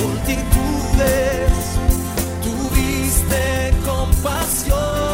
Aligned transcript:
multitudes, 0.00 1.52
tuviste 2.42 3.72
compasión. 3.84 5.12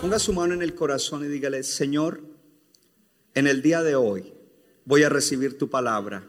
Ponga 0.00 0.18
su 0.18 0.32
mano 0.32 0.54
en 0.54 0.62
el 0.62 0.74
corazón 0.74 1.24
y 1.24 1.28
dígale, 1.28 1.62
Señor, 1.62 2.22
en 3.34 3.46
el 3.46 3.60
día 3.60 3.82
de 3.82 3.96
hoy 3.96 4.32
voy 4.86 5.02
a 5.02 5.10
recibir 5.10 5.58
tu 5.58 5.68
palabra. 5.68 6.26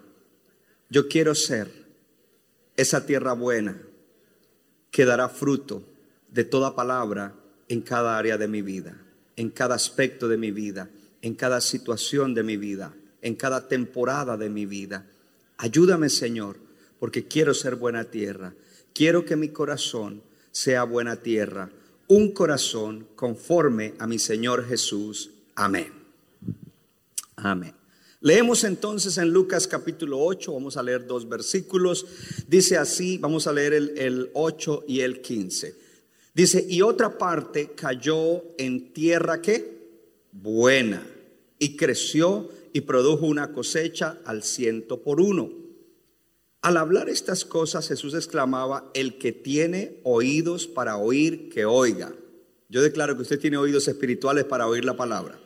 Yo 0.89 1.07
quiero 1.07 1.33
ser 1.33 1.71
esa 2.75 3.05
tierra 3.05 3.31
buena 3.31 3.81
que 4.91 5.05
dará 5.05 5.29
fruto 5.29 5.83
de 6.29 6.43
toda 6.43 6.75
palabra 6.75 7.33
en 7.69 7.81
cada 7.81 8.17
área 8.17 8.37
de 8.37 8.49
mi 8.49 8.61
vida, 8.61 8.97
en 9.37 9.49
cada 9.49 9.75
aspecto 9.75 10.27
de 10.27 10.37
mi 10.37 10.51
vida, 10.51 10.89
en 11.21 11.33
cada 11.33 11.61
situación 11.61 12.33
de 12.33 12.43
mi 12.43 12.57
vida, 12.57 12.93
en 13.21 13.35
cada 13.35 13.67
temporada 13.67 14.37
de 14.37 14.49
mi 14.49 14.65
vida. 14.65 15.05
Ayúdame, 15.57 16.09
Señor, 16.09 16.57
porque 16.99 17.27
quiero 17.27 17.53
ser 17.53 17.75
buena 17.75 18.05
tierra. 18.05 18.53
Quiero 18.93 19.25
que 19.25 19.35
mi 19.35 19.49
corazón 19.49 20.21
sea 20.51 20.83
buena 20.83 21.15
tierra, 21.17 21.69
un 22.07 22.31
corazón 22.33 23.07
conforme 23.15 23.93
a 23.99 24.07
mi 24.07 24.19
Señor 24.19 24.65
Jesús. 24.67 25.31
Amén. 25.55 25.91
Amén. 27.35 27.73
Leemos 28.19 28.63
entonces 28.63 29.17
en 29.17 29.31
Lucas 29.31 29.67
capítulo 29.67 30.19
8, 30.19 30.53
vamos 30.53 30.77
a 30.77 30.83
leer 30.83 31.07
dos 31.07 31.27
versículos. 31.27 32.05
Dice 32.47 32.77
así, 32.77 33.17
vamos 33.17 33.47
a 33.47 33.53
leer 33.53 33.73
el, 33.73 33.97
el 33.97 34.29
8 34.33 34.85
y 34.87 34.99
el 34.99 35.21
15. 35.21 35.75
Dice, 36.33 36.65
y 36.69 36.81
otra 36.81 37.17
parte 37.17 37.71
cayó 37.75 38.43
en 38.57 38.93
tierra 38.93 39.41
que 39.41 39.81
buena 40.31 41.05
y 41.57 41.75
creció 41.75 42.49
y 42.73 42.81
produjo 42.81 43.25
una 43.25 43.53
cosecha 43.53 44.19
al 44.25 44.43
ciento 44.43 45.01
por 45.01 45.19
uno. 45.21 45.51
Al 46.61 46.77
hablar 46.77 47.09
estas 47.09 47.43
cosas 47.43 47.87
Jesús 47.87 48.13
exclamaba, 48.13 48.91
el 48.93 49.17
que 49.17 49.31
tiene 49.31 49.99
oídos 50.03 50.67
para 50.67 50.97
oír, 50.97 51.49
que 51.49 51.65
oiga. 51.65 52.13
Yo 52.69 52.81
declaro 52.81 53.15
que 53.15 53.23
usted 53.23 53.39
tiene 53.39 53.57
oídos 53.57 53.87
espirituales 53.87 54.45
para 54.45 54.67
oír 54.67 54.85
la 54.85 54.95
palabra. 54.95 55.39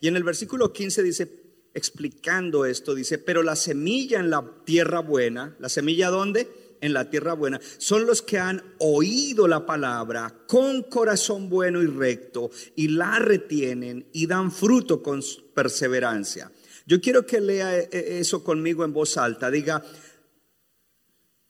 Y 0.00 0.08
en 0.08 0.16
el 0.16 0.24
versículo 0.24 0.72
15 0.72 1.02
dice, 1.02 1.42
explicando 1.74 2.64
esto, 2.64 2.94
dice, 2.94 3.18
pero 3.18 3.42
la 3.42 3.56
semilla 3.56 4.20
en 4.20 4.30
la 4.30 4.44
tierra 4.64 5.00
buena, 5.00 5.56
¿la 5.58 5.68
semilla 5.68 6.10
dónde? 6.10 6.48
En 6.80 6.92
la 6.92 7.10
tierra 7.10 7.34
buena, 7.34 7.60
son 7.78 8.06
los 8.06 8.22
que 8.22 8.38
han 8.38 8.62
oído 8.78 9.46
la 9.46 9.66
palabra 9.66 10.34
con 10.48 10.82
corazón 10.82 11.48
bueno 11.48 11.80
y 11.82 11.86
recto 11.86 12.50
y 12.74 12.88
la 12.88 13.18
retienen 13.18 14.06
y 14.12 14.26
dan 14.26 14.50
fruto 14.50 15.02
con 15.02 15.22
perseverancia. 15.54 16.50
Yo 16.86 17.00
quiero 17.00 17.26
que 17.26 17.40
lea 17.40 17.78
eso 17.78 18.42
conmigo 18.42 18.84
en 18.84 18.92
voz 18.92 19.16
alta. 19.16 19.50
Diga, 19.50 19.82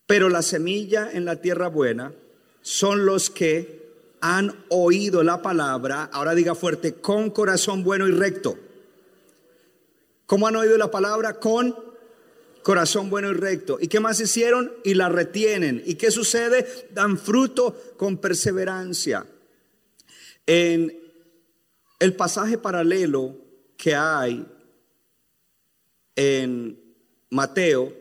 pero 0.06 0.28
la 0.28 0.42
semilla 0.42 1.10
en 1.12 1.24
la 1.24 1.40
tierra 1.40 1.68
buena 1.68 2.12
son 2.60 3.06
los 3.06 3.30
que 3.30 3.82
han 4.20 4.64
oído 4.68 5.22
la 5.24 5.42
palabra, 5.42 6.04
ahora 6.12 6.34
diga 6.34 6.54
fuerte, 6.54 6.94
con 6.94 7.30
corazón 7.30 7.82
bueno 7.82 8.06
y 8.06 8.12
recto. 8.12 8.56
¿Cómo 10.26 10.46
han 10.46 10.56
oído 10.56 10.78
la 10.78 10.90
palabra? 10.90 11.40
Con 11.40 11.76
corazón 12.62 13.10
bueno 13.10 13.30
y 13.30 13.34
recto. 13.34 13.78
¿Y 13.80 13.88
qué 13.88 14.00
más 14.00 14.20
hicieron? 14.20 14.72
Y 14.84 14.94
la 14.94 15.08
retienen. 15.08 15.82
¿Y 15.84 15.96
qué 15.96 16.10
sucede? 16.10 16.88
Dan 16.92 17.18
fruto 17.18 17.94
con 17.96 18.18
perseverancia. 18.18 19.26
En 20.46 20.96
el 21.98 22.14
pasaje 22.14 22.58
paralelo 22.58 23.36
que 23.76 23.94
hay 23.94 24.46
en 26.16 26.78
Mateo, 27.30 27.92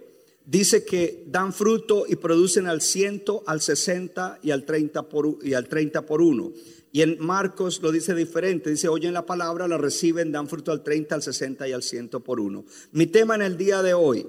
dice 0.46 0.84
que 0.84 1.24
dan 1.28 1.54
fruto 1.54 2.06
y 2.08 2.16
producen 2.18 2.68
al 2.68 2.82
ciento, 2.82 3.44
al 3.48 3.62
sesenta 3.62 4.40
y 4.42 4.52
al 4.52 4.66
treinta 4.66 5.04
por, 5.04 5.38
y 5.42 5.54
al 5.54 5.68
30 5.68 6.06
por 6.06 6.22
uno. 6.22 6.52
Y 6.92 7.02
en 7.04 7.18
Marcos 7.20 7.82
lo 7.82 7.92
dice 7.92 8.14
diferente, 8.14 8.70
dice, 8.70 8.90
oyen 8.90 9.14
la 9.14 9.26
palabra, 9.26 9.68
la 9.68 9.78
reciben, 9.78 10.32
dan 10.32 10.50
fruto 10.50 10.74
al 10.74 10.84
30, 10.84 11.16
al 11.16 11.24
60 11.24 11.70
y 11.70 11.72
al 11.72 11.84
100 11.84 12.10
por 12.10 12.42
uno. 12.42 12.66
Mi 12.92 13.08
tema 13.08 13.36
en 13.36 13.44
el 13.44 13.56
día 13.56 13.82
de 13.82 13.94
hoy, 13.94 14.28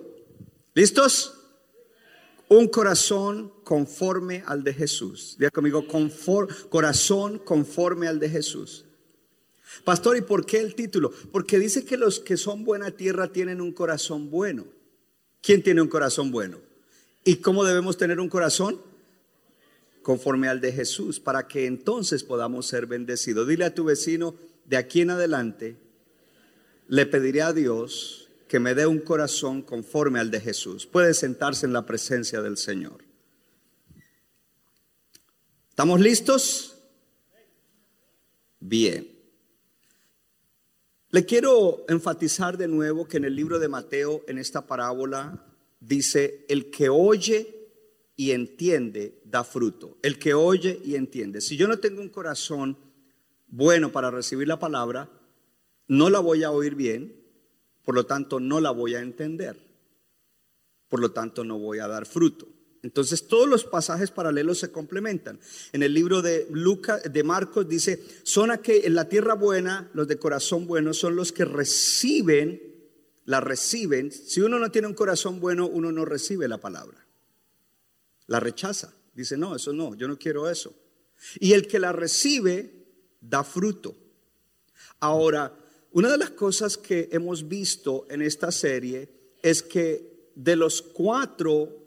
¿listos? 0.75 1.34
Un 2.48 2.69
corazón 2.69 3.53
conforme 3.65 4.44
al 4.47 4.62
de 4.62 4.75
Jesús. 4.75 5.37
Diga 5.38 5.50
conmigo, 5.50 5.84
corazón 6.69 7.38
conforme 7.38 8.06
al 8.06 8.21
de 8.21 8.28
Jesús. 8.28 8.84
Pastor, 9.84 10.16
¿y 10.16 10.22
por 10.22 10.47
qué 10.47 10.60
el 10.60 10.75
título? 10.75 11.12
Porque 11.31 11.59
dice 11.59 11.84
que 11.84 11.97
los 11.97 12.21
que 12.21 12.37
son 12.37 12.65
buena 12.65 12.91
tierra 12.91 13.28
tienen 13.28 13.60
un 13.60 13.72
corazón 13.72 14.31
bueno. 14.31 14.66
¿Quién 15.41 15.62
tiene 15.62 15.83
un 15.83 15.88
corazón 15.88 16.31
bueno? 16.31 16.59
¿Y 17.25 17.37
cómo 17.37 17.65
debemos 17.65 17.97
tener 17.97 18.21
un 18.21 18.28
corazón? 18.28 18.81
conforme 20.03 20.49
al 20.49 20.60
de 20.60 20.72
Jesús, 20.72 21.21
para 21.21 21.49
que 21.49 21.66
entonces 21.66 22.25
podamos 22.25 22.66
ser 22.66 22.87
bendecidos. 22.87 23.49
Dile 23.49 23.65
a 23.65 23.75
tu 23.75 23.84
vecino, 23.84 24.34
de 24.65 24.77
aquí 24.77 25.00
en 25.00 25.10
adelante, 25.10 25.77
le 26.89 27.06
pediré 27.06 27.43
a 27.43 27.53
Dios 27.53 28.28
que 28.49 28.60
me 28.60 28.75
dé 28.75 28.87
un 28.87 28.99
corazón 28.99 29.62
conforme 29.62 30.21
al 30.21 30.31
de 30.31 30.41
Jesús. 30.41 30.87
Puede 30.87 31.15
sentarse 31.15 31.65
en 31.65 31.72
la 31.72 31.87
presencia 31.87 32.43
del 32.43 32.59
Señor. 32.59 33.04
¿Estamos 35.71 36.00
listos? 36.00 36.77
Bien. 38.60 39.11
Le 41.12 41.26
quiero 41.26 41.84
enfatizar 41.88 42.56
de 42.56 42.66
nuevo 42.66 43.06
que 43.06 43.18
en 43.18 43.26
el 43.26 43.36
libro 43.36 43.58
de 43.58 43.68
Mateo, 43.68 44.22
en 44.26 44.38
esta 44.38 44.66
parábola, 44.66 45.44
dice, 45.78 46.46
el 46.48 46.70
que 46.70 46.88
oye 46.88 47.68
y 48.16 48.30
entiende, 48.30 49.20
da 49.26 49.44
fruto. 49.44 49.98
El 50.00 50.18
que 50.18 50.32
oye 50.32 50.80
y 50.82 50.94
entiende. 50.94 51.42
Si 51.42 51.58
yo 51.58 51.68
no 51.68 51.78
tengo 51.78 52.00
un 52.00 52.08
corazón 52.08 52.78
bueno 53.46 53.92
para 53.92 54.10
recibir 54.10 54.48
la 54.48 54.58
palabra, 54.58 55.10
no 55.86 56.08
la 56.08 56.18
voy 56.18 56.44
a 56.44 56.50
oír 56.50 56.74
bien, 56.74 57.14
por 57.84 57.94
lo 57.94 58.06
tanto 58.06 58.40
no 58.40 58.58
la 58.58 58.70
voy 58.70 58.94
a 58.94 59.00
entender. 59.00 59.60
Por 60.88 61.00
lo 61.00 61.10
tanto 61.10 61.44
no 61.44 61.58
voy 61.58 61.80
a 61.80 61.88
dar 61.88 62.06
fruto. 62.06 62.48
Entonces 62.82 63.28
todos 63.28 63.48
los 63.48 63.65
pasajes 63.65 64.10
paralelos 64.10 64.59
se 64.59 64.72
complementan. 64.72 65.38
En 65.72 65.82
el 65.82 65.94
libro 65.94 66.20
de 66.20 66.47
Lucas 66.50 67.03
de 67.10 67.22
Marcos 67.22 67.69
dice, 67.69 68.03
son 68.25 68.50
que 68.59 68.87
en 68.87 68.94
la 68.94 69.09
tierra 69.09 69.34
buena, 69.34 69.91
los 69.94 70.09
de 70.09 70.19
corazón 70.19 70.66
bueno 70.66 70.92
son 70.92 71.15
los 71.15 71.32
que 71.32 71.44
reciben, 71.44 72.60
la 73.25 73.41
reciben. 73.41 74.10
Si 74.10 74.41
uno 74.41 74.59
no 74.59 74.71
tiene 74.71 74.88
un 74.88 74.94
corazón 74.94 75.38
bueno, 75.38 75.66
uno 75.66 75.92
no 75.92 76.04
recibe 76.04 76.48
la 76.48 76.59
palabra 76.59 77.03
la 78.32 78.41
rechaza. 78.41 78.94
Dice, 79.15 79.37
no, 79.37 79.54
eso 79.54 79.72
no, 79.75 79.94
yo 79.94 80.09
no 80.09 80.19
quiero 80.19 80.48
eso. 80.48 80.75
Y 81.38 81.53
el 81.53 81.66
que 81.66 81.78
la 81.78 81.92
recibe 81.92 82.86
da 83.21 83.45
fruto. 83.45 83.95
Ahora, 85.01 85.54
una 85.92 86.10
de 86.10 86.16
las 86.16 86.30
cosas 86.30 86.78
que 86.78 87.10
hemos 87.12 87.47
visto 87.47 88.06
en 88.09 88.22
esta 88.22 88.51
serie 88.51 89.36
es 89.42 89.62
que 89.62 90.30
de 90.34 90.56
los 90.56 90.80
cuatro 90.80 91.81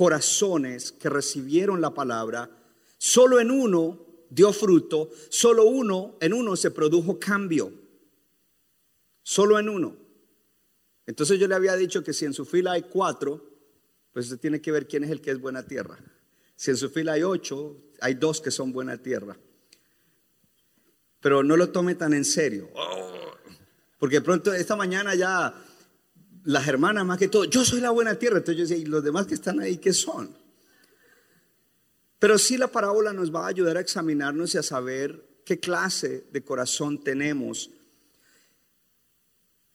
corazones 0.00 0.92
que 0.92 1.10
recibieron 1.10 1.82
la 1.82 1.92
palabra, 1.92 2.48
solo 2.96 3.38
en 3.38 3.50
uno 3.50 3.98
dio 4.30 4.50
fruto, 4.50 5.10
solo 5.28 5.66
uno, 5.66 6.16
en 6.22 6.32
uno 6.32 6.56
se 6.56 6.70
produjo 6.70 7.20
cambio. 7.20 7.70
Solo 9.22 9.58
en 9.58 9.68
uno. 9.68 9.94
Entonces 11.04 11.38
yo 11.38 11.46
le 11.46 11.54
había 11.54 11.76
dicho 11.76 12.02
que 12.02 12.14
si 12.14 12.24
en 12.24 12.32
su 12.32 12.46
fila 12.46 12.72
hay 12.72 12.84
cuatro, 12.84 13.44
pues 14.10 14.24
usted 14.24 14.40
tiene 14.40 14.62
que 14.62 14.72
ver 14.72 14.88
quién 14.88 15.04
es 15.04 15.10
el 15.10 15.20
que 15.20 15.32
es 15.32 15.38
buena 15.38 15.64
tierra. 15.64 15.98
Si 16.56 16.70
en 16.70 16.78
su 16.78 16.88
fila 16.88 17.12
hay 17.12 17.22
ocho, 17.22 17.76
hay 18.00 18.14
dos 18.14 18.40
que 18.40 18.50
son 18.50 18.72
buena 18.72 18.96
tierra. 18.96 19.36
Pero 21.20 21.42
no 21.42 21.58
lo 21.58 21.68
tome 21.68 21.94
tan 21.94 22.14
en 22.14 22.24
serio. 22.24 22.70
Porque 23.98 24.22
pronto 24.22 24.54
esta 24.54 24.76
mañana 24.76 25.14
ya 25.14 25.62
las 26.44 26.66
hermanas 26.66 27.04
más 27.04 27.18
que 27.18 27.28
todo, 27.28 27.44
yo 27.44 27.64
soy 27.64 27.80
la 27.80 27.90
buena 27.90 28.14
tierra. 28.14 28.38
Entonces 28.38 28.56
yo 28.56 28.68
decía, 28.68 28.84
¿y 28.84 28.88
los 28.88 29.04
demás 29.04 29.26
que 29.26 29.34
están 29.34 29.60
ahí 29.60 29.78
qué 29.78 29.92
son? 29.92 30.36
Pero 32.18 32.38
sí 32.38 32.56
la 32.56 32.68
parábola 32.68 33.12
nos 33.12 33.34
va 33.34 33.44
a 33.44 33.48
ayudar 33.48 33.76
a 33.76 33.80
examinarnos 33.80 34.54
y 34.54 34.58
a 34.58 34.62
saber 34.62 35.40
qué 35.44 35.58
clase 35.58 36.26
de 36.30 36.44
corazón 36.44 37.02
tenemos. 37.02 37.70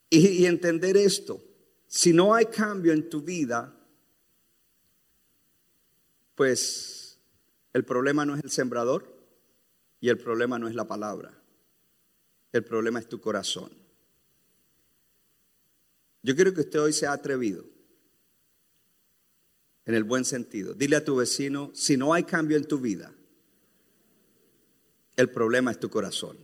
Y, 0.09 0.27
y 0.27 0.45
entender 0.45 0.97
esto. 0.97 1.41
si 1.87 2.13
no 2.13 2.33
hay 2.33 2.45
cambio 2.45 2.93
en 2.93 3.09
tu 3.09 3.21
vida, 3.21 3.73
pues 6.35 7.17
el 7.73 7.83
problema 7.83 8.25
no 8.25 8.35
es 8.35 8.43
el 8.43 8.51
sembrador 8.51 9.11
y 9.99 10.09
el 10.09 10.17
problema 10.17 10.59
no 10.59 10.67
es 10.67 10.75
la 10.75 10.87
palabra. 10.87 11.33
El 12.51 12.63
problema 12.63 12.99
es 12.99 13.07
tu 13.07 13.19
corazón. 13.19 13.84
Yo 16.25 16.33
quiero 16.35 16.55
que 16.55 16.61
usted 16.61 16.81
hoy 16.81 16.91
sea 16.91 17.13
atrevido, 17.13 17.63
en 19.85 19.93
el 19.93 20.03
buen 20.03 20.25
sentido. 20.25 20.73
Dile 20.73 20.95
a 20.95 21.05
tu 21.05 21.17
vecino, 21.17 21.69
si 21.75 21.97
no 21.97 22.15
hay 22.15 22.23
cambio 22.23 22.57
en 22.57 22.65
tu 22.65 22.79
vida, 22.79 23.13
el 25.15 25.29
problema 25.29 25.69
es 25.69 25.79
tu 25.79 25.87
corazón. 25.87 26.35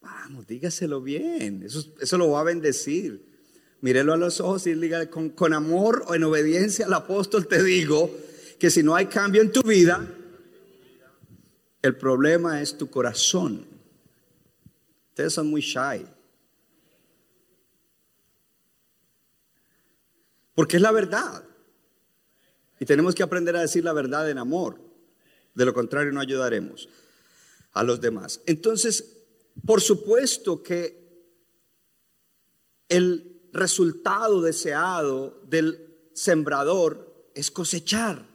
Vamos, 0.00 0.46
dígaselo 0.46 1.02
bien, 1.02 1.64
eso, 1.64 1.92
eso 2.00 2.16
lo 2.16 2.30
va 2.30 2.42
a 2.42 2.44
bendecir. 2.44 3.26
Mírelo 3.80 4.12
a 4.12 4.16
los 4.16 4.38
ojos 4.38 4.68
y 4.68 4.74
diga, 4.74 5.10
con, 5.10 5.30
con 5.30 5.52
amor 5.52 6.04
o 6.06 6.14
en 6.14 6.22
obediencia 6.22 6.86
al 6.86 6.94
apóstol 6.94 7.48
te 7.48 7.64
digo 7.64 8.16
que 8.60 8.70
si 8.70 8.84
no 8.84 8.94
hay 8.94 9.06
cambio 9.06 9.42
en 9.42 9.50
tu 9.50 9.62
vida, 9.62 10.08
el 11.82 11.96
problema 11.96 12.62
es 12.62 12.78
tu 12.78 12.88
corazón. 12.88 13.66
Ustedes 15.08 15.32
son 15.32 15.50
muy 15.50 15.62
shy. 15.62 16.06
Porque 20.58 20.78
es 20.78 20.82
la 20.82 20.90
verdad. 20.90 21.44
Y 22.80 22.84
tenemos 22.84 23.14
que 23.14 23.22
aprender 23.22 23.54
a 23.54 23.60
decir 23.60 23.84
la 23.84 23.92
verdad 23.92 24.28
en 24.28 24.38
amor. 24.38 24.80
De 25.54 25.64
lo 25.64 25.72
contrario 25.72 26.10
no 26.10 26.18
ayudaremos 26.18 26.88
a 27.74 27.84
los 27.84 28.00
demás. 28.00 28.40
Entonces, 28.44 29.18
por 29.64 29.80
supuesto 29.80 30.60
que 30.60 30.98
el 32.88 33.40
resultado 33.52 34.42
deseado 34.42 35.40
del 35.46 35.94
sembrador 36.12 37.30
es 37.36 37.52
cosechar. 37.52 38.26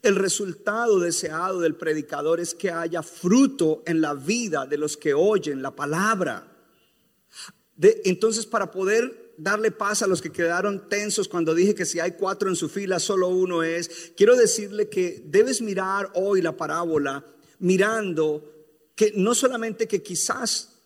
El 0.00 0.14
resultado 0.14 1.00
deseado 1.00 1.58
del 1.58 1.74
predicador 1.74 2.38
es 2.38 2.54
que 2.54 2.70
haya 2.70 3.02
fruto 3.02 3.82
en 3.84 4.00
la 4.00 4.14
vida 4.14 4.64
de 4.64 4.78
los 4.78 4.96
que 4.96 5.12
oyen 5.12 5.60
la 5.60 5.74
palabra. 5.74 6.56
entonces, 7.76 8.46
para 8.46 8.70
poder 8.70 9.23
darle 9.36 9.70
paz 9.70 10.02
a 10.02 10.06
los 10.06 10.22
que 10.22 10.32
quedaron 10.32 10.88
tensos 10.88 11.28
cuando 11.28 11.54
dije 11.54 11.74
que 11.74 11.84
si 11.84 12.00
hay 12.00 12.12
cuatro 12.12 12.48
en 12.48 12.56
su 12.56 12.68
fila, 12.68 12.98
solo 12.98 13.28
uno 13.28 13.62
es, 13.62 14.12
quiero 14.16 14.36
decirle 14.36 14.88
que 14.88 15.22
debes 15.26 15.60
mirar 15.62 16.10
hoy 16.14 16.42
la 16.42 16.56
parábola 16.56 17.24
mirando 17.58 18.52
que 18.94 19.12
no 19.16 19.34
solamente 19.34 19.88
que 19.88 20.02
quizás 20.02 20.82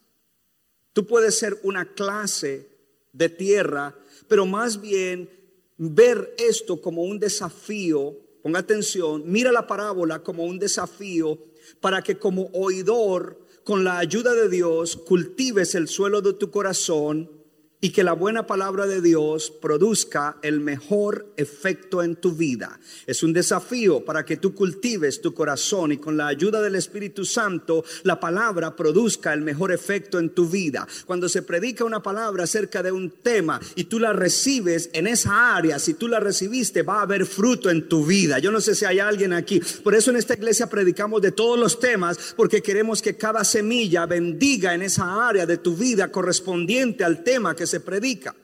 tú 0.92 1.06
puedes 1.06 1.36
ser 1.36 1.58
una 1.62 1.94
clase 1.94 2.68
de 3.12 3.28
tierra, 3.28 3.96
pero 4.28 4.46
más 4.46 4.80
bien 4.80 5.30
ver 5.76 6.34
esto 6.38 6.80
como 6.80 7.02
un 7.02 7.18
desafío, 7.18 8.16
ponga 8.42 8.60
atención, 8.60 9.22
mira 9.26 9.52
la 9.52 9.66
parábola 9.66 10.22
como 10.22 10.44
un 10.44 10.58
desafío 10.58 11.38
para 11.80 12.02
que 12.02 12.18
como 12.18 12.50
oidor, 12.52 13.46
con 13.64 13.84
la 13.84 13.98
ayuda 13.98 14.32
de 14.34 14.48
Dios, 14.48 14.96
cultives 14.96 15.74
el 15.74 15.88
suelo 15.88 16.22
de 16.22 16.32
tu 16.32 16.50
corazón 16.50 17.37
y 17.80 17.90
que 17.90 18.02
la 18.02 18.12
buena 18.12 18.46
palabra 18.46 18.86
de 18.86 19.00
Dios 19.00 19.50
produzca 19.50 20.38
el 20.42 20.60
mejor 20.60 21.32
efecto 21.36 22.02
en 22.02 22.16
tu 22.16 22.32
vida. 22.32 22.80
Es 23.06 23.22
un 23.22 23.32
desafío 23.32 24.04
para 24.04 24.24
que 24.24 24.36
tú 24.36 24.52
cultives 24.54 25.20
tu 25.20 25.32
corazón 25.32 25.92
y 25.92 25.98
con 25.98 26.16
la 26.16 26.26
ayuda 26.26 26.60
del 26.60 26.74
Espíritu 26.74 27.24
Santo 27.24 27.84
la 28.02 28.18
palabra 28.18 28.74
produzca 28.74 29.32
el 29.32 29.42
mejor 29.42 29.70
efecto 29.70 30.18
en 30.18 30.30
tu 30.30 30.48
vida. 30.48 30.88
Cuando 31.06 31.28
se 31.28 31.42
predica 31.42 31.84
una 31.84 32.02
palabra 32.02 32.44
acerca 32.44 32.82
de 32.82 32.90
un 32.90 33.10
tema 33.10 33.60
y 33.76 33.84
tú 33.84 34.00
la 34.00 34.12
recibes 34.12 34.90
en 34.92 35.06
esa 35.06 35.54
área, 35.54 35.78
si 35.78 35.94
tú 35.94 36.08
la 36.08 36.18
recibiste 36.18 36.82
va 36.82 36.98
a 36.98 37.02
haber 37.02 37.26
fruto 37.26 37.70
en 37.70 37.88
tu 37.88 38.04
vida. 38.04 38.40
Yo 38.40 38.50
no 38.50 38.60
sé 38.60 38.74
si 38.74 38.86
hay 38.86 38.98
alguien 38.98 39.32
aquí. 39.32 39.60
Por 39.84 39.94
eso 39.94 40.10
en 40.10 40.16
esta 40.16 40.34
iglesia 40.34 40.68
predicamos 40.68 41.22
de 41.22 41.30
todos 41.30 41.58
los 41.58 41.78
temas 41.78 42.34
porque 42.36 42.60
queremos 42.60 43.00
que 43.00 43.16
cada 43.16 43.44
semilla 43.44 44.06
bendiga 44.06 44.74
en 44.74 44.82
esa 44.82 45.28
área 45.28 45.46
de 45.46 45.58
tu 45.58 45.76
vida 45.76 46.10
correspondiente 46.10 47.04
al 47.04 47.22
tema 47.22 47.54
que 47.54 47.67
se 47.68 47.80
predica. 47.80 48.34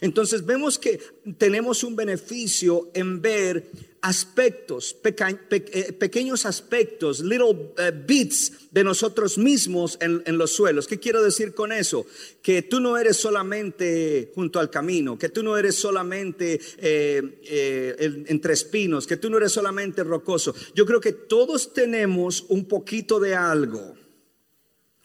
Entonces 0.00 0.44
vemos 0.44 0.78
que 0.78 1.00
tenemos 1.38 1.82
un 1.84 1.96
beneficio 1.96 2.90
en 2.94 3.20
ver 3.20 3.70
aspectos, 4.00 4.96
eh, 5.04 5.92
pequeños 5.92 6.44
aspectos, 6.44 7.20
little 7.20 7.72
eh, 7.78 7.92
bits 8.04 8.52
de 8.72 8.82
nosotros 8.82 9.38
mismos 9.38 9.96
en, 10.00 10.36
los 10.36 10.50
suelos. 10.52 10.88
¿Qué 10.88 10.98
quiero 10.98 11.22
decir 11.22 11.54
con 11.54 11.70
eso? 11.72 12.04
Que 12.42 12.62
tú 12.62 12.80
no 12.80 12.98
eres 12.98 13.16
solamente 13.16 14.32
junto 14.34 14.58
al 14.58 14.70
camino, 14.70 15.16
que 15.18 15.28
tú 15.28 15.42
no 15.42 15.56
eres 15.56 15.76
solamente 15.76 16.60
eh, 16.78 18.24
entre 18.26 18.54
espinos, 18.54 19.06
que 19.06 19.16
tú 19.16 19.30
no 19.30 19.36
eres 19.36 19.52
solamente 19.52 20.02
rocoso. 20.02 20.54
Yo 20.74 20.84
creo 20.84 21.00
que 21.00 21.12
todos 21.12 21.72
tenemos 21.72 22.44
un 22.48 22.64
poquito 22.66 23.20
de 23.20 23.36
algo 23.36 24.01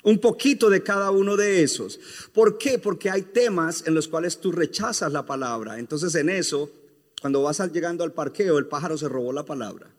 un 0.08 0.20
poquito 0.20 0.70
de 0.70 0.84
cada 0.84 1.12
uno 1.12 1.36
de 1.36 1.64
esos. 1.64 2.00
¿Por 2.32 2.58
qué? 2.58 2.80
Porque 2.80 3.10
hay 3.10 3.24
temas 3.24 3.84
en 3.86 3.94
los 3.94 4.08
cuales 4.08 4.40
tú 4.40 4.54
rechazas 4.54 5.12
la 5.12 5.26
palabra. 5.26 5.80
Entonces 5.80 6.16
en 6.16 6.30
eso, 6.30 6.72
cuando 7.20 7.44
vas 7.44 7.60
llegando 7.74 8.06
al 8.06 8.14
parqueo, 8.14 8.58
el 8.58 8.68
pájaro 8.68 8.98
se 8.98 9.10
robó 9.10 9.34
la 9.34 9.44
palabra. 9.44 9.92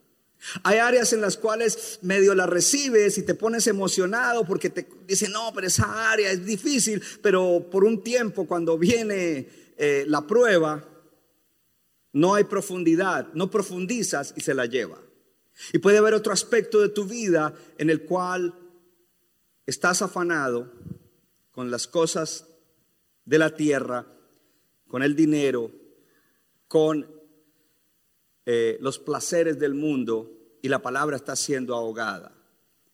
Hay 0.63 0.79
áreas 0.79 1.13
en 1.13 1.21
las 1.21 1.37
cuales 1.37 1.99
medio 2.01 2.35
la 2.35 2.47
recibes 2.47 3.19
y 3.19 3.23
te 3.23 3.35
pones 3.35 3.67
emocionado 3.67 4.47
porque 4.47 4.71
te 4.71 4.89
dicen, 5.07 5.31
no, 5.33 5.53
pero 5.55 5.67
esa 5.67 6.11
área 6.11 6.31
es 6.31 6.43
difícil, 6.43 7.03
pero 7.21 7.69
por 7.71 7.85
un 7.85 8.03
tiempo 8.03 8.47
cuando 8.47 8.79
viene 8.79 9.47
eh, 9.77 10.05
la 10.09 10.27
prueba, 10.27 10.89
no 12.15 12.35
hay 12.35 12.45
profundidad, 12.45 13.29
no 13.35 13.51
profundizas 13.51 14.33
y 14.39 14.41
se 14.41 14.55
la 14.55 14.65
lleva. 14.65 14.97
Y 15.75 15.79
puede 15.81 15.99
haber 15.99 16.15
otro 16.15 16.33
aspecto 16.33 16.81
de 16.81 16.89
tu 16.89 17.05
vida 17.05 17.55
en 17.77 17.91
el 17.91 18.05
cual 18.05 18.55
estás 19.69 20.01
afanado 20.01 20.73
con 21.51 21.71
las 21.71 21.87
cosas 21.87 22.47
de 23.27 23.39
la 23.39 23.55
tierra, 23.55 24.07
con 24.89 25.03
el 25.03 25.15
dinero, 25.15 25.71
con 26.69 27.07
eh, 28.47 28.79
los 28.81 28.99
placeres 28.99 29.59
del 29.59 29.75
mundo 29.75 30.33
y 30.63 30.69
la 30.69 30.81
palabra 30.81 31.17
está 31.17 31.37
siendo 31.37 31.75
ahogada. 31.75 32.33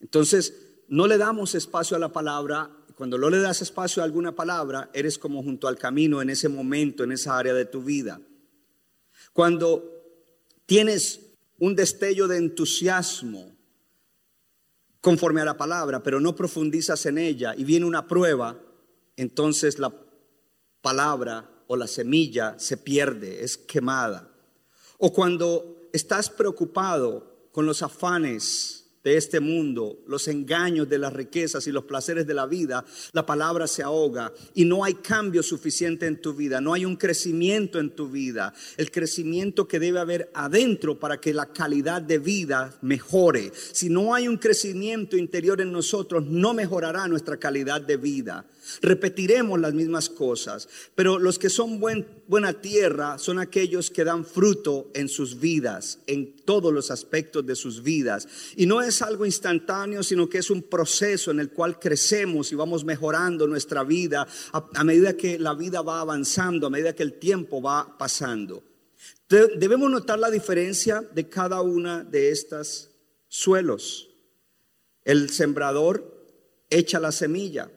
Entonces, 0.00 0.82
no 0.88 1.06
le 1.06 1.16
damos 1.16 1.54
espacio 1.54 1.96
a 1.96 2.00
la 2.00 2.12
palabra. 2.12 2.68
Cuando 2.96 3.18
no 3.18 3.30
le 3.30 3.38
das 3.38 3.62
espacio 3.62 4.02
a 4.02 4.04
alguna 4.04 4.34
palabra, 4.34 4.90
eres 4.92 5.16
como 5.16 5.44
junto 5.44 5.68
al 5.68 5.78
camino 5.78 6.20
en 6.22 6.30
ese 6.30 6.48
momento, 6.48 7.04
en 7.04 7.12
esa 7.12 7.38
área 7.38 7.54
de 7.54 7.66
tu 7.66 7.84
vida. 7.84 8.20
Cuando 9.32 9.92
tienes 10.66 11.20
un 11.56 11.76
destello 11.76 12.26
de 12.26 12.38
entusiasmo 12.38 13.53
conforme 15.04 15.42
a 15.42 15.44
la 15.44 15.58
palabra, 15.58 16.02
pero 16.02 16.18
no 16.18 16.34
profundizas 16.34 17.04
en 17.04 17.18
ella 17.18 17.54
y 17.54 17.64
viene 17.64 17.84
una 17.84 18.08
prueba, 18.08 18.58
entonces 19.18 19.78
la 19.78 19.92
palabra 20.80 21.50
o 21.66 21.76
la 21.76 21.86
semilla 21.86 22.58
se 22.58 22.78
pierde, 22.78 23.44
es 23.44 23.58
quemada. 23.58 24.32
O 24.96 25.12
cuando 25.12 25.90
estás 25.92 26.30
preocupado 26.30 27.50
con 27.52 27.66
los 27.66 27.82
afanes 27.82 28.83
de 29.04 29.18
este 29.18 29.38
mundo, 29.38 29.98
los 30.08 30.26
engaños 30.28 30.88
de 30.88 30.98
las 30.98 31.12
riquezas 31.12 31.66
y 31.66 31.72
los 31.72 31.84
placeres 31.84 32.26
de 32.26 32.32
la 32.32 32.46
vida, 32.46 32.86
la 33.12 33.26
palabra 33.26 33.66
se 33.66 33.82
ahoga 33.82 34.32
y 34.54 34.64
no 34.64 34.82
hay 34.82 34.94
cambio 34.94 35.42
suficiente 35.42 36.06
en 36.06 36.20
tu 36.20 36.32
vida, 36.32 36.62
no 36.62 36.72
hay 36.72 36.86
un 36.86 36.96
crecimiento 36.96 37.78
en 37.78 37.90
tu 37.90 38.08
vida, 38.08 38.54
el 38.78 38.90
crecimiento 38.90 39.68
que 39.68 39.78
debe 39.78 40.00
haber 40.00 40.30
adentro 40.32 40.98
para 40.98 41.20
que 41.20 41.34
la 41.34 41.52
calidad 41.52 42.00
de 42.00 42.18
vida 42.18 42.74
mejore. 42.80 43.52
Si 43.72 43.90
no 43.90 44.14
hay 44.14 44.26
un 44.26 44.38
crecimiento 44.38 45.18
interior 45.18 45.60
en 45.60 45.70
nosotros, 45.70 46.24
no 46.24 46.54
mejorará 46.54 47.06
nuestra 47.06 47.36
calidad 47.36 47.82
de 47.82 47.98
vida. 47.98 48.46
Repetiremos 48.80 49.60
las 49.60 49.74
mismas 49.74 50.08
cosas, 50.08 50.68
pero 50.94 51.18
los 51.18 51.38
que 51.38 51.50
son 51.50 51.80
buena 51.80 52.52
tierra 52.54 53.18
son 53.18 53.38
aquellos 53.38 53.90
que 53.90 54.04
dan 54.04 54.24
fruto 54.24 54.90
en 54.94 55.08
sus 55.08 55.38
vidas, 55.38 55.98
en 56.06 56.34
todos 56.44 56.72
los 56.72 56.90
aspectos 56.90 57.44
de 57.46 57.56
sus 57.56 57.82
vidas. 57.82 58.26
Y 58.56 58.66
no 58.66 58.80
es 58.80 59.02
algo 59.02 59.26
instantáneo, 59.26 60.02
sino 60.02 60.28
que 60.28 60.38
es 60.38 60.50
un 60.50 60.62
proceso 60.62 61.30
en 61.30 61.40
el 61.40 61.50
cual 61.50 61.78
crecemos 61.78 62.52
y 62.52 62.54
vamos 62.54 62.84
mejorando 62.84 63.46
nuestra 63.46 63.84
vida 63.84 64.26
a, 64.52 64.84
medida 64.84 65.16
que 65.16 65.38
la 65.38 65.54
vida 65.54 65.82
va 65.82 66.00
avanzando, 66.00 66.66
a 66.66 66.70
medida 66.70 66.94
que 66.94 67.02
el 67.02 67.14
tiempo 67.14 67.60
va 67.60 67.96
pasando. 67.98 68.62
Debemos 69.28 69.90
notar 69.90 70.18
la 70.18 70.30
diferencia 70.30 71.00
de 71.00 71.28
cada 71.28 71.60
una 71.60 72.04
de 72.04 72.30
estas 72.30 72.90
suelos. 73.28 74.10
El 75.04 75.30
sembrador 75.30 76.14
echa 76.70 77.00
la 77.00 77.12
semilla 77.12 77.70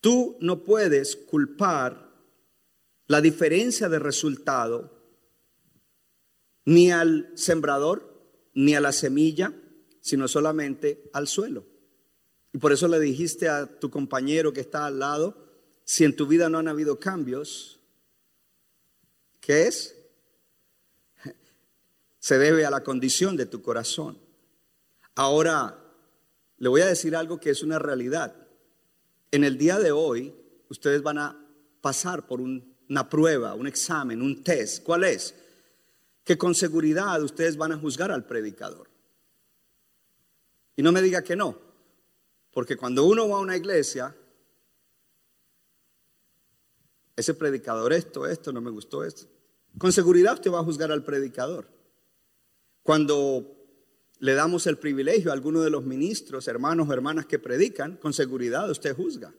Tú 0.00 0.36
no 0.40 0.64
puedes 0.64 1.16
culpar 1.16 2.12
la 3.06 3.20
diferencia 3.20 3.88
de 3.88 3.98
resultado 3.98 4.96
ni 6.64 6.90
al 6.92 7.32
sembrador, 7.34 8.50
ni 8.54 8.74
a 8.74 8.80
la 8.80 8.92
semilla, 8.92 9.54
sino 10.00 10.28
solamente 10.28 11.10
al 11.12 11.26
suelo. 11.26 11.64
Y 12.52 12.58
por 12.58 12.72
eso 12.72 12.88
le 12.88 13.00
dijiste 13.00 13.48
a 13.48 13.78
tu 13.78 13.90
compañero 13.90 14.52
que 14.52 14.60
está 14.60 14.86
al 14.86 14.98
lado, 14.98 15.48
si 15.84 16.04
en 16.04 16.14
tu 16.14 16.26
vida 16.26 16.48
no 16.48 16.58
han 16.58 16.68
habido 16.68 16.98
cambios, 16.98 17.78
¿Qué 19.48 19.66
es? 19.66 19.96
Se 22.18 22.38
debe 22.38 22.66
a 22.66 22.70
la 22.70 22.84
condición 22.84 23.34
de 23.34 23.46
tu 23.46 23.62
corazón. 23.62 24.18
Ahora, 25.14 25.82
le 26.58 26.68
voy 26.68 26.82
a 26.82 26.86
decir 26.86 27.16
algo 27.16 27.40
que 27.40 27.48
es 27.48 27.62
una 27.62 27.78
realidad. 27.78 28.47
En 29.30 29.44
el 29.44 29.58
día 29.58 29.78
de 29.78 29.92
hoy, 29.92 30.34
ustedes 30.68 31.02
van 31.02 31.18
a 31.18 31.46
pasar 31.80 32.26
por 32.26 32.40
una 32.40 33.08
prueba, 33.08 33.54
un 33.54 33.66
examen, 33.66 34.22
un 34.22 34.42
test. 34.42 34.82
¿Cuál 34.82 35.04
es? 35.04 35.34
Que 36.24 36.38
con 36.38 36.54
seguridad 36.54 37.22
ustedes 37.22 37.56
van 37.56 37.72
a 37.72 37.78
juzgar 37.78 38.10
al 38.10 38.26
predicador. 38.26 38.88
Y 40.76 40.82
no 40.82 40.92
me 40.92 41.02
diga 41.02 41.22
que 41.22 41.36
no, 41.36 41.58
porque 42.52 42.76
cuando 42.76 43.04
uno 43.04 43.28
va 43.28 43.38
a 43.38 43.40
una 43.40 43.56
iglesia, 43.56 44.14
ese 47.16 47.34
predicador 47.34 47.92
esto, 47.92 48.26
esto, 48.26 48.52
no 48.52 48.60
me 48.60 48.70
gustó 48.70 49.04
esto. 49.04 49.26
Con 49.76 49.92
seguridad 49.92 50.34
usted 50.34 50.52
va 50.52 50.60
a 50.60 50.64
juzgar 50.64 50.92
al 50.92 51.04
predicador. 51.04 51.68
Cuando 52.82 53.57
le 54.20 54.34
damos 54.34 54.66
el 54.66 54.78
privilegio 54.78 55.30
a 55.30 55.34
alguno 55.34 55.60
de 55.60 55.70
los 55.70 55.84
ministros, 55.84 56.48
hermanos 56.48 56.88
o 56.88 56.92
hermanas 56.92 57.26
que 57.26 57.38
predican, 57.38 57.96
con 57.96 58.12
seguridad 58.12 58.70
usted 58.70 58.94
juzga. 58.94 59.32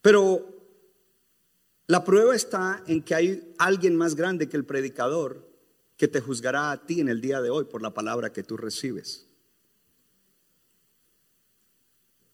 Pero 0.00 0.52
la 1.86 2.04
prueba 2.04 2.34
está 2.34 2.82
en 2.86 3.02
que 3.02 3.14
hay 3.14 3.54
alguien 3.58 3.96
más 3.96 4.14
grande 4.14 4.48
que 4.48 4.56
el 4.56 4.64
predicador 4.64 5.48
que 5.96 6.08
te 6.08 6.20
juzgará 6.20 6.70
a 6.70 6.86
ti 6.86 7.00
en 7.00 7.08
el 7.08 7.20
día 7.20 7.40
de 7.40 7.50
hoy 7.50 7.64
por 7.64 7.82
la 7.82 7.94
palabra 7.94 8.32
que 8.32 8.42
tú 8.42 8.56
recibes. 8.56 9.26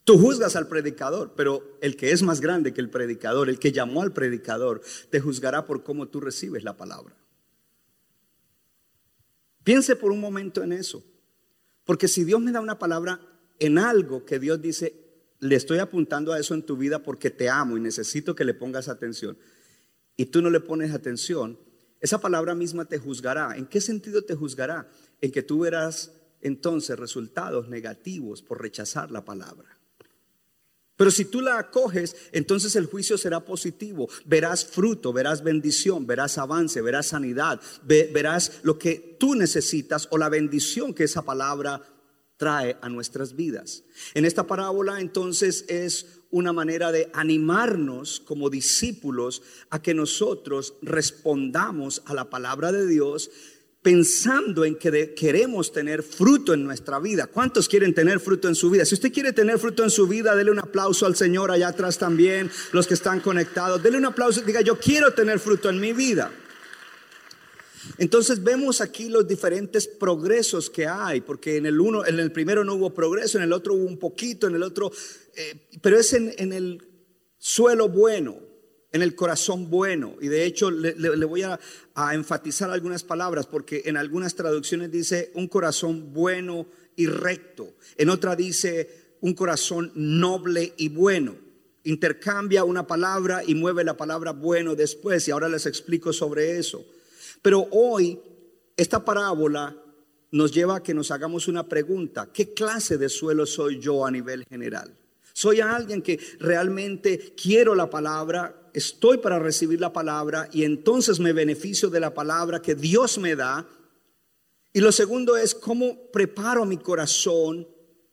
Tú 0.04 0.18
juzgas 0.18 0.56
al 0.56 0.68
predicador, 0.68 1.34
pero 1.36 1.76
el 1.82 1.94
que 1.96 2.12
es 2.12 2.22
más 2.22 2.40
grande 2.40 2.72
que 2.72 2.80
el 2.80 2.88
predicador, 2.88 3.50
el 3.50 3.58
que 3.58 3.72
llamó 3.72 4.00
al 4.00 4.14
predicador, 4.14 4.80
te 5.10 5.20
juzgará 5.20 5.66
por 5.66 5.82
cómo 5.82 6.08
tú 6.08 6.20
recibes 6.20 6.64
la 6.64 6.78
palabra. 6.78 7.14
Piense 9.68 9.96
por 9.96 10.12
un 10.12 10.20
momento 10.20 10.62
en 10.62 10.72
eso. 10.72 11.04
Porque 11.84 12.08
si 12.08 12.24
Dios 12.24 12.40
me 12.40 12.52
da 12.52 12.60
una 12.62 12.78
palabra 12.78 13.20
en 13.58 13.76
algo 13.76 14.24
que 14.24 14.38
Dios 14.38 14.62
dice, 14.62 14.94
le 15.40 15.56
estoy 15.56 15.76
apuntando 15.76 16.32
a 16.32 16.38
eso 16.38 16.54
en 16.54 16.62
tu 16.62 16.78
vida 16.78 17.02
porque 17.02 17.28
te 17.28 17.50
amo 17.50 17.76
y 17.76 17.80
necesito 17.80 18.34
que 18.34 18.46
le 18.46 18.54
pongas 18.54 18.88
atención, 18.88 19.36
y 20.16 20.24
tú 20.24 20.40
no 20.40 20.48
le 20.48 20.60
pones 20.60 20.94
atención, 20.94 21.58
esa 22.00 22.18
palabra 22.18 22.54
misma 22.54 22.86
te 22.86 22.96
juzgará. 22.96 23.58
¿En 23.58 23.66
qué 23.66 23.82
sentido 23.82 24.22
te 24.22 24.34
juzgará? 24.34 24.88
En 25.20 25.32
que 25.32 25.42
tú 25.42 25.58
verás 25.58 26.14
entonces 26.40 26.98
resultados 26.98 27.68
negativos 27.68 28.40
por 28.40 28.62
rechazar 28.62 29.10
la 29.10 29.26
palabra. 29.26 29.77
Pero 30.98 31.12
si 31.12 31.24
tú 31.24 31.40
la 31.40 31.58
acoges, 31.58 32.16
entonces 32.32 32.74
el 32.74 32.86
juicio 32.86 33.16
será 33.16 33.44
positivo. 33.44 34.08
Verás 34.26 34.64
fruto, 34.64 35.12
verás 35.12 35.44
bendición, 35.44 36.08
verás 36.08 36.38
avance, 36.38 36.82
verás 36.82 37.06
sanidad, 37.06 37.60
verás 37.84 38.58
lo 38.62 38.80
que 38.80 39.16
tú 39.18 39.36
necesitas 39.36 40.08
o 40.10 40.18
la 40.18 40.28
bendición 40.28 40.92
que 40.92 41.04
esa 41.04 41.22
palabra 41.22 41.80
trae 42.36 42.76
a 42.80 42.88
nuestras 42.88 43.36
vidas. 43.36 43.84
En 44.14 44.24
esta 44.24 44.48
parábola 44.48 45.00
entonces 45.00 45.64
es 45.68 46.18
una 46.30 46.52
manera 46.52 46.90
de 46.90 47.10
animarnos 47.14 48.18
como 48.18 48.50
discípulos 48.50 49.42
a 49.70 49.80
que 49.80 49.94
nosotros 49.94 50.74
respondamos 50.82 52.02
a 52.06 52.14
la 52.14 52.28
palabra 52.28 52.72
de 52.72 52.88
Dios 52.88 53.30
pensando 53.88 54.66
en 54.66 54.74
que 54.74 55.14
queremos 55.14 55.72
tener 55.72 56.02
fruto 56.02 56.52
en 56.52 56.62
nuestra 56.62 56.98
vida. 56.98 57.26
¿Cuántos 57.26 57.66
quieren 57.70 57.94
tener 57.94 58.20
fruto 58.20 58.46
en 58.46 58.54
su 58.54 58.68
vida? 58.68 58.84
Si 58.84 58.94
usted 58.94 59.10
quiere 59.10 59.32
tener 59.32 59.58
fruto 59.58 59.82
en 59.82 59.88
su 59.88 60.06
vida, 60.06 60.36
dele 60.36 60.50
un 60.50 60.58
aplauso 60.58 61.06
al 61.06 61.16
Señor 61.16 61.50
allá 61.50 61.68
atrás 61.68 61.96
también, 61.96 62.50
los 62.72 62.86
que 62.86 62.92
están 62.92 63.20
conectados. 63.20 63.82
Dele 63.82 63.96
un 63.96 64.04
aplauso 64.04 64.42
diga, 64.42 64.60
yo 64.60 64.78
quiero 64.78 65.14
tener 65.14 65.38
fruto 65.38 65.70
en 65.70 65.80
mi 65.80 65.94
vida. 65.94 66.30
Entonces 67.96 68.44
vemos 68.44 68.82
aquí 68.82 69.08
los 69.08 69.26
diferentes 69.26 69.88
progresos 69.88 70.68
que 70.68 70.86
hay, 70.86 71.22
porque 71.22 71.56
en 71.56 71.64
el 71.64 71.80
uno, 71.80 72.04
en 72.04 72.20
el 72.20 72.30
primero 72.30 72.64
no 72.64 72.74
hubo 72.74 72.92
progreso, 72.92 73.38
en 73.38 73.44
el 73.44 73.54
otro 73.54 73.72
hubo 73.72 73.86
un 73.86 73.98
poquito, 73.98 74.48
en 74.48 74.54
el 74.56 74.64
otro, 74.64 74.92
eh, 75.34 75.66
pero 75.80 75.98
es 75.98 76.12
en 76.12 76.52
el 76.52 76.86
suelo 77.38 77.88
bueno 77.88 78.47
en 78.92 79.02
el 79.02 79.14
corazón 79.14 79.70
bueno. 79.70 80.16
Y 80.20 80.28
de 80.28 80.44
hecho 80.44 80.70
le, 80.70 81.24
voy 81.24 81.42
a, 81.42 81.58
enfatizar 82.12 82.70
algunas 82.70 83.04
palabras 83.04 83.46
porque 83.46 83.82
en 83.86 83.96
algunas 83.96 84.34
traducciones 84.34 84.90
dice 84.90 85.30
un 85.34 85.48
corazón 85.48 86.12
bueno 86.12 86.66
y 86.96 87.06
recto. 87.06 87.74
En 87.96 88.10
otra 88.10 88.36
dice 88.36 89.16
un 89.20 89.34
corazón 89.34 89.92
noble 89.94 90.74
y 90.76 90.88
bueno. 90.88 91.36
Intercambia 91.84 92.64
una 92.64 92.86
palabra 92.86 93.42
y 93.46 93.54
mueve 93.54 93.84
la 93.84 93.96
palabra 93.96 94.32
bueno 94.32 94.74
después. 94.74 95.26
Y 95.26 95.30
ahora 95.30 95.48
les 95.48 95.66
explico 95.66 96.12
sobre 96.12 96.58
eso. 96.58 96.84
Pero 97.40 97.68
hoy 97.70 98.20
esta 98.76 99.04
parábola 99.04 99.76
nos 100.30 100.52
lleva 100.52 100.76
a 100.76 100.82
que 100.82 100.94
nos 100.94 101.10
hagamos 101.10 101.48
una 101.48 101.68
pregunta. 101.68 102.30
¿Qué 102.32 102.52
clase 102.52 102.98
de 102.98 103.08
suelo 103.08 103.46
soy 103.46 103.80
yo 103.80 104.04
a 104.04 104.10
nivel 104.10 104.44
general? 104.44 104.94
Soy 105.32 105.60
alguien 105.60 106.02
que 106.02 106.18
realmente 106.40 107.34
quiero 107.40 107.74
la 107.74 107.88
palabra, 107.88 108.57
estoy 108.78 109.18
para 109.18 109.38
recibir 109.38 109.80
la 109.80 109.92
palabra 109.92 110.48
y 110.52 110.64
entonces 110.64 111.20
me 111.20 111.32
beneficio 111.32 111.90
de 111.90 112.00
la 112.00 112.14
palabra 112.14 112.62
que 112.62 112.74
Dios 112.74 113.18
me 113.18 113.36
da. 113.36 113.68
Y 114.72 114.80
lo 114.80 114.92
segundo 114.92 115.36
es 115.36 115.54
cómo 115.54 116.10
preparo 116.10 116.64
mi 116.64 116.78
corazón 116.78 117.68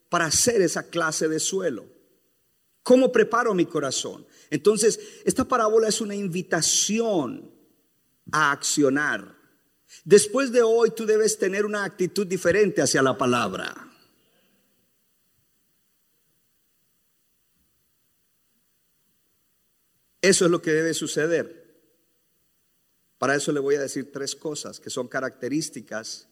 para 0.09 0.25
hacer 0.25 0.61
esa 0.61 0.89
clase 0.89 1.27
de 1.27 1.39
suelo. 1.39 1.85
¿Cómo 2.83 3.11
preparo 3.11 3.53
mi 3.53 3.65
corazón? 3.65 4.25
Entonces, 4.49 4.99
esta 5.23 5.43
parábola 5.45 5.87
es 5.87 6.01
una 6.01 6.15
invitación 6.15 7.51
a 8.31 8.51
accionar. 8.51 9.35
Después 10.03 10.51
de 10.51 10.61
hoy 10.61 10.91
tú 10.95 11.05
debes 11.05 11.37
tener 11.39 11.65
una 11.65 11.83
actitud 11.83 12.27
diferente 12.27 12.81
hacia 12.81 13.01
la 13.01 13.17
palabra. 13.17 13.73
Eso 20.25 20.45
es 20.45 20.51
lo 20.51 20.59
que 20.59 20.73
debe 20.73 20.95
suceder. 20.95 21.65
Para 23.19 23.35
eso 23.35 23.51
le 23.51 23.59
voy 23.59 23.75
a 23.75 23.81
decir 23.81 24.11
tres 24.11 24.35
cosas 24.35 24.79
que 24.79 24.89
son 24.89 25.07
características 25.07 26.27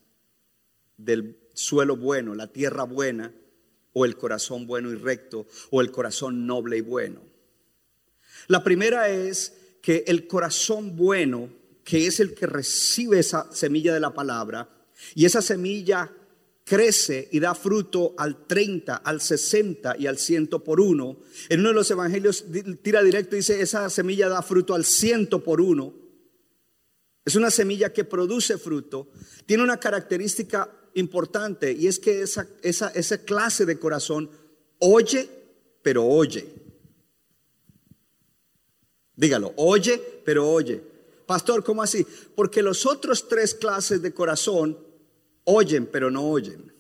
del 0.98 1.38
suelo 1.54 1.96
bueno, 1.96 2.34
la 2.34 2.52
tierra 2.52 2.86
buena, 2.86 3.32
o 3.94 4.06
el 4.06 4.18
corazón 4.18 4.66
bueno 4.66 4.90
y 4.90 4.96
recto, 4.96 5.46
o 5.70 5.80
el 5.80 5.92
corazón 5.92 6.48
noble 6.48 6.78
y 6.78 6.82
bueno. 6.82 7.22
La 8.48 8.64
primera 8.64 9.10
es 9.10 9.54
que 9.84 10.04
el 10.08 10.26
corazón 10.26 10.96
bueno, 10.96 11.54
que 11.84 12.08
es 12.08 12.20
el 12.20 12.34
que 12.34 12.48
recibe 12.48 13.20
esa 13.20 13.52
semilla 13.54 13.94
de 13.94 14.00
la 14.00 14.16
palabra, 14.16 14.70
y 15.14 15.26
esa 15.26 15.44
semilla 15.44 16.12
crece 16.64 17.28
y 17.32 17.40
da 17.40 17.56
fruto 17.56 18.14
al 18.18 18.46
30, 18.48 18.96
al 18.96 19.22
60 19.22 19.96
y 20.00 20.08
al 20.08 20.18
100 20.18 20.48
por 20.48 20.80
uno. 20.80 21.18
En 21.50 21.60
uno 21.60 21.70
de 21.70 21.76
los 21.76 21.92
evangelios 21.92 22.46
tira 22.82 23.04
directo 23.04 23.36
y 23.36 23.40
dice, 23.40 23.62
esa 23.62 23.90
semilla 23.90 24.30
da 24.30 24.42
fruto 24.42 24.74
al 24.74 24.86
100 24.86 25.28
por 25.28 25.62
uno. 25.62 25.94
Es 27.26 27.36
una 27.36 27.52
semilla 27.52 27.94
que 27.94 28.04
produce 28.04 28.58
fruto. 28.58 29.10
Tiene 29.46 29.64
una 29.64 29.80
característica 29.80 30.70
importante 30.96 31.72
y 31.72 31.88
es 31.88 32.00
que 32.00 32.22
esa, 32.22 32.48
esa, 32.62 32.90
esa 32.90 33.18
clase 33.20 33.66
de 33.66 33.80
corazón 33.80 34.30
oye, 34.80 35.30
pero 35.82 36.06
oye. 36.06 36.48
Dígalo, 39.16 39.54
oye, 39.58 40.02
pero 40.26 40.50
oye. 40.50 40.82
Pastor, 41.26 41.64
¿cómo 41.64 41.82
así? 41.82 42.06
Porque 42.36 42.62
los 42.62 42.86
otros 42.86 43.28
tres 43.28 43.54
clases 43.54 44.02
de 44.02 44.14
corazón 44.14 44.78
Oyen, 45.46 45.86
pero 45.86 46.10
no 46.10 46.24
oyen. 46.30 46.72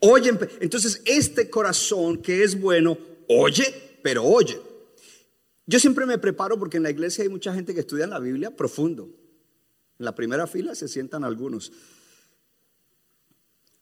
Oyen, 0.00 0.38
entonces 0.60 1.00
este 1.06 1.48
corazón 1.48 2.20
que 2.20 2.42
es 2.42 2.60
bueno, 2.60 2.98
oye, 3.28 3.98
pero 4.02 4.22
oye. 4.22 4.60
Yo 5.66 5.78
siempre 5.78 6.04
me 6.04 6.18
preparo 6.18 6.58
porque 6.58 6.76
en 6.76 6.82
la 6.82 6.90
iglesia 6.90 7.22
hay 7.22 7.30
mucha 7.30 7.54
gente 7.54 7.72
que 7.72 7.80
estudia 7.80 8.06
la 8.06 8.18
Biblia 8.18 8.54
profundo. 8.54 9.08
En 9.98 10.04
la 10.04 10.14
primera 10.14 10.46
fila 10.46 10.74
se 10.74 10.88
sientan 10.88 11.24
algunos. 11.24 11.72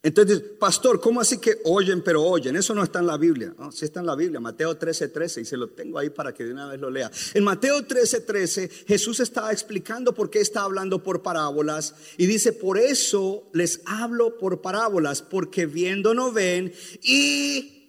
Entonces, 0.05 0.41
pastor, 0.59 1.01
¿cómo 1.01 1.21
así 1.21 1.39
que 1.39 1.61
oyen 1.65 2.03
pero 2.03 2.25
oyen? 2.25 2.57
Eso 2.57 2.75
no 2.75 2.83
está 2.83 2.99
en 2.99 3.07
la 3.07 3.17
Biblia. 3.17 3.55
No, 3.57 3.71
sí 3.71 3.85
está 3.85 4.01
en 4.01 4.07
la 4.07 4.17
Biblia, 4.17 4.41
Mateo 4.41 4.77
13, 4.77 5.09
13, 5.09 5.43
y 5.43 5.45
se 5.45 5.57
lo 5.57 5.69
tengo 5.69 5.97
ahí 5.97 6.11
para 6.11 6.35
que 6.35 6.43
de 6.45 6.53
una 6.53 6.67
vez 6.67 6.81
lo 6.81 6.91
lea. 6.91 7.09
En 7.35 7.45
Mateo 7.45 7.85
13, 7.85 8.23
13, 8.23 8.69
Jesús 8.89 9.21
está 9.21 9.53
explicando 9.53 10.13
por 10.13 10.29
qué 10.29 10.41
está 10.41 10.63
hablando 10.63 11.05
por 11.05 11.23
parábolas 11.23 11.95
y 12.17 12.27
dice, 12.27 12.53
por 12.53 12.79
eso 12.79 13.49
les 13.53 13.81
hablo 13.87 14.39
por 14.39 14.61
parábolas, 14.61 15.23
porque 15.23 15.67
viendo 15.67 16.15
no 16.15 16.33
ven 16.33 16.73
y 17.01 17.83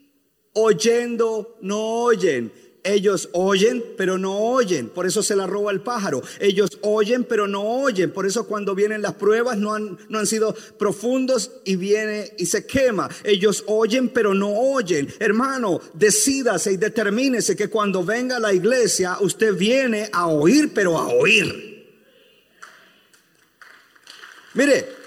oyendo 0.54 1.58
no 1.62 2.04
oyen. 2.04 2.54
Ellos 2.84 3.30
oyen, 3.32 3.82
pero 3.98 4.18
no 4.18 4.38
oyen. 4.38 4.90
Por 4.90 5.06
eso 5.06 5.24
se 5.24 5.38
la 5.38 5.48
roba 5.48 5.72
el 5.72 5.80
pájaro. 5.80 6.22
Ellos 6.40 6.80
oyen, 6.82 7.24
pero 7.24 7.48
no 7.48 7.62
oyen. 7.62 8.12
Por 8.12 8.26
eso 8.26 8.46
cuando 8.46 8.76
vienen 8.76 9.02
las 9.02 9.14
pruebas 9.14 9.58
no 9.58 9.74
han, 9.74 9.98
no 10.10 10.20
han 10.20 10.28
sido 10.28 10.54
profundos 10.78 11.52
y 11.64 11.78
viene 11.78 12.34
y 12.38 12.46
se 12.46 12.66
quema. 12.66 13.10
Ellos 13.24 13.64
oyen, 13.68 14.10
pero 14.10 14.34
no 14.34 14.50
oyen. 14.50 15.08
Hermano, 15.20 15.80
decídase 15.94 16.74
y 16.74 16.78
determínese 16.78 17.56
que 17.56 17.70
cuando 17.70 18.04
venga 18.04 18.36
a 18.36 18.42
la 18.42 18.54
iglesia 18.54 19.18
usted 19.22 19.56
viene 19.56 20.10
a 20.12 20.28
oír, 20.28 20.72
pero 20.74 20.98
a 20.98 21.08
oír. 21.08 21.74
Mire, 24.56 25.03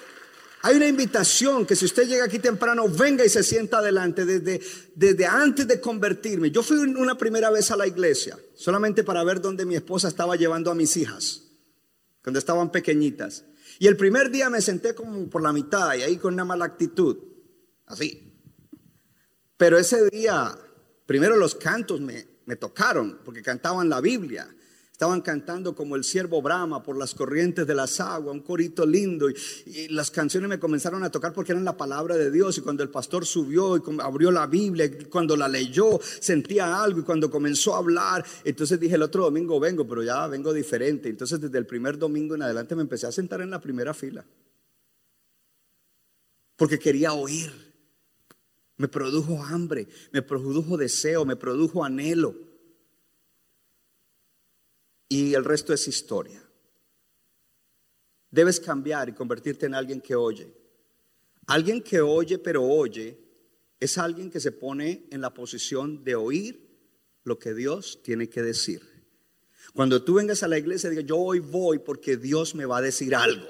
hay 0.66 0.74
una 0.74 0.88
invitación 0.88 1.64
que 1.64 1.76
si 1.76 1.84
usted 1.84 2.08
llega 2.08 2.24
aquí 2.24 2.40
temprano, 2.40 2.88
venga 2.88 3.24
y 3.24 3.28
se 3.28 3.44
sienta 3.44 3.78
adelante. 3.78 4.24
Desde, 4.26 4.60
desde 4.96 5.24
antes 5.24 5.68
de 5.68 5.80
convertirme, 5.80 6.50
yo 6.50 6.60
fui 6.60 6.76
una 6.78 7.16
primera 7.16 7.50
vez 7.50 7.70
a 7.70 7.76
la 7.76 7.86
iglesia, 7.86 8.36
solamente 8.56 9.04
para 9.04 9.22
ver 9.22 9.40
dónde 9.40 9.64
mi 9.64 9.76
esposa 9.76 10.08
estaba 10.08 10.34
llevando 10.34 10.72
a 10.72 10.74
mis 10.74 10.96
hijas, 10.96 11.42
cuando 12.20 12.40
estaban 12.40 12.72
pequeñitas. 12.72 13.44
Y 13.78 13.86
el 13.86 13.96
primer 13.96 14.28
día 14.32 14.50
me 14.50 14.60
senté 14.60 14.92
como 14.92 15.30
por 15.30 15.40
la 15.40 15.52
mitad 15.52 15.94
y 15.94 16.02
ahí 16.02 16.16
con 16.16 16.34
una 16.34 16.44
mala 16.44 16.64
actitud, 16.64 17.16
así. 17.86 18.36
Pero 19.56 19.78
ese 19.78 20.10
día, 20.10 20.52
primero 21.06 21.36
los 21.36 21.54
cantos 21.54 22.00
me, 22.00 22.26
me 22.44 22.56
tocaron, 22.56 23.20
porque 23.24 23.40
cantaban 23.40 23.88
la 23.88 24.00
Biblia. 24.00 24.52
Estaban 24.96 25.20
cantando 25.20 25.74
como 25.74 25.94
el 25.94 26.04
siervo 26.04 26.40
Brahma 26.40 26.82
por 26.82 26.96
las 26.96 27.14
corrientes 27.14 27.66
de 27.66 27.74
las 27.74 28.00
aguas, 28.00 28.34
un 28.34 28.40
corito 28.40 28.86
lindo. 28.86 29.28
Y, 29.28 29.88
las 29.88 30.10
canciones 30.10 30.48
me 30.48 30.58
comenzaron 30.58 31.04
a 31.04 31.10
tocar 31.10 31.34
porque 31.34 31.52
eran 31.52 31.66
la 31.66 31.76
palabra 31.76 32.16
de 32.16 32.30
Dios. 32.30 32.56
Y 32.56 32.62
cuando 32.62 32.82
el 32.82 32.88
pastor 32.88 33.26
subió 33.26 33.76
y 33.76 33.82
abrió 34.00 34.30
la 34.30 34.46
Biblia, 34.46 34.90
cuando 35.10 35.36
la 35.36 35.48
leyó, 35.48 36.00
sentía 36.00 36.82
algo. 36.82 37.00
Y 37.00 37.02
cuando 37.02 37.30
comenzó 37.30 37.74
a 37.74 37.78
hablar, 37.80 38.24
entonces 38.42 38.80
dije 38.80 38.94
el 38.94 39.02
otro 39.02 39.24
domingo 39.24 39.60
vengo, 39.60 39.86
pero 39.86 40.02
ya 40.02 40.26
vengo 40.28 40.50
diferente. 40.54 41.10
Entonces 41.10 41.42
desde 41.42 41.58
el 41.58 41.66
primer 41.66 41.98
domingo 41.98 42.34
en 42.34 42.40
adelante 42.40 42.74
me 42.74 42.80
empecé 42.80 43.06
a 43.06 43.12
sentar 43.12 43.42
en 43.42 43.50
la 43.50 43.60
primera 43.60 43.92
fila. 43.92 44.24
Porque 46.56 46.78
quería 46.78 47.12
oír. 47.12 47.52
Me 48.78 48.88
produjo 48.88 49.44
hambre, 49.44 49.88
me 50.10 50.22
produjo 50.22 50.78
deseo, 50.78 51.26
me 51.26 51.36
produjo 51.36 51.84
anhelo 51.84 52.45
y 55.08 55.34
el 55.34 55.44
resto 55.44 55.72
es 55.72 55.86
historia. 55.88 56.42
Debes 58.30 58.60
cambiar 58.60 59.08
y 59.08 59.12
convertirte 59.12 59.66
en 59.66 59.74
alguien 59.74 60.00
que 60.00 60.14
oye. 60.14 60.52
Alguien 61.46 61.82
que 61.82 62.00
oye 62.00 62.38
pero 62.38 62.62
oye 62.64 63.18
es 63.78 63.98
alguien 63.98 64.30
que 64.30 64.40
se 64.40 64.52
pone 64.52 65.06
en 65.10 65.20
la 65.20 65.32
posición 65.32 66.02
de 66.02 66.14
oír 66.14 66.66
lo 67.24 67.38
que 67.38 67.54
Dios 67.54 68.00
tiene 68.02 68.28
que 68.28 68.42
decir. 68.42 68.82
Cuando 69.74 70.02
tú 70.02 70.14
vengas 70.14 70.42
a 70.42 70.48
la 70.48 70.58
iglesia, 70.58 70.88
diga, 70.88 71.02
yo 71.02 71.18
hoy 71.18 71.40
voy 71.40 71.78
porque 71.78 72.16
Dios 72.16 72.54
me 72.54 72.64
va 72.64 72.78
a 72.78 72.82
decir 72.82 73.14
algo. 73.14 73.46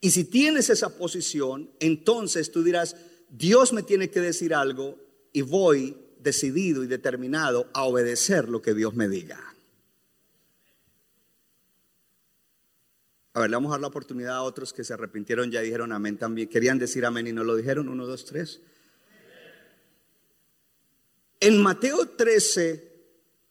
Y 0.00 0.10
si 0.10 0.24
tienes 0.24 0.70
esa 0.70 0.96
posición, 0.96 1.70
entonces 1.80 2.50
tú 2.50 2.62
dirás, 2.62 2.96
Dios 3.28 3.72
me 3.72 3.82
tiene 3.82 4.08
que 4.08 4.20
decir 4.20 4.54
algo 4.54 4.98
y 5.32 5.42
voy 5.42 5.96
decidido 6.20 6.84
y 6.84 6.86
determinado 6.86 7.68
a 7.74 7.84
obedecer 7.84 8.48
lo 8.48 8.62
que 8.62 8.74
Dios 8.74 8.94
me 8.94 9.08
diga. 9.08 9.55
A 13.36 13.40
ver, 13.40 13.50
le 13.50 13.56
vamos 13.56 13.68
a 13.68 13.74
dar 13.74 13.82
la 13.82 13.88
oportunidad 13.88 14.36
a 14.36 14.42
otros 14.44 14.72
que 14.72 14.82
se 14.82 14.94
arrepintieron 14.94 15.50
ya 15.50 15.60
dijeron 15.60 15.92
amén 15.92 16.16
también. 16.16 16.48
Querían 16.48 16.78
decir 16.78 17.04
amén 17.04 17.26
y 17.26 17.34
no 17.34 17.44
lo 17.44 17.54
dijeron. 17.54 17.86
Uno, 17.90 18.06
dos, 18.06 18.24
tres. 18.24 18.62
En 21.38 21.60
Mateo 21.60 22.08
13, 22.08 22.92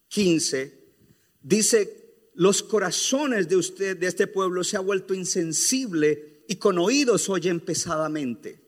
15, 0.08 0.86
dice, 1.40 2.32
los 2.34 2.64
corazones 2.64 3.48
de 3.48 3.58
usted, 3.58 3.96
de 3.96 4.08
este 4.08 4.26
pueblo, 4.26 4.64
se 4.64 4.76
ha 4.76 4.80
vuelto 4.80 5.14
insensible 5.14 6.44
y 6.48 6.56
con 6.56 6.80
oídos 6.80 7.30
oyen 7.30 7.60
pesadamente. 7.60 8.60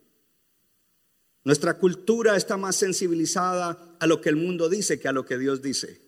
Nuestra 1.43 1.79
cultura 1.79 2.37
está 2.37 2.57
más 2.57 2.75
sensibilizada 2.75 3.97
a 3.99 4.05
lo 4.05 4.21
que 4.21 4.29
el 4.29 4.35
mundo 4.35 4.69
dice 4.69 4.99
que 4.99 5.07
a 5.07 5.13
lo 5.13 5.25
que 5.25 5.39
Dios 5.39 5.63
dice. 5.63 5.99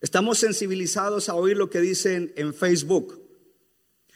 Estamos 0.00 0.38
sensibilizados 0.38 1.28
a 1.28 1.34
oír 1.34 1.56
lo 1.56 1.68
que 1.68 1.80
dicen 1.80 2.32
en 2.36 2.54
Facebook, 2.54 3.26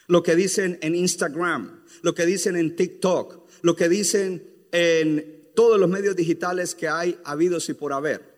lo 0.07 0.23
que 0.23 0.35
dicen 0.35 0.79
en 0.81 0.95
Instagram, 0.95 1.83
lo 2.01 2.13
que 2.13 2.25
dicen 2.25 2.55
en 2.55 2.75
TikTok, 2.75 3.47
lo 3.61 3.75
que 3.75 3.89
dicen 3.89 4.67
en 4.71 5.49
todos 5.55 5.79
los 5.79 5.89
medios 5.89 6.15
digitales 6.15 6.75
que 6.75 6.87
hay 6.87 7.17
habidos 7.23 7.69
y 7.69 7.73
por 7.73 7.93
haber. 7.93 8.32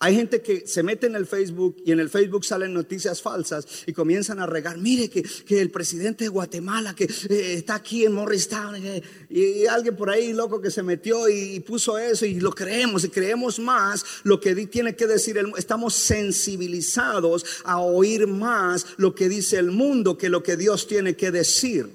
Hay 0.00 0.14
gente 0.14 0.42
que 0.42 0.64
se 0.64 0.84
mete 0.84 1.08
en 1.08 1.16
el 1.16 1.26
Facebook 1.26 1.76
y 1.84 1.90
en 1.90 1.98
el 1.98 2.08
Facebook 2.08 2.44
salen 2.44 2.72
noticias 2.72 3.20
falsas 3.20 3.66
y 3.84 3.92
comienzan 3.92 4.38
a 4.38 4.46
regar, 4.46 4.78
mire 4.78 5.10
que, 5.10 5.24
el 5.48 5.72
presidente 5.72 6.22
de 6.22 6.28
Guatemala 6.28 6.94
que 6.94 7.04
eh, 7.04 7.54
está 7.54 7.74
aquí 7.74 8.04
en 8.04 8.12
Morristown 8.12 8.76
eh, 8.76 9.02
y, 9.28 9.66
alguien 9.66 9.96
por 9.96 10.08
ahí 10.08 10.32
loco 10.32 10.60
que 10.60 10.70
se 10.70 10.84
metió 10.84 11.28
y, 11.28 11.58
puso 11.60 11.98
eso 11.98 12.24
y 12.26 12.38
lo 12.38 12.52
creemos 12.52 13.02
y 13.02 13.08
creemos 13.08 13.58
más 13.58 14.04
lo 14.22 14.38
que 14.38 14.54
tiene 14.66 14.94
que 14.94 15.08
decir, 15.08 15.36
el, 15.36 15.52
estamos 15.56 15.94
sensibilizados 15.94 17.44
a 17.64 17.80
oír 17.80 18.28
más 18.28 18.86
lo 18.98 19.16
que 19.16 19.28
dice 19.28 19.58
el 19.58 19.72
mundo 19.72 20.16
que 20.16 20.28
lo 20.28 20.44
que 20.44 20.56
Dios 20.56 20.86
tiene 20.86 21.16
que 21.16 21.32
decir. 21.32 21.90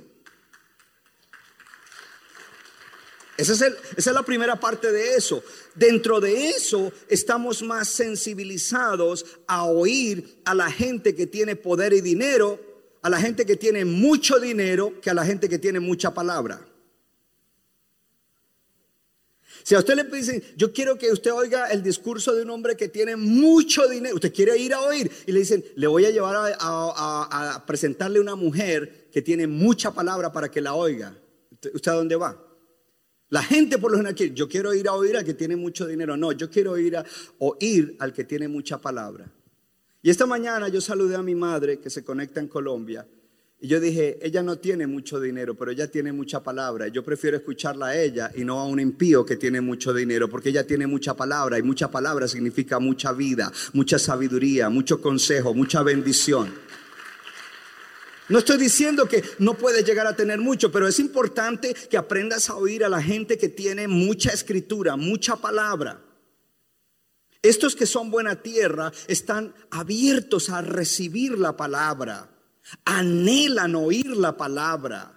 Esa 3.37 3.53
es, 3.53 3.61
esa 3.61 4.09
es 4.11 4.13
la 4.13 4.23
primera 4.23 4.59
parte 4.59 4.91
de 4.91 5.15
eso. 5.15 5.43
Dentro 5.75 6.19
de 6.19 6.49
eso 6.49 6.91
estamos 7.09 7.63
más 7.63 7.89
sensibilizados 7.89 9.25
a 9.47 9.65
oír 9.65 10.41
a 10.45 10.53
la 10.53 10.71
gente 10.71 11.15
que 11.15 11.25
tiene 11.25 11.55
poder 11.55 11.93
y 11.93 12.01
dinero, 12.01 12.59
a 13.01 13.09
la 13.09 13.19
gente 13.19 13.45
que 13.45 13.55
tiene 13.55 13.83
mucho 13.83 14.39
dinero, 14.39 15.01
que 15.01 15.09
a 15.09 15.13
la 15.13 15.25
gente 15.25 15.49
que 15.49 15.59
tiene 15.59 15.79
mucha 15.79 16.13
palabra. 16.13 16.65
Si 19.63 19.75
a 19.75 19.79
usted 19.79 19.95
le 19.95 20.03
dicen, 20.03 20.43
yo 20.57 20.73
quiero 20.73 20.97
que 20.97 21.11
usted 21.11 21.31
oiga 21.31 21.67
el 21.67 21.81
discurso 21.81 22.33
de 22.33 22.43
un 22.43 22.49
hombre 22.49 22.75
que 22.75 22.89
tiene 22.89 23.15
mucho 23.15 23.87
dinero, 23.87 24.15
usted 24.15 24.33
quiere 24.33 24.57
ir 24.57 24.73
a 24.73 24.81
oír 24.81 25.09
y 25.25 25.31
le 25.31 25.39
dicen, 25.39 25.63
le 25.75 25.87
voy 25.87 26.05
a 26.05 26.11
llevar 26.11 26.35
a, 26.59 27.55
a 27.55 27.65
presentarle 27.65 28.19
una 28.19 28.35
mujer 28.35 29.09
que 29.11 29.21
tiene 29.21 29.47
mucha 29.47 29.91
palabra 29.91 30.31
para 30.31 30.51
que 30.51 30.59
la 30.59 30.73
oiga. 30.75 31.17
¿Usted 31.73 31.91
a 31.91 31.95
dónde 31.95 32.17
va? 32.17 32.37
La 33.33 33.41
gente 33.41 33.79
por 33.79 33.89
lo 33.89 33.97
general 33.97 34.13
quiere, 34.13 34.35
yo 34.35 34.47
quiero 34.47 34.75
ir 34.75 34.87
a 34.87 34.93
oír 34.93 35.17
al 35.17 35.25
que 35.25 35.33
tiene 35.33 35.55
mucho 35.55 35.87
dinero. 35.87 36.15
No, 36.15 36.33
yo 36.33 36.51
quiero 36.51 36.77
ir 36.77 36.97
a 36.97 37.03
oír 37.39 37.95
al 37.97 38.13
que 38.13 38.25
tiene 38.25 38.47
mucha 38.47 38.79
palabra. 38.79 39.25
Y 40.03 40.11
esta 40.11 40.27
mañana 40.27 40.67
yo 40.67 40.79
saludé 40.79 41.15
a 41.15 41.23
mi 41.23 41.33
madre 41.33 41.79
que 41.79 41.89
se 41.89 42.03
conecta 42.03 42.39
en 42.39 42.47
Colombia. 42.47 43.07
Y 43.59 43.67
yo 43.67 43.79
dije, 43.79 44.19
ella 44.21 44.43
no 44.43 44.59
tiene 44.59 44.85
mucho 44.85 45.19
dinero, 45.19 45.55
pero 45.55 45.71
ella 45.71 45.89
tiene 45.89 46.13
mucha 46.13 46.43
palabra. 46.43 46.89
Yo 46.89 47.03
prefiero 47.03 47.35
escucharla 47.35 47.87
a 47.87 47.99
ella 47.99 48.31
y 48.35 48.45
no 48.45 48.59
a 48.59 48.65
un 48.65 48.79
impío 48.79 49.25
que 49.25 49.35
tiene 49.35 49.61
mucho 49.61 49.95
dinero, 49.95 50.29
porque 50.29 50.49
ella 50.49 50.67
tiene 50.67 50.85
mucha 50.85 51.15
palabra 51.15 51.57
y 51.57 51.63
mucha 51.63 51.89
palabra 51.89 52.27
significa 52.27 52.77
mucha 52.77 53.13
vida, 53.13 53.51
mucha 53.73 53.97
sabiduría, 53.97 54.69
mucho 54.69 55.01
consejo, 55.01 55.55
mucha 55.55 55.81
bendición. 55.81 56.53
No 58.33 58.39
estoy 58.39 58.57
diciendo 58.57 59.07
que 59.07 59.23
no 59.37 59.53
puedes 59.53 59.85
llegar 59.85 60.07
a 60.07 60.15
tener 60.15 60.39
mucho, 60.39 60.71
pero 60.71 60.87
es 60.87 60.97
importante 60.97 61.75
que 61.75 61.97
aprendas 61.97 62.49
a 62.49 62.55
oír 62.55 62.83
a 62.83 62.89
la 62.89 62.99
gente 62.99 63.37
que 63.37 63.47
tiene 63.47 63.87
mucha 63.87 64.31
escritura, 64.31 64.95
mucha 64.95 65.35
palabra. 65.35 66.01
Estos 67.43 67.75
que 67.75 67.85
son 67.85 68.09
buena 68.09 68.41
tierra 68.41 68.91
están 69.05 69.53
abiertos 69.69 70.49
a 70.49 70.63
recibir 70.63 71.37
la 71.37 71.55
palabra, 71.55 72.27
anhelan 72.85 73.75
oír 73.75 74.07
la 74.17 74.35
palabra. 74.35 75.11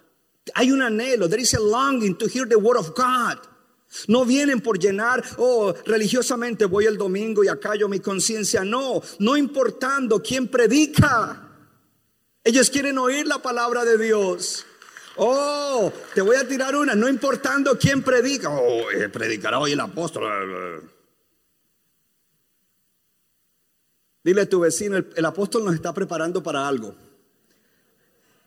Hay 0.53 0.71
un 0.71 0.83
anhelo, 0.83 1.27
there 1.27 1.41
is 1.41 1.55
a 1.55 1.59
longing 1.59 2.19
to 2.19 2.27
hear 2.27 2.47
the 2.47 2.57
word 2.57 2.77
of 2.77 2.95
God. 2.95 3.39
No 4.09 4.27
vienen 4.27 4.61
por 4.61 4.79
llenar, 4.79 5.25
oh, 5.39 5.73
religiosamente 5.87 6.67
voy 6.67 6.85
el 6.85 6.99
domingo 6.99 7.43
y 7.43 7.49
acallo 7.49 7.89
mi 7.89 8.01
conciencia. 8.01 8.63
No, 8.63 9.01
no 9.21 9.39
importando 9.39 10.23
quién 10.23 10.49
predica. 10.49 11.46
Ellos 12.47 12.71
quieren 12.71 12.97
oír 12.97 13.27
la 13.27 13.39
palabra 13.39 13.85
de 13.85 13.99
Dios. 13.99 14.65
Oh, 15.17 15.93
te 16.15 16.21
voy 16.21 16.37
a 16.37 16.47
tirar 16.47 16.77
una, 16.77 16.95
no 16.95 17.09
importando 17.09 17.77
quién 17.77 18.05
predica. 18.05 18.51
Oh, 18.51 18.89
eh, 18.89 19.09
predicará 19.09 19.59
hoy 19.59 19.73
el 19.73 19.81
apóstol. 19.81 20.89
Dile 24.23 24.43
a 24.43 24.49
tu 24.49 24.61
vecino, 24.61 24.97
el, 24.97 25.25
apóstol 25.25 25.65
nos 25.65 25.75
está 25.75 25.93
preparando 25.93 26.41
para 26.41 26.69
algo. 26.69 26.95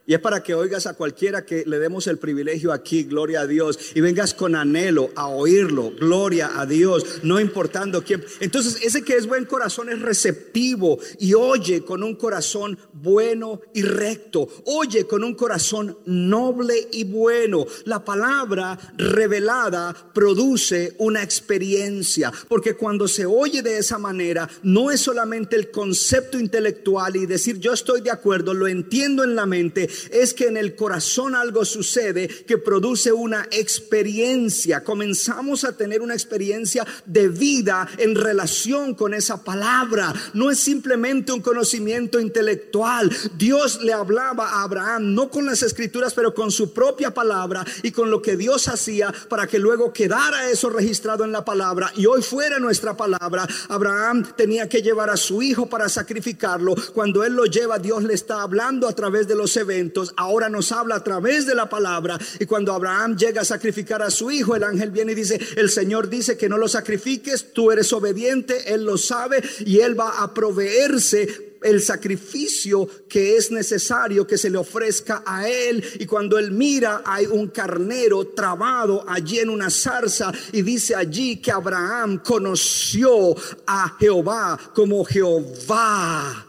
Y 0.10 0.15
es 0.15 0.19
para 0.22 0.41
que 0.41 0.56
oigas 0.56 0.88
a 0.88 0.95
cualquiera 0.95 1.45
que 1.45 1.63
le 1.67 1.78
demos 1.78 2.08
el 2.08 2.17
privilegio 2.17 2.74
aquí, 2.74 3.04
gloria 3.04 3.41
a 3.41 3.45
Dios, 3.45 3.78
y 3.93 4.02
vengas 4.02 4.34
con 4.34 4.56
anhelo 4.56 5.12
a 5.15 5.28
oírlo, 5.28 5.91
gloria 6.00 6.60
a 6.60 6.65
Dios, 6.65 7.19
no 7.22 7.39
importando 7.39 8.04
quién. 8.04 8.26
Entonces, 8.39 8.80
ese 8.82 9.04
que 9.04 9.13
es 9.13 9.28
buen 9.28 9.45
corazón 9.45 9.88
es 9.89 10.02
receptivo 10.02 10.98
y 11.19 11.36
oye 11.36 11.86
con 11.86 12.02
un 12.02 12.15
corazón 12.15 12.80
bueno 12.91 13.62
y 13.76 13.84
recto, 13.84 14.50
oye 14.65 15.06
con 15.06 15.24
un 15.24 15.36
corazón 15.36 15.95
noble 16.06 16.88
y 16.91 17.04
bueno. 17.04 17.67
La 17.86 18.04
palabra 18.04 18.80
revelada 18.98 19.95
produce 20.12 20.95
una 20.98 21.22
experiencia, 21.22 22.34
porque 22.48 22.74
cuando 22.74 23.08
se 23.08 23.28
oye 23.28 23.62
de 23.62 23.78
esa 23.78 24.00
manera, 24.00 24.50
no 24.63 24.89
es 24.89 25.02
solamente 25.02 25.56
el 25.56 25.69
concepto 25.69 26.39
intelectual 26.39 27.15
y 27.15 27.28
decir 27.28 27.60
yo 27.60 27.74
estoy 27.74 28.02
de 28.02 28.10
acuerdo, 28.10 28.56
lo 28.56 28.67
entiendo 28.67 29.24
en 29.24 29.36
la 29.36 29.45
mente, 29.45 29.88
es 30.12 30.33
que 30.33 30.47
en 30.47 30.57
el 30.57 30.75
corazón 30.75 31.35
algo 31.35 31.65
sucede 31.65 32.27
que 32.27 32.57
produce 32.57 33.12
una 33.12 33.47
experiencia. 33.51 34.83
Comenzamos 34.83 35.63
a 35.63 35.75
tener 35.75 36.01
una 36.01 36.13
experiencia 36.13 36.85
de 37.05 37.29
vida 37.29 37.88
en 37.97 38.15
relación 38.15 38.95
con 38.95 39.13
esa 39.13 39.43
palabra. 39.43 40.13
No 40.33 40.51
es 40.51 40.59
simplemente 40.59 41.31
un 41.31 41.41
conocimiento 41.41 42.19
intelectual. 42.19 43.09
Dios 43.38 43.81
le 43.81 43.93
hablaba 43.93 44.49
a 44.49 44.63
Abraham, 44.63 45.13
no 45.13 45.29
con 45.29 45.45
las 45.45 45.63
escrituras, 45.63 46.13
pero 46.13 46.33
con 46.33 46.51
su 46.51 46.73
propia 46.73 47.13
palabra 47.13 47.65
y 47.83 47.91
con 47.91 48.09
lo 48.09 48.21
que 48.21 48.38
Dios 48.38 48.67
hacía 48.67 49.13
para 49.29 49.47
que 49.47 49.59
luego 49.59 49.93
quedara 49.93 50.49
eso 50.49 50.69
registrado 50.69 51.23
en 51.23 51.31
la 51.31 51.45
palabra 51.45 51.91
y 51.95 52.05
hoy 52.05 52.21
fuera 52.21 52.59
nuestra 52.59 52.95
palabra. 52.95 53.47
Abraham 53.67 54.25
tenía 54.35 54.67
que 54.69 54.81
llevar 54.81 55.09
a 55.09 55.17
su 55.17 55.41
hijo 55.41 55.67
para 55.67 55.89
sacrificarlo. 55.89 56.75
Cuando 56.93 57.23
él 57.23 57.33
lo 57.33 57.45
lleva, 57.45 57.79
Dios 57.79 58.03
le 58.03 58.13
está 58.13 58.41
hablando 58.41 58.88
a 58.88 58.93
través 58.93 59.27
de 59.27 59.35
los 59.35 59.55
eventos 59.57 59.88
ahora 60.17 60.49
nos 60.49 60.71
habla 60.71 60.95
a 60.95 61.04
través 61.04 61.45
de 61.45 61.56
la 61.56 61.69
palabra. 61.69 62.17
Y 62.39 62.45
cuando 62.45 62.73
Abraham 62.73 63.15
llega 63.15 63.41
a 63.41 63.45
sacrificar 63.45 64.02
a 64.02 64.10
su 64.10 64.32
hijo, 64.32 64.56
el 64.56 64.63
ángel 64.63 64.91
viene 64.91 65.12
y 65.12 65.15
dice, 65.15 65.39
el 65.56 65.69
Señor 65.69 66.10
dice 66.10 66.38
que 66.38 66.49
no 66.49 66.58
lo 66.58 66.67
sacrifiques, 66.67 67.54
tú 67.54 67.71
eres 67.71 67.91
obediente, 67.93 68.73
Él 68.73 68.84
lo 68.86 68.97
sabe 68.97 69.43
y 69.65 69.80
Él 69.80 69.99
va 69.99 70.21
a 70.21 70.34
proveerse 70.34 71.49
el 71.63 71.82
sacrificio 71.82 72.88
que 73.08 73.36
es 73.36 73.52
necesario 73.52 74.25
que 74.25 74.38
se 74.38 74.49
le 74.49 74.58
ofrezca 74.58 75.23
a 75.25 75.47
él. 75.47 75.84
Y 75.99 76.06
cuando 76.06 76.38
él 76.38 76.52
mira, 76.52 77.02
hay 77.06 77.25
un 77.25 77.47
carnero 77.47 78.28
trabado 78.28 79.04
allí 79.08 79.39
en 79.39 79.49
una 79.49 79.69
zarza 79.69 80.32
y 80.52 80.62
dice 80.62 80.95
allí 80.95 81.38
que 81.38 81.52
Abraham 81.52 82.21
conoció 82.23 83.36
a 83.67 83.95
Jehová 83.99 84.58
como 84.73 85.04
Jehová 85.04 86.45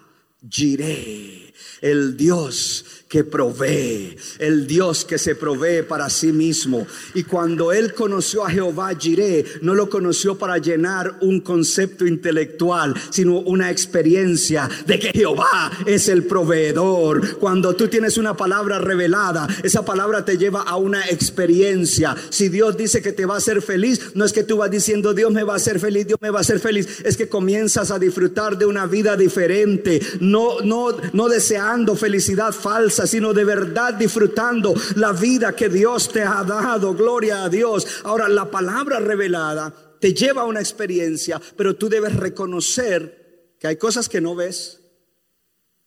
Jireh, 0.49 1.53
el 1.83 2.17
Dios 2.17 3.00
que 3.11 3.25
provee, 3.25 4.17
el 4.39 4.69
Dios 4.69 5.05
que 5.05 5.19
se 5.19 5.35
provee 5.35 5.83
para 5.83 6.09
sí 6.09 6.33
mismo. 6.33 6.87
Y 7.13 7.25
cuando 7.25 7.73
él 7.73 7.93
conoció 7.93 8.47
a 8.47 8.51
Jehová 8.51 8.93
Jireh, 8.97 9.45
no 9.63 9.75
lo 9.75 9.91
conoció 9.91 10.39
para 10.39 10.59
llenar 10.59 11.17
un 11.21 11.41
concepto 11.41 12.07
intelectual, 12.07 12.95
sino 13.11 13.41
una 13.41 13.69
experiencia 13.69 14.71
de 14.87 15.01
que 15.01 15.11
Jehová 15.11 15.73
es 15.87 16.09
el 16.09 16.23
proveedor. 16.23 17.39
Cuando 17.39 17.75
tú 17.75 17.89
tienes 17.89 18.17
una 18.17 18.37
palabra 18.37 18.79
revelada, 18.79 19.49
esa 19.65 19.85
palabra 19.85 20.25
te 20.25 20.39
lleva 20.39 20.63
a 20.63 20.77
una 20.77 21.05
experiencia. 21.09 22.15
Si 22.29 22.49
Dios 22.49 22.77
dice 22.77 23.03
que 23.03 23.11
te 23.11 23.27
va 23.27 23.35
a 23.35 23.39
hacer 23.39 23.61
feliz, 23.61 24.13
no 24.15 24.25
es 24.25 24.33
que 24.33 24.45
tú 24.45 24.59
vas 24.59 24.71
diciendo 24.71 25.15
Dios 25.15 25.33
me 25.33 25.43
va 25.43 25.55
a 25.55 25.57
hacer 25.57 25.81
feliz, 25.81 26.07
Dios 26.07 26.21
me 26.23 26.31
va 26.31 26.39
a 26.39 26.43
hacer 26.43 26.61
feliz, 26.61 27.03
es 27.05 27.17
que 27.17 27.29
comienzas 27.29 27.91
a 27.91 27.99
disfrutar 27.99 28.57
de 28.57 28.67
una 28.67 28.87
vida 28.87 29.17
diferente, 29.17 30.01
no 30.21 30.61
no 30.61 30.95
no 31.13 31.29
deseando 31.29 31.97
felicidad 31.97 32.53
falsa 32.53 33.00
sino 33.07 33.33
de 33.33 33.45
verdad 33.45 33.95
disfrutando 33.95 34.75
la 34.97 35.13
vida 35.13 35.55
que 35.55 35.69
Dios 35.69 36.09
te 36.11 36.23
ha 36.23 36.43
dado. 36.45 36.95
Gloria 36.95 37.45
a 37.45 37.49
Dios. 37.49 37.87
Ahora, 38.05 38.29
la 38.29 38.51
palabra 38.51 39.01
revelada 39.01 39.73
te 40.01 40.15
lleva 40.15 40.43
a 40.43 40.47
una 40.47 40.61
experiencia, 40.61 41.41
pero 41.57 41.77
tú 41.77 41.89
debes 41.89 42.17
reconocer 42.17 43.57
que 43.59 43.67
hay 43.67 43.77
cosas 43.77 44.09
que 44.09 44.21
no 44.21 44.35
ves. 44.35 44.81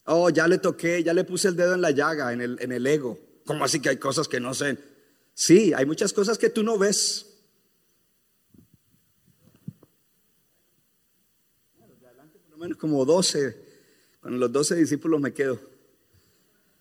Oh, 0.06 0.30
ya 0.30 0.48
le 0.48 0.58
toqué, 0.58 1.04
ya 1.04 1.14
le 1.14 1.24
puse 1.24 1.48
el 1.48 1.56
dedo 1.56 1.74
en 1.74 1.82
la 1.82 1.92
llaga, 1.92 2.34
en 2.34 2.42
el, 2.42 2.58
en 2.60 2.72
el 2.72 2.86
ego. 2.86 3.18
¿Cómo 3.46 3.66
así 3.66 3.80
que 3.80 3.90
hay 3.90 3.98
cosas 3.98 4.28
que 4.28 4.40
no 4.40 4.54
sé? 4.54 4.78
Sí, 5.34 5.74
hay 5.74 5.86
muchas 5.86 6.14
cosas 6.14 6.38
que 6.38 6.50
tú 6.50 6.64
no 6.64 6.78
ves. 6.78 7.30
Menos 12.58 12.78
como 12.78 13.04
12, 13.04 13.58
con 14.22 14.40
los 14.40 14.50
12 14.50 14.76
discípulos 14.76 15.20
me 15.20 15.34
quedo. 15.34 15.60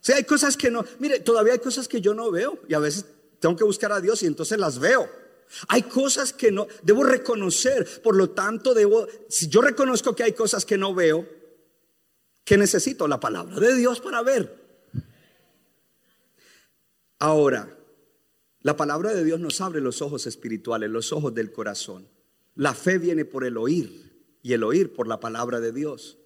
Si 0.03 0.12
hay 0.12 0.25
cosas 0.25 0.57
que 0.57 0.69
no, 0.69 0.85
mire, 0.99 1.21
todavía 1.21 1.53
hay 1.53 1.61
cosas 1.61 1.87
que 1.87 2.01
yo 2.01 2.12
no 2.12 2.33
veo 2.33 2.59
y 2.69 2.75
a 2.75 2.81
veces 2.81 3.07
tengo 3.38 3.55
que 3.55 3.62
buscar 3.62 3.93
a 3.93 4.01
Dios 4.01 4.21
y 4.25 4.27
entonces 4.27 4.59
las 4.59 4.81
veo. 4.81 5.09
Hay 5.69 5.83
cosas 5.83 6.33
que 6.33 6.51
no, 6.51 6.67
debo 6.83 7.05
reconocer, 7.05 8.03
por 8.03 8.17
lo 8.17 8.31
tanto 8.31 8.75
debo, 8.75 9.07
si 9.29 9.49
yo 9.49 9.62
reconozco 9.62 10.17
que 10.17 10.25
hay 10.25 10.33
cosas 10.33 10.65
que 10.65 10.77
no 10.77 10.93
veo, 10.93 11.25
que 12.45 12.57
necesito 12.57 13.07
la 13.07 13.21
palabra 13.21 13.61
de 13.61 13.77
Dios 13.77 14.01
para 14.01 14.23
ver. 14.23 14.61
Ahora, 17.21 17.79
la 18.61 18.77
palabra 18.77 19.15
de 19.15 19.23
Dios 19.23 19.38
nos 19.38 19.61
abre 19.61 19.81
los 19.81 20.03
ojos 20.03 20.27
espirituales, 20.27 20.91
los 20.91 21.12
ojos 21.12 21.33
del 21.33 21.53
corazón. 21.53 22.09
La 22.57 22.75
fe 22.75 22.99
viene 22.99 23.25
por 23.25 23.45
el 23.45 23.57
oír 23.57 24.38
y 24.43 24.53
el 24.53 24.65
oír 24.65 24.93
por 24.93 25.07
la 25.07 25.21
palabra 25.21 25.61
de 25.61 25.71
Dios. 25.71 26.19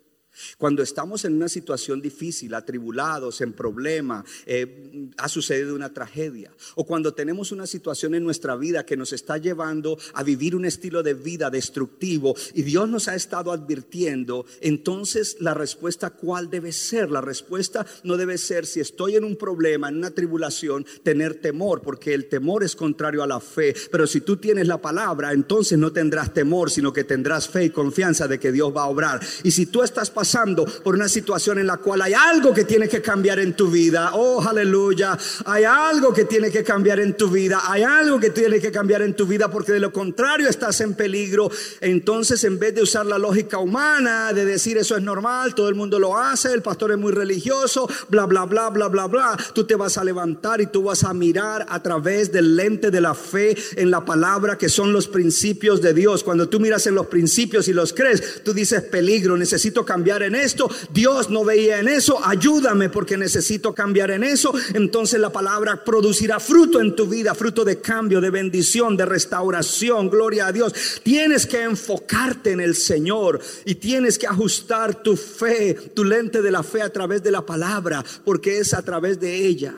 Cuando 0.59 0.83
estamos 0.83 1.25
en 1.25 1.35
una 1.35 1.49
situación 1.49 2.01
difícil, 2.01 2.55
atribulados, 2.55 3.41
en 3.41 3.53
problema, 3.53 4.25
eh, 4.45 5.11
ha 5.17 5.29
sucedido 5.29 5.75
una 5.75 5.93
tragedia, 5.93 6.53
o 6.75 6.85
cuando 6.85 7.15
tenemos 7.15 7.53
una 7.53 7.67
situación 7.67 8.15
en 8.15 8.25
nuestra 8.25 8.57
vida 8.57 8.85
que 8.85 8.97
nos 8.97 9.13
está 9.13 9.39
llevando 9.39 9.99
a 10.15 10.23
vivir 10.23 10.55
un 10.55 10.65
estilo 10.65 11.03
de 11.03 11.15
vida 11.15 11.51
destructivo 11.51 12.35
y 12.55 12.63
Dios 12.63 12.89
nos 12.89 13.09
ha 13.09 13.15
estado 13.15 13.53
advirtiendo, 13.53 14.47
entonces 14.61 15.37
la 15.41 15.55
respuesta 15.55 16.11
cuál 16.11 16.51
debe 16.51 16.73
ser? 16.73 17.11
La 17.11 17.21
respuesta 17.21 17.87
no 18.05 18.17
debe 18.17 18.39
ser 18.39 18.67
si 18.67 18.81
estoy 18.81 19.17
en 19.17 19.25
un 19.25 19.37
problema, 19.37 19.89
en 19.89 19.97
una 19.97 20.11
tribulación, 20.11 20.85
tener 21.03 21.37
temor, 21.41 21.83
porque 21.83 22.15
el 22.15 22.29
temor 22.29 22.65
es 22.65 22.77
contrario 22.77 23.23
a 23.23 23.27
la 23.27 23.41
fe, 23.41 23.75
pero 23.91 24.07
si 24.07 24.21
tú 24.21 24.37
tienes 24.37 24.67
la 24.67 24.81
palabra, 24.81 25.33
entonces 25.33 25.79
no 25.79 25.93
tendrás 25.93 26.33
temor, 26.33 26.71
sino 26.71 26.93
que 26.93 27.05
tendrás 27.05 27.49
fe 27.49 27.65
y 27.65 27.71
confianza 27.71 28.29
de 28.29 28.39
que 28.39 28.53
Dios 28.53 28.75
va 28.75 28.83
a 28.83 28.89
obrar. 28.89 29.21
Y 29.43 29.51
si 29.51 29.67
tú 29.67 29.83
estás 29.83 30.11
pasando 30.11 30.26
pasando 30.27 30.65
por 30.65 30.97
una 30.97 31.09
situación 31.09 31.61
en 31.61 31.69
la 31.69 31.77
cual 31.77 32.03
hay 32.03 32.13
algo 32.13 32.53
que 32.53 32.65
tiene 32.65 32.89
que 32.89 33.01
cambiar 33.01 33.39
en 33.39 33.55
tu 33.55 33.71
vida. 33.71 34.11
Oh, 34.15 34.43
aleluya. 34.43 35.17
Hay 35.45 35.63
algo 35.63 36.13
que 36.13 36.25
tiene 36.25 36.51
que 36.51 36.65
cambiar 36.65 36.99
en 36.99 37.17
tu 37.17 37.29
vida. 37.29 37.63
Hay 37.71 37.85
algo 37.85 38.19
que 38.19 38.31
tiene 38.31 38.59
que 38.59 38.73
cambiar 38.73 39.03
en 39.03 39.15
tu 39.15 39.25
vida 39.25 39.49
porque 39.49 39.71
de 39.71 39.79
lo 39.79 39.93
contrario 39.93 40.49
estás 40.49 40.81
en 40.81 40.95
peligro. 40.95 41.49
Entonces, 41.81 42.43
en 42.43 42.59
vez 42.59 42.75
de 42.75 42.83
usar 42.83 43.07
la 43.07 43.19
lógica 43.19 43.59
humana, 43.59 44.33
de 44.33 44.45
decir 44.45 44.77
eso 44.79 44.97
es 44.97 45.03
normal, 45.03 45.55
todo 45.55 45.69
el 45.69 45.77
mundo 45.77 45.97
lo 46.01 46.19
hace, 46.19 46.53
el 46.53 46.63
pastor 46.63 46.91
es 46.91 46.99
muy 46.99 47.13
religioso, 47.13 47.89
bla, 48.09 48.27
bla, 48.27 48.47
bla, 48.47 48.71
bla, 48.71 48.89
bla, 48.89 49.07
bla, 49.07 49.37
tú 49.55 49.63
te 49.63 49.77
vas 49.77 49.97
a 49.97 50.03
levantar 50.03 50.61
y 50.61 50.67
tú 50.67 50.83
vas 50.83 51.05
a 51.05 51.15
mirar 51.15 51.67
a 51.69 51.81
través 51.81 52.33
del 52.33 52.57
lente 52.57 52.91
de 52.91 53.01
la 53.01 53.15
fe 53.15 53.57
en 53.77 53.93
la 53.93 54.05
palabra 54.05 54.59
que 54.59 54.69
son 54.69 54.93
los 54.93 55.07
principios 55.07 55.81
de 55.81 55.95
Dios. 55.95 56.25
Cuando 56.25 56.49
tú 56.49 56.59
miras 56.59 56.85
en 56.89 56.97
los 56.97 57.07
principios 57.07 57.69
y 57.69 57.73
los 57.73 57.93
crees, 57.93 58.43
tú 58.43 58.53
dices 58.53 58.83
peligro, 58.83 59.37
necesito 59.37 59.85
cambiar 59.85 60.16
en 60.23 60.35
esto, 60.35 60.71
Dios 60.93 61.31
no 61.31 61.45
veía 61.45 61.81
en 61.81 61.89
eso, 61.89 62.19
ayúdame 62.25 62.89
porque 62.89 63.17
necesito 63.17 63.75
cambiar 63.75 64.11
en 64.11 64.25
eso, 64.25 64.53
entonces 64.75 65.21
la 65.21 65.31
palabra 65.31 65.85
producirá 65.85 66.41
fruto 66.41 66.81
en 66.81 66.95
tu 66.95 67.07
vida, 67.07 67.35
fruto 67.35 67.65
de 67.65 67.81
cambio, 67.81 68.21
de 68.21 68.31
bendición, 68.31 68.97
de 68.97 69.07
restauración, 69.07 70.09
gloria 70.11 70.47
a 70.47 70.53
Dios. 70.53 70.75
Tienes 71.03 71.47
que 71.47 71.63
enfocarte 71.63 72.53
en 72.53 72.61
el 72.61 72.75
Señor 72.75 73.41
y 73.65 73.77
tienes 73.77 74.19
que 74.19 74.27
ajustar 74.27 75.03
tu 75.03 75.17
fe, 75.17 75.75
tu 75.95 76.05
lente 76.05 76.43
de 76.43 76.51
la 76.51 76.63
fe 76.63 76.83
a 76.83 76.93
través 76.93 77.23
de 77.23 77.31
la 77.31 77.45
palabra, 77.45 78.05
porque 78.25 78.59
es 78.59 78.75
a 78.75 78.83
través 78.83 79.21
de 79.21 79.47
ella. 79.47 79.75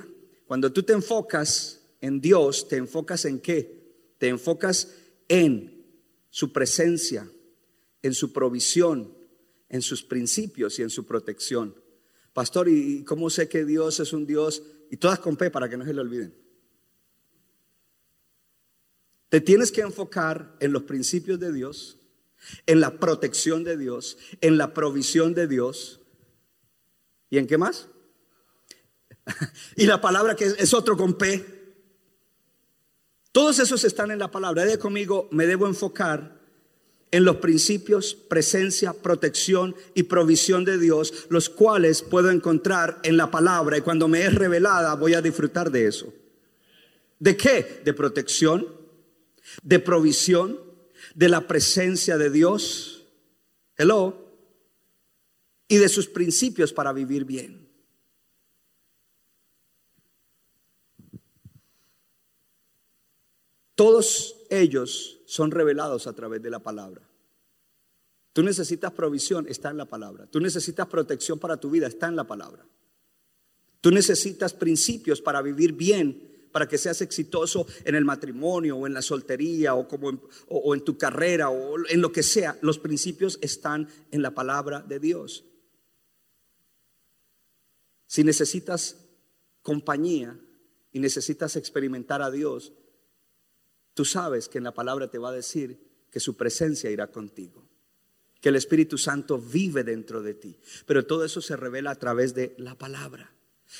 Cuando 0.46 0.72
tú 0.72 0.82
te 0.82 0.92
enfocas 0.92 1.80
en 2.00 2.20
Dios, 2.20 2.68
¿te 2.68 2.76
enfocas 2.76 3.24
en 3.24 3.40
qué? 3.40 4.14
Te 4.18 4.28
enfocas 4.28 4.94
en 5.28 5.84
su 6.30 6.52
presencia, 6.52 7.28
en 8.02 8.14
su 8.14 8.32
provisión, 8.32 9.17
en 9.68 9.82
sus 9.82 10.02
principios 10.02 10.78
y 10.78 10.82
en 10.82 10.90
su 10.90 11.04
protección. 11.04 11.74
Pastor, 12.32 12.68
¿y 12.68 13.04
cómo 13.04 13.30
sé 13.30 13.48
que 13.48 13.64
Dios 13.64 14.00
es 14.00 14.12
un 14.12 14.26
Dios? 14.26 14.62
Y 14.90 14.96
todas 14.96 15.18
con 15.18 15.36
P 15.36 15.50
para 15.50 15.68
que 15.68 15.76
no 15.76 15.84
se 15.84 15.92
le 15.92 16.00
olviden. 16.00 16.34
Te 19.28 19.40
tienes 19.40 19.70
que 19.70 19.82
enfocar 19.82 20.56
en 20.60 20.72
los 20.72 20.84
principios 20.84 21.38
de 21.38 21.52
Dios, 21.52 21.98
en 22.66 22.80
la 22.80 22.98
protección 22.98 23.64
de 23.64 23.76
Dios, 23.76 24.16
en 24.40 24.56
la 24.56 24.72
provisión 24.72 25.34
de 25.34 25.46
Dios. 25.46 26.00
¿Y 27.28 27.36
en 27.36 27.46
qué 27.46 27.58
más? 27.58 27.88
y 29.76 29.86
la 29.86 30.00
palabra 30.00 30.34
que 30.34 30.46
es 30.46 30.72
otro 30.72 30.96
con 30.96 31.18
P. 31.18 31.58
Todos 33.32 33.58
esos 33.58 33.84
están 33.84 34.10
en 34.10 34.18
la 34.18 34.30
palabra. 34.30 34.64
De 34.64 34.78
conmigo, 34.78 35.28
me 35.30 35.46
debo 35.46 35.66
enfocar 35.66 36.37
en 37.10 37.24
los 37.24 37.36
principios, 37.36 38.14
presencia, 38.14 38.92
protección 38.92 39.74
y 39.94 40.04
provisión 40.04 40.64
de 40.64 40.78
Dios, 40.78 41.26
los 41.30 41.48
cuales 41.48 42.02
puedo 42.02 42.30
encontrar 42.30 43.00
en 43.02 43.16
la 43.16 43.30
palabra 43.30 43.78
y 43.78 43.80
cuando 43.80 44.08
me 44.08 44.24
es 44.24 44.34
revelada 44.34 44.94
voy 44.94 45.14
a 45.14 45.22
disfrutar 45.22 45.70
de 45.70 45.86
eso. 45.86 46.12
¿De 47.18 47.36
qué? 47.36 47.80
De 47.84 47.94
protección, 47.94 48.66
de 49.62 49.78
provisión, 49.78 50.60
de 51.14 51.28
la 51.28 51.46
presencia 51.46 52.18
de 52.18 52.30
Dios. 52.30 53.04
Hello. 53.76 54.26
Y 55.66 55.76
de 55.76 55.88
sus 55.88 56.06
principios 56.06 56.72
para 56.72 56.92
vivir 56.92 57.24
bien. 57.24 57.68
Todos 63.74 64.36
ellos 64.50 65.17
son 65.28 65.50
revelados 65.50 66.06
a 66.06 66.14
través 66.14 66.40
de 66.40 66.48
la 66.48 66.58
palabra. 66.58 67.02
Tú 68.32 68.42
necesitas 68.42 68.92
provisión, 68.92 69.46
está 69.46 69.68
en 69.68 69.76
la 69.76 69.84
palabra. 69.84 70.26
Tú 70.26 70.40
necesitas 70.40 70.86
protección 70.86 71.38
para 71.38 71.58
tu 71.58 71.68
vida, 71.68 71.86
está 71.86 72.08
en 72.08 72.16
la 72.16 72.24
palabra. 72.24 72.64
Tú 73.82 73.90
necesitas 73.90 74.54
principios 74.54 75.20
para 75.20 75.42
vivir 75.42 75.74
bien, 75.74 76.48
para 76.50 76.66
que 76.66 76.78
seas 76.78 77.02
exitoso 77.02 77.66
en 77.84 77.94
el 77.94 78.06
matrimonio 78.06 78.78
o 78.78 78.86
en 78.86 78.94
la 78.94 79.02
soltería 79.02 79.74
o, 79.74 79.86
como 79.86 80.18
o 80.48 80.74
en 80.74 80.82
tu 80.82 80.96
carrera 80.96 81.50
o 81.50 81.76
en 81.86 82.00
lo 82.00 82.10
que 82.10 82.22
sea. 82.22 82.56
Los 82.62 82.78
principios 82.78 83.38
están 83.42 83.86
en 84.10 84.22
la 84.22 84.30
palabra 84.30 84.80
de 84.80 84.98
Dios. 84.98 85.44
Si 88.06 88.24
necesitas 88.24 88.96
compañía 89.60 90.40
y 90.90 91.00
necesitas 91.00 91.54
experimentar 91.56 92.22
a 92.22 92.30
Dios, 92.30 92.72
tú 93.98 94.04
sabes 94.04 94.48
que 94.48 94.58
en 94.58 94.64
la 94.64 94.72
palabra 94.72 95.10
te 95.10 95.18
va 95.18 95.30
a 95.30 95.32
decir 95.32 95.76
que 96.08 96.20
su 96.20 96.36
presencia 96.36 96.88
irá 96.88 97.08
contigo, 97.08 97.66
que 98.40 98.50
el 98.50 98.54
Espíritu 98.54 98.96
Santo 98.96 99.40
vive 99.40 99.82
dentro 99.82 100.22
de 100.22 100.34
ti. 100.34 100.56
Pero 100.86 101.04
todo 101.04 101.24
eso 101.24 101.40
se 101.40 101.56
revela 101.56 101.90
a 101.90 101.98
través 101.98 102.32
de 102.32 102.54
la 102.58 102.78
palabra. 102.78 103.34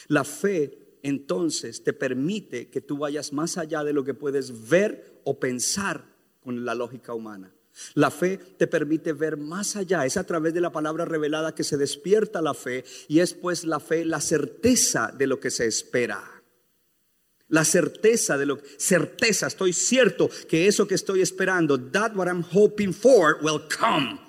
La 0.09 0.24
fe 0.24 0.98
entonces 1.04 1.85
te 1.85 1.92
permite 1.92 2.68
que 2.68 2.81
tú 2.81 2.98
vayas 2.98 3.33
más 3.33 3.59
allá 3.59 3.85
de 3.85 3.92
lo 3.92 4.02
que 4.02 4.12
puedes 4.12 4.68
ver 4.68 5.20
o 5.22 5.38
pensar 5.38 6.04
con 6.40 6.64
la 6.64 6.74
lógica 6.74 7.14
humana. 7.14 7.54
La 7.94 8.11
fe 8.11 8.38
te 8.38 8.66
permite 8.66 9.12
ver 9.12 9.37
más 9.37 9.76
allá, 9.76 10.04
es 10.04 10.16
a 10.16 10.24
través 10.24 10.52
de 10.52 10.61
la 10.61 10.72
palabra 10.72 11.04
revelada 11.04 11.54
que 11.54 11.62
se 11.62 11.76
despierta 11.76 12.42
la 12.42 12.54
fe 12.54 12.85
y 13.07 13.20
es 13.20 13.35
pues 13.35 13.62
la 13.62 13.78
fe 13.78 14.04
la 14.04 14.20
certeza 14.20 15.14
de 15.16 15.28
lo 15.28 15.38
que 15.38 15.52
se 15.52 15.66
espera. 15.66 16.38
La 17.48 17.64
certeza 17.64 18.37
de 18.37 18.46
lo 18.46 18.58
certeza, 18.76 19.46
estoy 19.46 19.72
cierto 19.72 20.28
que 20.48 20.66
eso 20.66 20.87
que 20.87 20.94
estoy 20.94 21.22
esperando, 21.22 21.80
that 21.80 22.14
what 22.14 22.26
I'm 22.26 22.44
hoping 22.52 22.92
for 22.92 23.38
will 23.42 23.62
come. 23.68 24.20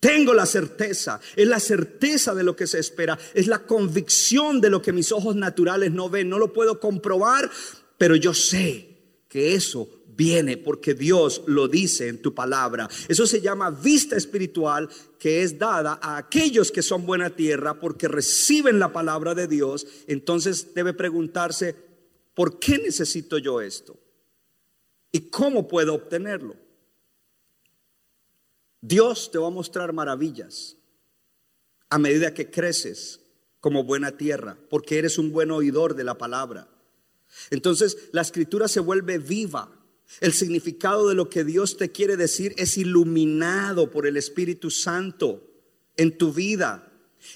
Tengo 0.00 0.34
la 0.34 0.44
certeza, 0.44 1.18
es 1.34 1.48
la 1.48 1.58
certeza 1.58 2.34
de 2.34 2.42
lo 2.42 2.54
que 2.54 2.66
se 2.66 2.78
espera, 2.78 3.18
es 3.32 3.46
la 3.46 3.60
convicción 3.60 4.60
de 4.60 4.68
lo 4.68 4.82
que 4.82 4.92
mis 4.92 5.12
ojos 5.12 5.34
naturales 5.34 5.92
no 5.92 6.10
ven, 6.10 6.28
no 6.28 6.38
lo 6.38 6.52
puedo 6.52 6.78
comprobar, 6.78 7.50
pero 7.96 8.14
yo 8.14 8.34
sé 8.34 9.24
que 9.30 9.54
eso 9.54 9.88
viene 10.14 10.58
porque 10.58 10.92
Dios 10.92 11.42
lo 11.46 11.68
dice 11.68 12.08
en 12.08 12.20
tu 12.20 12.34
palabra. 12.34 12.86
Eso 13.08 13.26
se 13.26 13.40
llama 13.40 13.70
vista 13.70 14.14
espiritual 14.14 14.88
que 15.18 15.42
es 15.42 15.58
dada 15.58 15.98
a 16.02 16.18
aquellos 16.18 16.70
que 16.70 16.82
son 16.82 17.06
buena 17.06 17.30
tierra 17.30 17.80
porque 17.80 18.06
reciben 18.06 18.78
la 18.78 18.92
palabra 18.92 19.34
de 19.34 19.48
Dios. 19.48 19.86
Entonces 20.06 20.74
debe 20.74 20.92
preguntarse, 20.92 21.76
¿por 22.34 22.58
qué 22.58 22.78
necesito 22.78 23.38
yo 23.38 23.60
esto? 23.60 23.98
¿Y 25.12 25.30
cómo 25.30 25.68
puedo 25.68 25.94
obtenerlo? 25.94 26.56
Dios 28.80 29.30
te 29.30 29.38
va 29.38 29.46
a 29.46 29.50
mostrar 29.50 29.92
maravillas 29.92 30.76
a 31.88 31.98
medida 31.98 32.34
que 32.34 32.50
creces 32.50 33.20
como 33.60 33.84
buena 33.84 34.16
tierra, 34.16 34.58
porque 34.68 34.98
eres 34.98 35.16
un 35.16 35.32
buen 35.32 35.50
oidor 35.50 35.94
de 35.94 36.04
la 36.04 36.18
palabra. 36.18 36.68
Entonces 37.50 38.10
la 38.12 38.20
escritura 38.20 38.68
se 38.68 38.80
vuelve 38.80 39.18
viva. 39.18 39.70
El 40.20 40.32
significado 40.32 41.08
de 41.08 41.14
lo 41.14 41.30
que 41.30 41.44
Dios 41.44 41.76
te 41.76 41.90
quiere 41.90 42.16
decir 42.16 42.54
es 42.58 42.76
iluminado 42.76 43.90
por 43.90 44.06
el 44.06 44.16
Espíritu 44.16 44.70
Santo 44.70 45.50
en 45.96 46.18
tu 46.18 46.32
vida. 46.32 46.92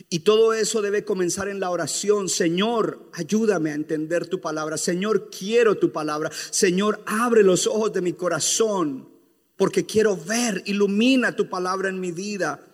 Y 0.09 0.20
todo 0.20 0.53
eso 0.53 0.83
debe 0.83 1.05
comenzar 1.05 1.48
en 1.48 1.61
la 1.61 1.70
oración. 1.70 2.29
Señor, 2.29 3.09
ayúdame 3.12 3.70
a 3.70 3.74
entender 3.74 4.27
tu 4.27 4.40
palabra. 4.40 4.77
Señor, 4.77 5.31
quiero 5.31 5.77
tu 5.77 5.92
palabra. 5.92 6.31
Señor, 6.51 7.03
abre 7.07 7.42
los 7.42 7.66
ojos 7.66 7.92
de 7.92 8.01
mi 8.01 8.12
corazón 8.12 9.18
porque 9.59 9.85
quiero 9.85 10.16
ver, 10.16 10.62
ilumina 10.66 11.35
tu 11.35 11.48
palabra 11.51 11.88
en 11.88 11.98
mi 11.98 12.12
vida. 12.12 12.64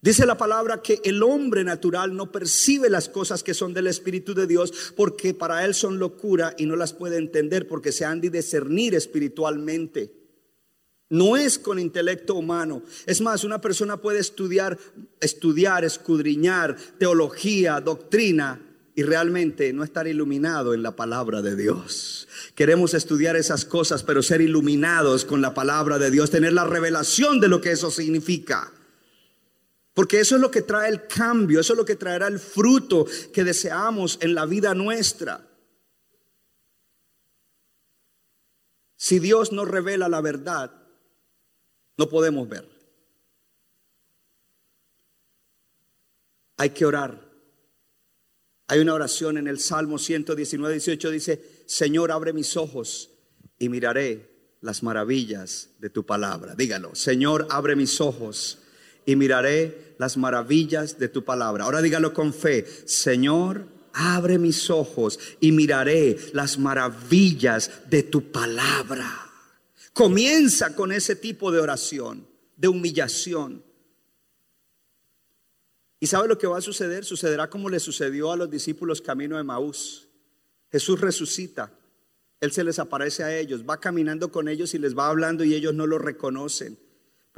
Dice 0.00 0.24
la 0.24 0.38
palabra 0.38 0.80
que 0.80 1.00
el 1.04 1.22
hombre 1.22 1.64
natural 1.64 2.16
no 2.16 2.32
percibe 2.32 2.88
las 2.88 3.10
cosas 3.10 3.42
que 3.42 3.52
son 3.52 3.74
del 3.74 3.88
Espíritu 3.88 4.32
de 4.32 4.46
Dios 4.46 4.92
porque 4.96 5.34
para 5.34 5.64
él 5.66 5.74
son 5.74 5.98
locura 5.98 6.54
y 6.56 6.64
no 6.64 6.76
las 6.76 6.94
puede 6.94 7.18
entender 7.18 7.68
porque 7.68 7.92
se 7.92 8.06
han 8.06 8.20
de 8.22 8.30
discernir 8.30 8.94
espiritualmente. 8.94 10.17
No 11.10 11.36
es 11.36 11.58
con 11.58 11.78
intelecto 11.78 12.34
humano. 12.34 12.82
Es 13.06 13.20
más, 13.20 13.44
una 13.44 13.60
persona 13.60 13.96
puede 13.96 14.18
estudiar, 14.18 14.78
estudiar, 15.20 15.84
escudriñar 15.84 16.76
teología, 16.98 17.80
doctrina 17.80 18.60
y 18.94 19.04
realmente 19.04 19.72
no 19.72 19.84
estar 19.84 20.06
iluminado 20.06 20.74
en 20.74 20.82
la 20.82 20.96
palabra 20.96 21.40
de 21.40 21.56
Dios. 21.56 22.28
Queremos 22.54 22.94
estudiar 22.94 23.36
esas 23.36 23.64
cosas, 23.64 24.02
pero 24.02 24.22
ser 24.22 24.40
iluminados 24.40 25.24
con 25.24 25.40
la 25.40 25.54
palabra 25.54 25.98
de 25.98 26.10
Dios, 26.10 26.30
tener 26.30 26.52
la 26.52 26.64
revelación 26.64 27.40
de 27.40 27.48
lo 27.48 27.60
que 27.60 27.70
eso 27.70 27.90
significa. 27.90 28.72
Porque 29.94 30.20
eso 30.20 30.34
es 30.34 30.40
lo 30.40 30.50
que 30.50 30.62
trae 30.62 30.90
el 30.90 31.06
cambio, 31.06 31.60
eso 31.60 31.72
es 31.72 31.76
lo 31.78 31.84
que 31.84 31.96
traerá 31.96 32.26
el 32.26 32.38
fruto 32.38 33.06
que 33.32 33.44
deseamos 33.44 34.18
en 34.20 34.34
la 34.34 34.46
vida 34.46 34.74
nuestra. 34.74 35.48
Si 38.96 39.20
Dios 39.20 39.52
nos 39.52 39.68
revela 39.68 40.08
la 40.08 40.20
verdad, 40.20 40.77
no 41.98 42.08
podemos 42.08 42.48
ver. 42.48 42.66
Hay 46.56 46.70
que 46.70 46.86
orar 46.86 47.28
hay 48.70 48.80
una 48.80 48.92
oración 48.92 49.38
en 49.38 49.48
el 49.48 49.58
Salmo 49.58 49.96
119, 49.96 50.74
18, 50.74 51.10
dice, 51.10 51.42
Señor, 51.64 52.12
abre 52.12 52.34
mis 52.34 52.54
ojos 52.58 53.10
y 53.58 53.70
miraré 53.70 54.28
las 54.60 54.82
maravillas 54.82 55.70
de 55.78 55.88
tu 55.88 56.04
palabra. 56.04 56.54
Dígalo, 56.54 56.94
Señor, 56.94 57.46
abre 57.48 57.76
mis 57.76 57.98
ojos 58.02 58.58
y 59.06 59.16
miraré 59.16 59.94
las 59.98 60.18
maravillas 60.18 60.98
de 60.98 61.08
tu 61.08 61.24
palabra. 61.24 61.64
Ahora 61.64 61.80
dígalo 61.80 62.12
con 62.12 62.34
fe, 62.34 62.66
Señor, 62.84 63.64
abre 63.94 64.38
mis 64.38 64.68
ojos 64.68 65.18
y 65.40 65.52
miraré 65.52 66.18
las 66.34 66.58
maravillas 66.58 67.70
de 67.88 68.02
tu 68.02 68.30
palabra. 68.30 69.27
Comienza 69.98 70.76
con 70.76 70.92
ese 70.92 71.16
tipo 71.16 71.50
de 71.50 71.58
oración, 71.58 72.24
de 72.56 72.68
humillación. 72.68 73.64
¿Y 75.98 76.06
sabe 76.06 76.28
lo 76.28 76.38
que 76.38 76.46
va 76.46 76.58
a 76.58 76.60
suceder? 76.60 77.04
Sucederá 77.04 77.50
como 77.50 77.68
le 77.68 77.80
sucedió 77.80 78.30
a 78.30 78.36
los 78.36 78.48
discípulos 78.48 79.02
camino 79.02 79.38
de 79.38 79.42
Maús. 79.42 80.06
Jesús 80.70 81.00
resucita, 81.00 81.72
Él 82.40 82.52
se 82.52 82.62
les 82.62 82.78
aparece 82.78 83.24
a 83.24 83.36
ellos, 83.36 83.64
va 83.68 83.80
caminando 83.80 84.30
con 84.30 84.46
ellos 84.46 84.72
y 84.74 84.78
les 84.78 84.96
va 84.96 85.08
hablando 85.08 85.42
y 85.42 85.52
ellos 85.52 85.74
no 85.74 85.84
lo 85.84 85.98
reconocen. 85.98 86.78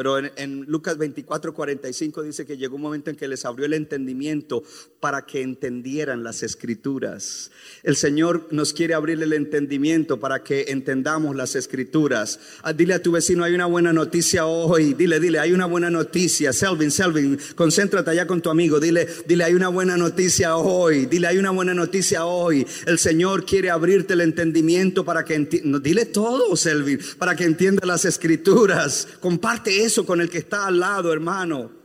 Pero 0.00 0.16
en, 0.16 0.64
Lucas 0.66 0.96
24, 0.96 1.52
45 1.52 2.22
dice 2.22 2.46
que 2.46 2.56
llegó 2.56 2.76
un 2.76 2.80
momento 2.80 3.10
en 3.10 3.16
que 3.16 3.28
les 3.28 3.44
abrió 3.44 3.66
el 3.66 3.74
entendimiento 3.74 4.62
para 4.98 5.26
que 5.26 5.42
entendieran 5.42 6.24
las 6.24 6.42
escrituras. 6.42 7.50
El 7.82 7.96
Señor 7.96 8.48
nos 8.50 8.72
quiere 8.72 8.94
abrir 8.94 9.22
el 9.22 9.34
entendimiento 9.34 10.18
para 10.18 10.42
que 10.42 10.64
entendamos 10.68 11.36
las 11.36 11.54
escrituras. 11.54 12.40
Ah, 12.62 12.72
dile 12.72 12.94
a 12.94 13.02
tu 13.02 13.12
vecino, 13.12 13.44
hay 13.44 13.54
una 13.54 13.66
buena 13.66 13.92
noticia 13.92 14.46
hoy. 14.46 14.94
Dile, 14.94 15.20
dile, 15.20 15.38
hay 15.38 15.52
una 15.52 15.66
buena 15.66 15.90
noticia. 15.90 16.54
Selvin, 16.54 16.90
Selvin, 16.90 17.38
concéntrate 17.54 18.08
allá 18.08 18.26
con 18.26 18.40
tu 18.40 18.48
amigo. 18.48 18.80
Dile, 18.80 19.06
dile, 19.26 19.44
hay 19.44 19.52
una 19.52 19.68
buena 19.68 19.98
noticia 19.98 20.56
hoy. 20.56 21.04
Dile, 21.04 21.26
hay 21.26 21.36
una 21.36 21.50
buena 21.50 21.74
noticia 21.74 22.24
hoy. 22.24 22.66
El 22.86 22.98
Señor 22.98 23.44
quiere 23.44 23.68
abrirte 23.68 24.14
el 24.14 24.22
entendimiento 24.22 25.04
para 25.04 25.26
que 25.26 25.34
entiendas. 25.34 25.82
Dile 25.82 26.06
todo, 26.06 26.56
Selvin, 26.56 26.98
para 27.18 27.36
que 27.36 27.44
entienda 27.44 27.86
las 27.86 28.06
escrituras. 28.06 29.06
Comparte 29.20 29.84
eso 29.84 29.89
con 29.98 30.20
el 30.20 30.30
que 30.30 30.38
está 30.38 30.66
al 30.66 30.80
lado, 30.80 31.12
hermano. 31.12 31.80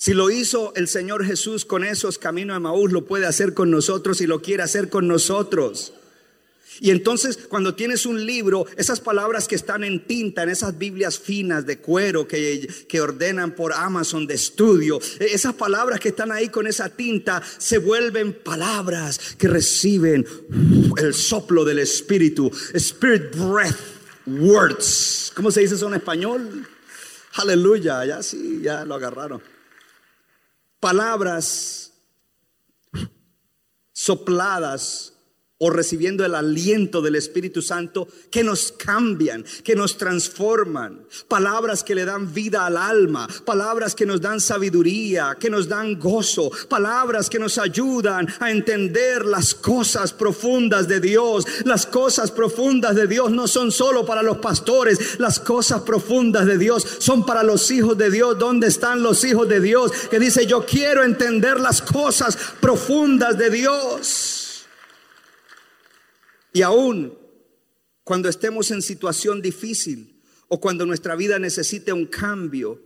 Si 0.00 0.14
lo 0.14 0.30
hizo 0.30 0.72
el 0.76 0.86
Señor 0.86 1.24
Jesús 1.24 1.64
con 1.64 1.82
esos 1.82 2.18
caminos 2.18 2.54
de 2.54 2.60
Maús, 2.60 2.92
lo 2.92 3.04
puede 3.04 3.26
hacer 3.26 3.52
con 3.52 3.70
nosotros 3.70 4.20
y 4.20 4.28
lo 4.28 4.40
quiere 4.40 4.62
hacer 4.62 4.88
con 4.90 5.08
nosotros. 5.08 5.92
Y 6.80 6.90
entonces 6.90 7.36
cuando 7.48 7.74
tienes 7.74 8.06
un 8.06 8.24
libro, 8.24 8.66
esas 8.76 9.00
palabras 9.00 9.48
que 9.48 9.56
están 9.56 9.82
en 9.82 10.06
tinta, 10.06 10.44
en 10.44 10.50
esas 10.50 10.78
Biblias 10.78 11.18
finas 11.18 11.66
de 11.66 11.78
cuero 11.78 12.28
que, 12.28 12.68
que, 12.88 13.00
ordenan 13.00 13.56
por 13.56 13.72
Amazon 13.72 14.26
de 14.26 14.34
estudio, 14.34 15.00
esas 15.18 15.54
palabras 15.54 15.98
que 15.98 16.10
están 16.10 16.30
ahí 16.30 16.48
con 16.48 16.68
esa 16.68 16.88
tinta 16.90 17.42
se 17.58 17.78
vuelven 17.78 18.32
palabras 18.32 19.18
que 19.36 19.48
reciben 19.48 20.24
el 20.98 21.14
soplo 21.14 21.64
del 21.64 21.80
Espíritu, 21.80 22.52
Spirit 22.72 23.34
Breath 23.34 23.97
Words. 24.28 25.32
¿Cómo 25.34 25.50
se 25.50 25.60
dice 25.60 25.74
eso 25.74 25.88
en 25.88 25.94
español? 25.94 26.68
Aleluya, 27.36 28.04
ya 28.04 28.22
sí, 28.22 28.60
ya 28.62 28.84
lo 28.84 28.94
agarraron. 28.94 29.42
Palabras 30.80 31.92
sopladas 33.92 35.14
o 35.60 35.70
recibiendo 35.70 36.24
el 36.24 36.36
aliento 36.36 37.02
del 37.02 37.16
Espíritu 37.16 37.62
Santo 37.62 38.06
que 38.30 38.44
nos 38.44 38.70
cambian, 38.72 39.44
que 39.64 39.74
nos 39.74 39.98
transforman, 39.98 41.00
palabras 41.26 41.82
que 41.82 41.96
le 41.96 42.04
dan 42.04 42.32
vida 42.32 42.64
al 42.64 42.76
alma, 42.76 43.26
palabras 43.44 43.96
que 43.96 44.06
nos 44.06 44.20
dan 44.20 44.40
sabiduría, 44.40 45.36
que 45.38 45.50
nos 45.50 45.68
dan 45.68 45.98
gozo, 45.98 46.50
palabras 46.68 47.28
que 47.28 47.40
nos 47.40 47.58
ayudan 47.58 48.28
a 48.38 48.52
entender 48.52 49.26
las 49.26 49.52
cosas 49.52 50.12
profundas 50.12 50.86
de 50.86 51.00
Dios. 51.00 51.44
Las 51.64 51.86
cosas 51.86 52.30
profundas 52.30 52.94
de 52.94 53.08
Dios 53.08 53.32
no 53.32 53.48
son 53.48 53.72
solo 53.72 54.06
para 54.06 54.22
los 54.22 54.38
pastores, 54.38 55.18
las 55.18 55.40
cosas 55.40 55.82
profundas 55.82 56.46
de 56.46 56.56
Dios 56.56 56.86
son 56.98 57.26
para 57.26 57.42
los 57.42 57.68
hijos 57.72 57.98
de 57.98 58.10
Dios. 58.10 58.38
¿Dónde 58.38 58.68
están 58.68 59.02
los 59.02 59.24
hijos 59.24 59.48
de 59.48 59.60
Dios? 59.60 59.90
Que 60.08 60.20
dice, 60.20 60.46
yo 60.46 60.64
quiero 60.64 61.02
entender 61.02 61.58
las 61.58 61.82
cosas 61.82 62.38
profundas 62.60 63.36
de 63.36 63.50
Dios. 63.50 64.27
Y 66.52 66.62
aún 66.62 67.16
cuando 68.04 68.28
estemos 68.28 68.70
en 68.70 68.80
situación 68.80 69.42
difícil 69.42 70.18
o 70.48 70.60
cuando 70.60 70.86
nuestra 70.86 71.14
vida 71.14 71.38
necesite 71.38 71.92
un 71.92 72.06
cambio 72.06 72.80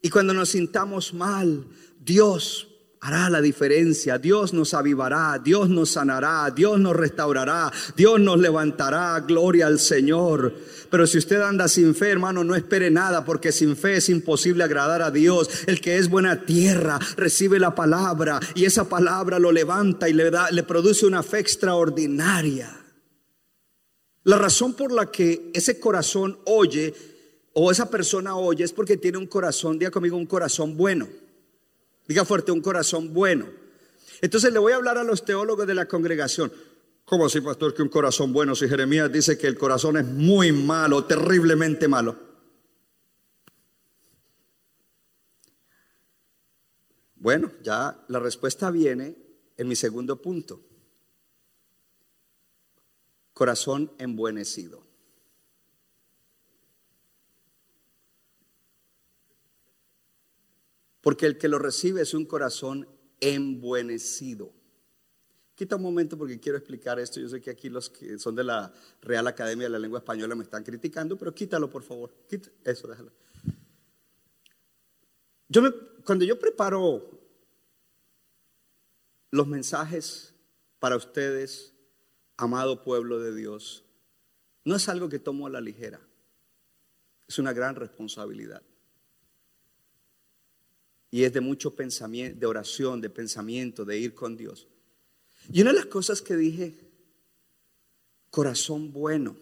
y 0.00 0.08
cuando 0.08 0.32
nos 0.32 0.50
sintamos 0.50 1.12
mal, 1.12 1.66
Dios 2.00 2.68
hará 3.00 3.28
la 3.30 3.40
diferencia. 3.40 4.18
Dios 4.18 4.52
nos 4.52 4.74
avivará, 4.74 5.38
Dios 5.42 5.68
nos 5.68 5.90
sanará, 5.90 6.50
Dios 6.50 6.80
nos 6.80 6.96
restaurará, 6.96 7.70
Dios 7.96 8.18
nos 8.18 8.38
levantará. 8.38 9.20
Gloria 9.20 9.66
al 9.66 9.78
Señor. 9.78 10.54
Pero 10.90 11.06
si 11.06 11.18
usted 11.18 11.40
anda 11.40 11.68
sin 11.68 11.94
fe, 11.94 12.10
hermano, 12.10 12.42
no 12.42 12.54
espere 12.54 12.90
nada, 12.90 13.24
porque 13.24 13.52
sin 13.52 13.76
fe 13.76 13.96
es 13.96 14.08
imposible 14.08 14.64
agradar 14.64 15.02
a 15.02 15.10
Dios. 15.10 15.50
El 15.66 15.80
que 15.80 15.98
es 15.98 16.08
buena 16.08 16.46
tierra 16.46 16.98
recibe 17.16 17.58
la 17.58 17.74
palabra 17.74 18.40
y 18.54 18.64
esa 18.64 18.88
palabra 18.88 19.38
lo 19.38 19.52
levanta 19.52 20.08
y 20.08 20.12
le, 20.12 20.30
da, 20.30 20.50
le 20.50 20.62
produce 20.62 21.06
una 21.06 21.22
fe 21.22 21.40
extraordinaria. 21.40 22.85
La 24.26 24.38
razón 24.38 24.74
por 24.74 24.90
la 24.90 25.08
que 25.08 25.52
ese 25.54 25.78
corazón 25.78 26.36
oye 26.46 26.92
o 27.52 27.70
esa 27.70 27.88
persona 27.88 28.34
oye 28.34 28.64
es 28.64 28.72
porque 28.72 28.96
tiene 28.96 29.18
un 29.18 29.28
corazón, 29.28 29.78
diga 29.78 29.92
conmigo, 29.92 30.16
un 30.16 30.26
corazón 30.26 30.76
bueno. 30.76 31.06
Diga 32.08 32.24
fuerte, 32.24 32.50
un 32.50 32.60
corazón 32.60 33.14
bueno. 33.14 33.46
Entonces 34.20 34.52
le 34.52 34.58
voy 34.58 34.72
a 34.72 34.76
hablar 34.76 34.98
a 34.98 35.04
los 35.04 35.24
teólogos 35.24 35.64
de 35.68 35.76
la 35.76 35.86
congregación. 35.86 36.52
¿Cómo 37.04 37.26
así, 37.26 37.40
pastor, 37.40 37.72
que 37.72 37.82
un 37.82 37.88
corazón 37.88 38.32
bueno? 38.32 38.56
Si 38.56 38.68
Jeremías 38.68 39.12
dice 39.12 39.38
que 39.38 39.46
el 39.46 39.56
corazón 39.56 39.96
es 39.96 40.04
muy 40.04 40.50
malo, 40.50 41.04
terriblemente 41.04 41.86
malo. 41.86 42.16
Bueno, 47.14 47.52
ya 47.62 48.04
la 48.08 48.18
respuesta 48.18 48.72
viene 48.72 49.14
en 49.56 49.68
mi 49.68 49.76
segundo 49.76 50.20
punto 50.20 50.60
corazón 53.36 53.92
embuenecido. 53.98 54.82
Porque 61.02 61.26
el 61.26 61.36
que 61.36 61.48
lo 61.48 61.58
recibe 61.58 62.00
es 62.00 62.14
un 62.14 62.24
corazón 62.24 62.88
embuenecido. 63.20 64.54
Quita 65.54 65.76
un 65.76 65.82
momento 65.82 66.16
porque 66.16 66.40
quiero 66.40 66.56
explicar 66.56 66.98
esto. 66.98 67.20
Yo 67.20 67.28
sé 67.28 67.42
que 67.42 67.50
aquí 67.50 67.68
los 67.68 67.90
que 67.90 68.18
son 68.18 68.34
de 68.34 68.44
la 68.44 68.72
Real 69.02 69.26
Academia 69.26 69.66
de 69.66 69.70
la 69.70 69.78
Lengua 69.80 69.98
Española 69.98 70.34
me 70.34 70.44
están 70.44 70.64
criticando, 70.64 71.18
pero 71.18 71.34
quítalo 71.34 71.68
por 71.68 71.82
favor. 71.82 72.14
eso, 72.64 72.88
déjalo. 72.88 73.12
Yo 75.50 75.62
cuando 76.06 76.24
yo 76.24 76.38
preparo 76.38 77.20
los 79.30 79.46
mensajes 79.46 80.32
para 80.78 80.96
ustedes, 80.96 81.75
amado 82.36 82.82
pueblo 82.82 83.18
de 83.20 83.34
Dios, 83.34 83.84
no 84.64 84.76
es 84.76 84.88
algo 84.88 85.08
que 85.08 85.18
tomo 85.18 85.46
a 85.46 85.50
la 85.50 85.60
ligera. 85.60 86.00
Es 87.28 87.38
una 87.38 87.52
gran 87.52 87.74
responsabilidad. 87.76 88.62
Y 91.10 91.24
es 91.24 91.32
de 91.32 91.40
mucho 91.40 91.74
pensamiento, 91.74 92.38
de 92.38 92.46
oración, 92.46 93.00
de 93.00 93.10
pensamiento, 93.10 93.84
de 93.84 93.98
ir 93.98 94.14
con 94.14 94.36
Dios. 94.36 94.66
Y 95.52 95.62
una 95.62 95.70
de 95.70 95.78
las 95.78 95.86
cosas 95.86 96.20
que 96.20 96.36
dije, 96.36 96.74
corazón 98.30 98.92
bueno. 98.92 99.36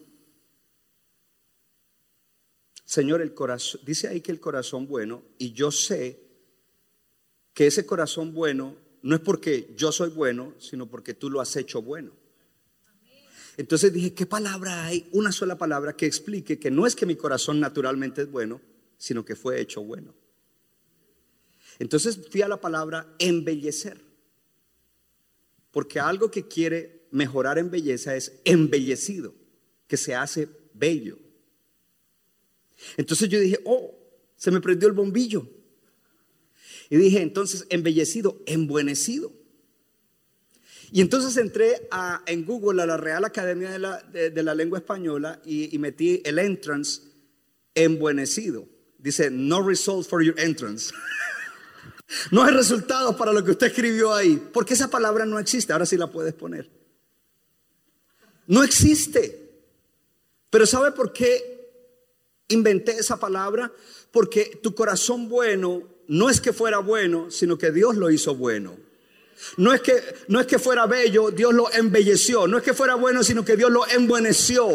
Señor, 2.85 3.21
el 3.21 3.33
corazón, 3.33 3.81
dice 3.83 4.07
ahí 4.07 4.21
que 4.21 4.31
el 4.31 4.39
corazón 4.39 4.87
bueno, 4.87 5.23
y 5.39 5.53
yo 5.53 5.71
sé 5.71 6.19
que 7.53 7.67
ese 7.67 7.85
corazón 7.85 8.33
bueno 8.33 8.75
no 9.01 9.15
es 9.15 9.21
porque 9.21 9.73
yo 9.75 9.91
soy 9.91 10.09
bueno, 10.09 10.53
sino 10.59 10.87
porque 10.87 11.13
tú 11.13 11.29
lo 11.29 11.41
has 11.41 11.55
hecho 11.55 11.81
bueno. 11.81 12.11
Entonces 13.57 13.93
dije, 13.93 14.13
¿qué 14.13 14.25
palabra 14.25 14.85
hay? 14.85 15.07
Una 15.11 15.31
sola 15.31 15.57
palabra 15.57 15.95
que 15.95 16.05
explique 16.05 16.59
que 16.59 16.71
no 16.71 16.85
es 16.85 16.95
que 16.95 17.05
mi 17.05 17.15
corazón 17.15 17.59
naturalmente 17.59 18.21
es 18.21 18.31
bueno, 18.31 18.61
sino 18.97 19.23
que 19.23 19.35
fue 19.35 19.61
hecho 19.61 19.81
bueno. 19.83 20.13
Entonces 21.79 22.19
fui 22.29 22.41
a 22.41 22.47
la 22.47 22.59
palabra 22.59 23.15
embellecer. 23.19 24.03
Porque 25.71 25.99
algo 25.99 26.31
que 26.31 26.47
quiere 26.47 27.07
mejorar 27.11 27.57
en 27.57 27.69
belleza 27.69 28.15
es 28.15 28.39
embellecido, 28.45 29.33
que 29.87 29.97
se 29.97 30.15
hace 30.15 30.49
bello. 30.73 31.17
Entonces 32.97 33.29
yo 33.29 33.39
dije, 33.39 33.59
oh, 33.65 33.97
se 34.35 34.51
me 34.51 34.61
prendió 34.61 34.87
el 34.87 34.93
bombillo. 34.93 35.47
Y 36.89 36.97
dije, 36.97 37.21
entonces, 37.21 37.65
embellecido, 37.69 38.41
embuenecido. 38.45 39.33
Y 40.91 41.01
entonces 41.01 41.37
entré 41.37 41.87
a, 41.91 42.21
en 42.25 42.45
Google 42.45 42.81
a 42.81 42.85
la 42.85 42.97
Real 42.97 43.25
Academia 43.25 43.71
de 43.71 43.79
la, 43.79 44.01
de, 44.01 44.43
la 44.43 44.55
Lengua 44.55 44.79
Española 44.79 45.39
y, 45.45 45.77
metí 45.79 46.21
el 46.25 46.39
entrance 46.39 47.01
embuenecido. 47.73 48.67
Dice, 48.97 49.29
no 49.29 49.61
result 49.61 50.07
for 50.07 50.23
your 50.23 50.39
entrance. 50.39 50.93
no 52.31 52.43
hay 52.43 52.53
resultados 52.53 53.15
para 53.15 53.33
lo 53.33 53.43
que 53.43 53.51
usted 53.51 53.67
escribió 53.67 54.13
ahí, 54.13 54.41
porque 54.53 54.73
esa 54.73 54.89
palabra 54.89 55.25
no 55.25 55.39
existe. 55.39 55.73
Ahora 55.73 55.85
sí 55.85 55.97
la 55.97 56.07
puedes 56.07 56.33
poner. 56.33 56.69
No 58.47 58.63
existe. 58.63 59.45
Pero 60.49 60.65
¿sabe 60.65 60.91
por 60.91 61.11
qué 61.11 62.45
inventé 62.47 62.93
esa 62.93 63.19
palabra? 63.19 63.71
Porque 64.11 64.59
tu 64.61 64.73
corazón 64.73 65.27
bueno 65.27 65.83
no 66.07 66.29
es 66.29 66.39
que 66.39 66.53
fuera 66.53 66.79
bueno, 66.79 67.31
sino 67.31 67.57
que 67.57 67.71
Dios 67.71 67.95
lo 67.95 68.11
hizo 68.11 68.35
bueno. 68.35 68.77
No 69.57 69.73
es, 69.73 69.81
que, 69.81 70.01
no 70.27 70.39
es 70.39 70.47
que 70.47 70.59
fuera 70.59 70.85
bello, 70.85 71.31
Dios 71.31 71.53
lo 71.53 71.71
embelleció. 71.71 72.47
No 72.47 72.57
es 72.57 72.63
que 72.63 72.73
fuera 72.73 72.95
bueno, 72.95 73.23
sino 73.23 73.43
que 73.43 73.55
Dios 73.55 73.71
lo 73.71 73.87
embueneció. 73.87 74.67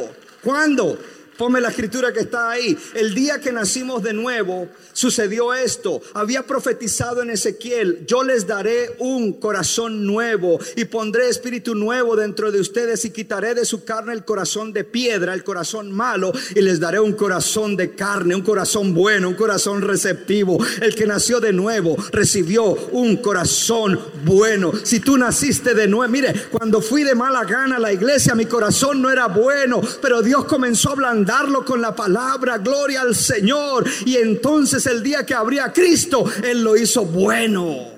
¿Cuándo? 0.43 0.99
Ponme 1.41 1.59
la 1.59 1.71
escritura 1.71 2.13
que 2.13 2.21
está 2.21 2.51
ahí. 2.51 2.77
El 2.93 3.15
día 3.15 3.41
que 3.41 3.51
nacimos 3.51 4.03
de 4.03 4.13
nuevo, 4.13 4.69
sucedió 4.93 5.55
esto. 5.55 6.03
Había 6.13 6.43
profetizado 6.43 7.23
en 7.23 7.31
Ezequiel, 7.31 8.05
yo 8.07 8.23
les 8.23 8.47
daré 8.47 8.95
un 8.99 9.33
corazón 9.33 10.05
nuevo 10.07 10.59
y 10.77 10.85
pondré 10.85 11.31
espíritu 11.31 11.75
nuevo 11.75 12.15
dentro 12.15 12.53
de 12.53 12.61
ustedes 12.61 13.07
y 13.07 13.11
quitaré 13.11 13.55
de 13.55 13.65
su 13.65 13.87
carne 13.87 14.13
el 14.13 14.27
corazón 14.27 14.75
de 14.75 14.85
piedra, 14.85 15.33
el 15.33 15.43
corazón 15.43 15.91
malo, 15.91 16.31
y 16.55 16.61
les 16.61 16.79
daré 16.79 17.01
un 17.01 17.15
corazón 17.15 17.75
de 17.75 17.95
carne, 17.95 18.35
un 18.35 18.43
corazón 18.43 18.93
bueno, 18.93 19.31
un 19.31 19.35
corazón 19.35 19.81
receptivo. 19.81 20.59
El 20.83 20.95
que 20.95 21.07
nació 21.07 21.41
de 21.41 21.55
nuevo 21.55 21.97
recibió 22.13 22.65
un 22.65 23.17
corazón 23.17 23.99
bueno. 24.27 24.73
Si 24.85 25.01
tú 25.01 25.17
naciste 25.17 25.73
de 25.73 25.89
nuevo, 25.89 26.13
mire, 26.13 26.35
cuando 26.51 26.83
fui 26.83 27.03
de 27.03 27.15
mala 27.15 27.45
gana 27.45 27.77
a 27.77 27.81
la 27.81 27.95
iglesia, 27.95 28.35
mi 28.35 28.45
corazón 28.45 29.01
no 29.01 29.11
era 29.11 29.27
bueno, 29.29 29.81
pero 30.03 30.21
Dios 30.21 30.45
comenzó 30.45 30.91
a 30.91 30.93
ablandar 30.93 31.30
con 31.65 31.81
la 31.81 31.95
palabra, 31.95 32.59
gloria 32.59 33.03
al 33.03 33.15
Señor. 33.15 33.89
Y 34.05 34.17
entonces 34.17 34.87
el 34.87 35.03
día 35.03 35.25
que 35.25 35.35
habría 35.35 35.73
Cristo, 35.73 36.25
Él 36.43 36.63
lo 36.63 36.77
hizo 36.77 37.05
bueno, 37.05 37.93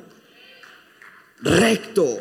recto. 1.41 2.21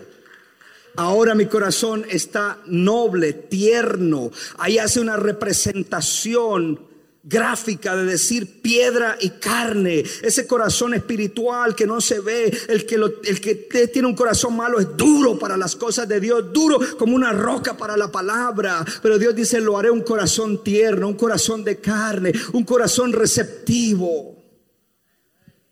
Ahora 0.95 1.35
mi 1.35 1.45
corazón 1.45 2.05
está 2.09 2.59
noble, 2.65 3.33
tierno. 3.33 4.31
Ahí 4.57 4.77
hace 4.77 4.99
una 4.99 5.17
representación 5.17 6.90
gráfica 7.23 7.95
de 7.95 8.05
decir 8.05 8.61
piedra 8.61 9.17
y 9.19 9.29
carne, 9.31 10.03
ese 10.23 10.47
corazón 10.47 10.93
espiritual 10.93 11.75
que 11.75 11.85
no 11.85 12.01
se 12.01 12.19
ve, 12.19 12.51
el 12.67 12.85
que, 12.85 12.95
el 12.95 13.41
que 13.41 13.87
tiene 13.87 14.07
un 14.07 14.15
corazón 14.15 14.55
malo 14.55 14.79
es 14.79 14.97
duro 14.97 15.37
para 15.37 15.55
las 15.55 15.75
cosas 15.75 16.07
de 16.07 16.19
Dios, 16.19 16.51
duro 16.51 16.79
como 16.97 17.15
una 17.15 17.31
roca 17.31 17.77
para 17.77 17.95
la 17.95 18.11
palabra, 18.11 18.83
pero 19.03 19.19
Dios 19.19 19.35
dice, 19.35 19.61
lo 19.61 19.77
haré 19.77 19.91
un 19.91 20.01
corazón 20.01 20.63
tierno, 20.63 21.07
un 21.07 21.15
corazón 21.15 21.63
de 21.63 21.77
carne, 21.77 22.33
un 22.53 22.63
corazón 22.63 23.13
receptivo. 23.13 24.41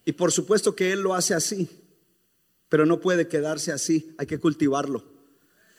Y 0.05 0.11
por 0.11 0.31
supuesto 0.31 0.75
que 0.75 0.91
Él 0.91 1.01
lo 1.01 1.15
hace 1.15 1.33
así, 1.33 1.67
pero 2.67 2.85
no 2.85 2.99
puede 2.99 3.27
quedarse 3.27 3.71
así, 3.71 4.13
hay 4.17 4.27
que 4.27 4.39
cultivarlo. 4.39 5.03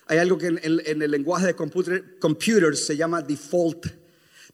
Hay 0.07 0.18
algo 0.18 0.36
que 0.38 0.49
en, 0.49 1.03
el 1.03 1.11
lenguaje 1.12 1.47
de 1.47 1.55
computer, 1.55 2.18
computers 2.18 2.84
se 2.84 2.97
llama 2.97 3.22
default. 3.22 3.99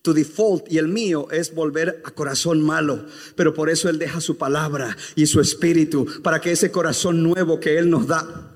Tu 0.03 0.13
default 0.15 0.71
y 0.71 0.79
el 0.79 0.89
mío 0.89 1.29
es 1.33 1.53
volver 1.55 2.01
a 2.05 2.11
corazón 2.13 2.61
malo. 2.63 3.07
Pero 3.35 3.53
por 3.55 3.69
eso 3.71 3.89
Él 3.89 3.99
deja 3.99 4.21
su 4.21 4.37
palabra 4.37 4.97
y 5.17 5.27
su 5.27 5.41
espíritu 5.41 6.07
para 6.23 6.41
que 6.41 6.53
ese 6.53 6.71
corazón 6.71 7.23
nuevo 7.23 7.59
que 7.59 7.77
Él 7.79 7.91
nos 7.91 8.07
da. 8.07 8.53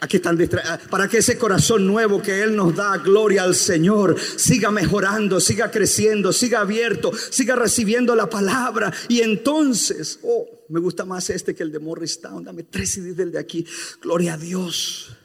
Aquí 0.00 0.16
están 0.16 0.36
distra- 0.36 0.80
para 0.90 1.06
que 1.06 1.18
ese 1.18 1.38
corazón 1.38 1.86
nuevo 1.86 2.20
que 2.20 2.42
Él 2.42 2.56
nos 2.56 2.74
da, 2.74 2.96
gloria 2.98 3.44
al 3.44 3.54
Señor, 3.54 4.16
siga 4.18 4.72
mejorando, 4.72 5.38
siga 5.38 5.70
creciendo, 5.70 6.32
siga 6.32 6.58
abierto, 6.62 7.12
siga 7.30 7.54
recibiendo 7.54 8.16
la 8.16 8.28
palabra. 8.28 8.92
Y 9.08 9.20
entonces, 9.20 10.18
oh, 10.24 10.64
me 10.70 10.80
gusta 10.80 11.04
más 11.04 11.30
este 11.30 11.54
que 11.54 11.62
el 11.62 11.70
de 11.70 11.78
Morristown. 11.78 12.42
Dame 12.42 12.64
tres 12.64 12.90
CDs 12.94 13.16
del 13.16 13.30
de 13.30 13.38
aquí. 13.38 13.64
Gloria 14.00 14.34
a 14.34 14.38
Dios. 14.38 15.16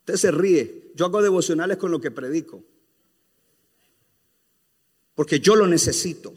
Usted 0.00 0.16
se 0.16 0.30
ríe. 0.32 0.90
Yo 0.96 1.04
hago 1.06 1.22
devocionales 1.22 1.76
con 1.76 1.92
lo 1.92 2.00
que 2.00 2.10
predico. 2.10 2.64
Porque 5.16 5.40
yo 5.40 5.56
lo 5.56 5.66
necesito. 5.66 6.32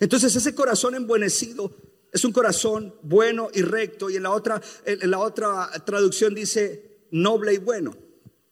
Entonces 0.00 0.36
ese 0.36 0.54
corazón 0.54 0.94
embuenecido 0.94 1.74
es 2.12 2.24
un 2.24 2.32
corazón 2.32 2.94
bueno 3.02 3.48
y 3.54 3.62
recto. 3.62 4.10
Y 4.10 4.16
en 4.16 4.24
la 4.24 4.32
otra, 4.32 4.60
en 4.84 5.10
la 5.10 5.20
otra 5.20 5.70
traducción 5.86 6.34
dice 6.34 7.06
noble 7.12 7.54
y 7.54 7.58
bueno. 7.58 7.96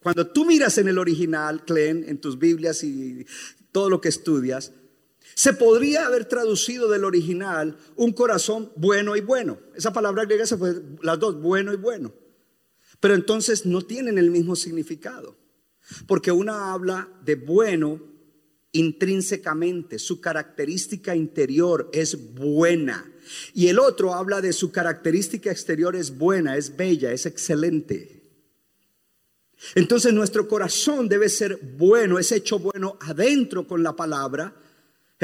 Cuando 0.00 0.26
tú 0.26 0.44
miras 0.44 0.78
en 0.78 0.88
el 0.88 0.98
original, 0.98 1.64
Clen, 1.64 2.04
en 2.08 2.20
tus 2.20 2.38
Biblias 2.38 2.82
y 2.82 3.26
todo 3.70 3.90
lo 3.90 4.00
que 4.00 4.08
estudias, 4.08 4.72
se 5.34 5.52
podría 5.52 6.06
haber 6.06 6.26
traducido 6.26 6.88
del 6.88 7.04
original 7.04 7.76
un 7.96 8.12
corazón 8.12 8.72
bueno 8.76 9.16
y 9.16 9.20
bueno. 9.20 9.58
Esa 9.74 9.92
palabra 9.92 10.24
griega 10.24 10.46
se 10.46 10.56
fue 10.56 10.74
las 11.02 11.18
dos, 11.18 11.40
bueno 11.40 11.72
y 11.72 11.76
bueno. 11.76 12.12
Pero 13.00 13.14
entonces 13.14 13.66
no 13.66 13.82
tienen 13.82 14.18
el 14.18 14.30
mismo 14.30 14.54
significado. 14.54 15.36
Porque 16.06 16.30
una 16.30 16.72
habla 16.72 17.08
de 17.24 17.34
bueno 17.34 18.11
intrínsecamente, 18.72 19.98
su 19.98 20.20
característica 20.20 21.14
interior 21.14 21.90
es 21.92 22.34
buena. 22.34 23.10
Y 23.54 23.68
el 23.68 23.78
otro 23.78 24.14
habla 24.14 24.40
de 24.40 24.52
su 24.52 24.72
característica 24.72 25.50
exterior 25.50 25.94
es 25.94 26.16
buena, 26.16 26.56
es 26.56 26.76
bella, 26.76 27.12
es 27.12 27.26
excelente. 27.26 28.22
Entonces 29.74 30.12
nuestro 30.12 30.48
corazón 30.48 31.08
debe 31.08 31.28
ser 31.28 31.58
bueno, 31.76 32.18
es 32.18 32.32
hecho 32.32 32.58
bueno 32.58 32.96
adentro 33.00 33.66
con 33.66 33.82
la 33.82 33.94
palabra. 33.94 34.54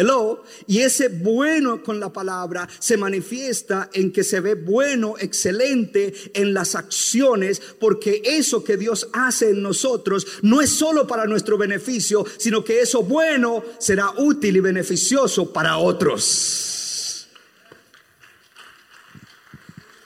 Hello, 0.00 0.44
y 0.68 0.78
ese 0.78 1.08
bueno 1.08 1.82
con 1.82 1.98
la 1.98 2.12
palabra 2.12 2.68
se 2.78 2.96
manifiesta 2.96 3.90
en 3.92 4.12
que 4.12 4.22
se 4.22 4.38
ve 4.38 4.54
bueno, 4.54 5.16
excelente 5.18 6.14
en 6.34 6.54
las 6.54 6.76
acciones, 6.76 7.60
porque 7.80 8.22
eso 8.24 8.62
que 8.62 8.76
Dios 8.76 9.08
hace 9.12 9.50
en 9.50 9.60
nosotros 9.60 10.24
no 10.42 10.60
es 10.60 10.70
solo 10.70 11.04
para 11.08 11.26
nuestro 11.26 11.58
beneficio, 11.58 12.24
sino 12.36 12.62
que 12.62 12.80
eso 12.80 13.02
bueno 13.02 13.64
será 13.80 14.12
útil 14.18 14.58
y 14.58 14.60
beneficioso 14.60 15.52
para 15.52 15.78
otros. 15.78 17.26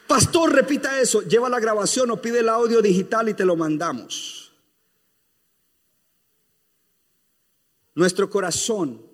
Pastor, 0.07 0.55
repita 0.55 1.03
eso, 1.03 1.21
lleva 1.21 1.51
la 1.51 1.61
grabación 1.61 2.11
o 2.13 2.23
pide 2.23 2.39
el 2.39 2.49
audio 2.49 2.81
digital 2.81 3.29
y 3.29 3.35
te 3.35 3.45
lo 3.45 3.57
mandamos. 3.57 4.55
Nuestro 7.95 8.31
corazón 8.31 9.12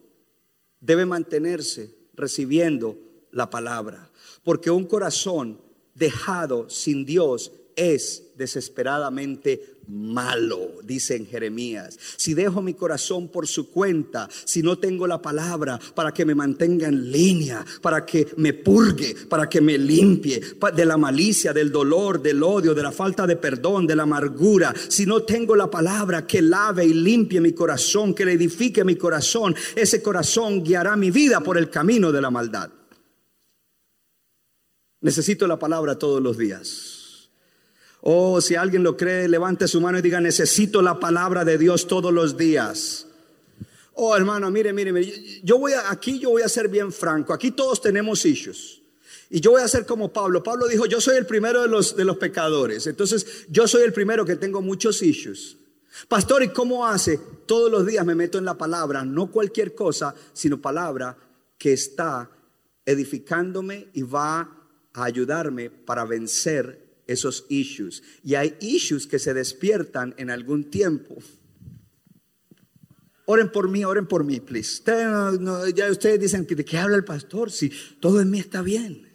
debe 0.81 1.07
mantenerse 1.07 1.95
recibiendo 2.14 2.99
la 3.31 3.51
palabra, 3.51 4.11
porque 4.43 4.70
un 4.70 4.85
corazón 4.85 5.61
dejado 5.95 6.70
sin 6.70 7.05
Dios 7.05 7.53
es 7.79 8.24
desesperadamente 8.37 9.79
malo, 9.89 10.72
dice 10.85 11.16
en 11.16 11.26
Jeremías. 11.26 11.99
Si 12.16 12.35
dejo 12.35 12.61
mi 12.61 12.74
corazón 12.74 13.29
por 13.29 13.47
su 13.47 13.70
cuenta, 13.70 14.29
si 14.45 14.62
no 14.62 14.79
tengo 14.79 15.07
la 15.07 15.22
palabra 15.22 15.79
para 15.95 16.12
que 16.12 16.24
me 16.24 16.35
mantenga 16.35 16.89
en 16.89 17.11
línea, 17.11 17.64
para 17.81 18.05
que 18.05 18.29
me 18.37 18.53
purgue, 18.53 19.14
para 19.29 19.49
que 19.49 19.61
me 19.61 19.79
limpie 19.79 20.41
de 20.74 20.85
la 20.85 20.97
malicia, 20.97 21.53
del 21.53 21.72
dolor, 21.72 22.20
del 22.20 22.43
odio, 22.43 22.74
de 22.74 22.83
la 22.83 22.93
falta 22.93 23.26
de 23.26 23.37
perdón, 23.37 23.87
de 23.87 23.97
la 23.97 24.03
amargura, 24.03 24.74
si 24.89 25.07
no 25.07 25.22
tengo 25.22 25.57
la 25.57 25.70
palabra 25.70 26.26
que 26.26 26.43
lave 26.43 26.85
y 26.85 26.95
limpie 26.95 27.41
mi 27.41 27.53
corazón, 27.53 28.14
que 28.14 28.24
le 28.24 28.33
edifique 28.33 28.85
mi 28.85 28.97
corazón, 28.97 29.55
ese 29.74 30.03
corazón 30.03 30.62
guiará 30.62 30.97
mi 30.97 31.11
vida 31.11 31.41
por 31.41 31.57
el 31.57 31.70
camino 31.70 32.12
de 32.12 32.20
la 32.20 32.31
maldad. 32.31 32.70
Necesito 35.01 35.47
la 35.47 35.59
palabra 35.59 35.97
todos 35.97 36.20
los 36.20 36.37
días. 36.37 36.97
Oh, 38.01 38.40
si 38.40 38.55
alguien 38.55 38.82
lo 38.82 38.96
cree, 38.96 39.28
levante 39.28 39.66
su 39.66 39.80
mano 39.80 39.99
y 39.99 40.03
diga, 40.03 40.20
necesito 40.20 40.82
la 40.82 41.01
palabra 41.01 41.44
de 41.44 41.59
Dios 41.59 41.86
todos 41.86 42.12
los 42.12 42.36
días. 42.36 43.07
Oh, 43.94 44.16
hermano, 44.16 44.51
mire, 44.51 44.72
mire, 44.72 44.92
mire, 44.92 45.40
yo 45.42 45.59
voy 45.59 45.72
a, 45.72 45.90
aquí 45.90 46.20
yo 46.20 46.30
voy 46.30 46.42
a 46.42 46.49
ser 46.49 46.68
bien 46.68 46.92
franco. 46.92 47.32
Aquí 47.32 47.51
todos 47.51 47.80
tenemos 47.80 48.24
issues. 48.24 48.80
Y 49.30 49.40
yo 49.40 49.51
voy 49.51 49.62
a 49.62 49.68
ser 49.68 49.84
como 49.84 50.12
Pablo. 50.12 50.42
Pablo 50.42 50.68
dijo, 50.68 50.86
yo 50.86 51.01
soy 51.01 51.16
el 51.16 51.26
primero 51.26 51.62
de 51.62 51.68
los, 51.68 51.96
de 51.96 52.05
los 52.05 52.16
pecadores. 52.16 52.86
Entonces, 52.86 53.46
yo 53.49 53.66
soy 53.66 53.82
el 53.82 53.92
primero 53.92 54.24
que 54.24 54.36
tengo 54.36 54.62
muchos 54.62 55.03
issues. 55.03 55.57
Pastor, 56.07 56.44
¿y 56.44 56.49
cómo 56.49 56.86
hace? 56.86 57.18
Todos 57.46 57.70
los 57.70 57.84
días 57.84 58.07
me 58.07 58.14
meto 58.14 58.38
en 58.38 58.44
la 58.44 58.57
palabra, 58.57 59.05
no 59.05 59.30
cualquier 59.30 59.74
cosa, 59.74 60.14
sino 60.32 60.61
palabra 60.61 61.16
que 61.59 61.72
está 61.72 62.30
edificándome 62.86 63.88
y 63.92 64.03
va 64.03 64.49
a 64.92 65.05
ayudarme 65.05 65.70
para 65.70 66.05
vencer 66.05 66.88
esos 67.09 67.46
issues. 67.48 68.02
Y 68.22 68.36
hay 68.36 68.56
issues 68.61 69.06
que 69.09 69.18
se 69.18 69.34
despiertan 69.34 70.14
en 70.18 70.30
algún 70.30 70.70
tiempo. 70.70 71.16
Oren 73.24 73.50
por 73.50 73.68
mí, 73.68 73.84
oren 73.84 74.06
por 74.06 74.24
mí, 74.24 74.40
please. 74.40 74.74
Ustedes, 74.74 75.40
no- 75.40 75.66
ya 75.68 75.90
ustedes 75.90 76.20
dicen 76.20 76.46
de 76.46 76.64
qué 76.64 76.78
habla 76.78 76.96
el 76.96 77.04
pastor, 77.04 77.50
si 77.50 77.70
todo 78.00 78.20
en 78.20 78.30
mí 78.30 78.38
está 78.38 78.62
bien. 78.62 79.07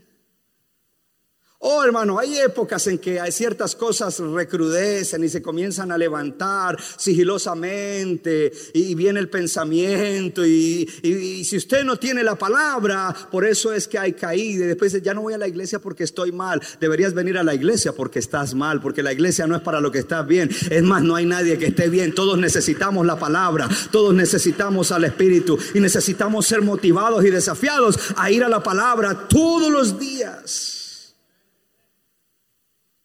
Oh, 1.66 1.82
hermano, 1.82 2.20
hay 2.20 2.38
épocas 2.40 2.88
en 2.88 2.98
que 2.98 3.22
hay 3.22 3.32
ciertas 3.32 3.74
cosas 3.74 4.20
recrudecen 4.20 5.24
y 5.24 5.30
se 5.30 5.42
comienzan 5.42 5.94
a 5.94 5.98
levantar 5.98 6.78
sigilosamente 6.98 8.52
y 8.74 8.94
viene 8.96 9.22
el 9.22 9.30
pensamiento 9.30 10.46
y, 10.46 10.90
y- 11.02 11.46
si 11.46 11.56
usted 11.56 11.86
no 11.86 11.98
tiene 11.98 12.22
la 12.22 12.36
palabra, 12.38 13.16
por 13.32 13.46
eso 13.46 13.72
es 13.72 13.88
que 13.88 13.98
hay 13.98 14.12
caída 14.12 14.66
y 14.66 14.68
después 14.68 15.02
ya 15.02 15.14
no 15.14 15.22
voy 15.22 15.36
a 15.36 15.38
la 15.38 15.48
iglesia 15.48 15.80
porque 15.80 16.04
estoy 16.04 16.34
mal. 16.34 16.62
Deberías 16.82 17.14
venir 17.14 17.38
a 17.38 17.44
la 17.44 17.54
iglesia 17.56 17.94
porque 17.94 18.20
estás 18.20 18.54
mal, 18.56 18.82
porque 18.82 19.02
la 19.02 19.14
iglesia 19.14 19.48
no 19.48 19.56
es 19.56 19.62
para 19.62 19.80
lo 19.80 19.90
que 19.90 20.00
estás 20.00 20.28
bien. 20.28 20.50
Es 20.70 20.84
más, 20.84 21.02
no 21.02 21.16
hay 21.16 21.26
nadie 21.26 21.58
que 21.58 21.68
esté 21.68 21.88
bien. 21.88 22.14
Todos 22.14 22.38
necesitamos 22.38 23.06
la 23.06 23.18
palabra, 23.18 23.70
todos 23.90 24.14
necesitamos 24.14 24.92
al 24.92 25.06
Espíritu 25.06 25.58
y 25.74 25.80
necesitamos 25.80 26.46
ser 26.46 26.62
motivados 26.62 27.24
y 27.24 27.30
desafiados 27.30 27.98
a 28.18 28.30
ir 28.30 28.44
a 28.44 28.50
la 28.50 28.62
palabra 28.62 29.30
todos 29.30 29.72
los 29.72 29.98
días. 29.98 30.73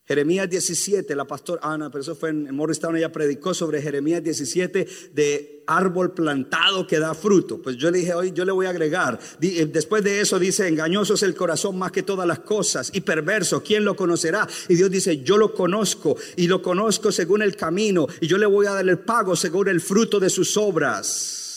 Jeremías 0.09 0.49
17, 0.49 1.15
la 1.15 1.27
pastora 1.27 1.61
Ana, 1.63 1.91
pero 1.91 2.01
eso 2.01 2.17
fue 2.17 2.31
en, 2.31 2.55
Morristown, 2.55 2.97
ella 2.97 3.13
predicó 3.13 3.53
sobre 3.53 3.83
Jeremías 3.83 4.25
17 4.25 4.89
de 5.13 5.63
árbol 5.67 6.15
plantado 6.15 6.87
que 6.87 6.99
da 6.99 7.13
fruto. 7.15 7.61
Pues 7.61 7.77
yo 7.77 7.91
le 7.91 7.99
dije, 7.99 8.15
hoy 8.15 8.33
yo 8.33 8.47
le 8.47 8.53
voy 8.53 8.65
a 8.65 8.71
agregar. 8.71 9.21
Eh, 9.43 9.69
Después 9.71 10.03
de 10.03 10.23
eso 10.23 10.39
dice, 10.39 10.67
engañoso 10.67 11.13
es 11.13 11.23
el 11.23 11.35
corazón 11.35 11.79
más 11.79 11.93
que 11.93 12.03
todas 12.03 12.27
las 12.27 12.39
cosas 12.39 12.91
y 12.95 13.03
perverso, 13.03 13.63
¿quién 13.63 13.85
lo 13.85 13.95
conocerá? 13.97 14.49
Y 14.71 14.77
Dios 14.77 14.91
dice, 14.91 15.19
yo 15.19 15.37
lo 15.37 15.53
conozco 15.53 16.17
y 16.37 16.49
lo 16.49 16.63
conozco 16.63 17.13
según 17.13 17.43
el 17.43 17.55
camino 17.55 18.07
y 18.23 18.27
yo 18.27 18.39
le 18.39 18.47
voy 18.47 18.65
a 18.65 18.73
dar 18.73 18.89
el 18.89 19.01
pago 19.01 19.37
según 19.37 19.69
el 19.69 19.83
fruto 19.83 20.19
de 20.19 20.31
sus 20.31 20.57
obras. 20.57 21.47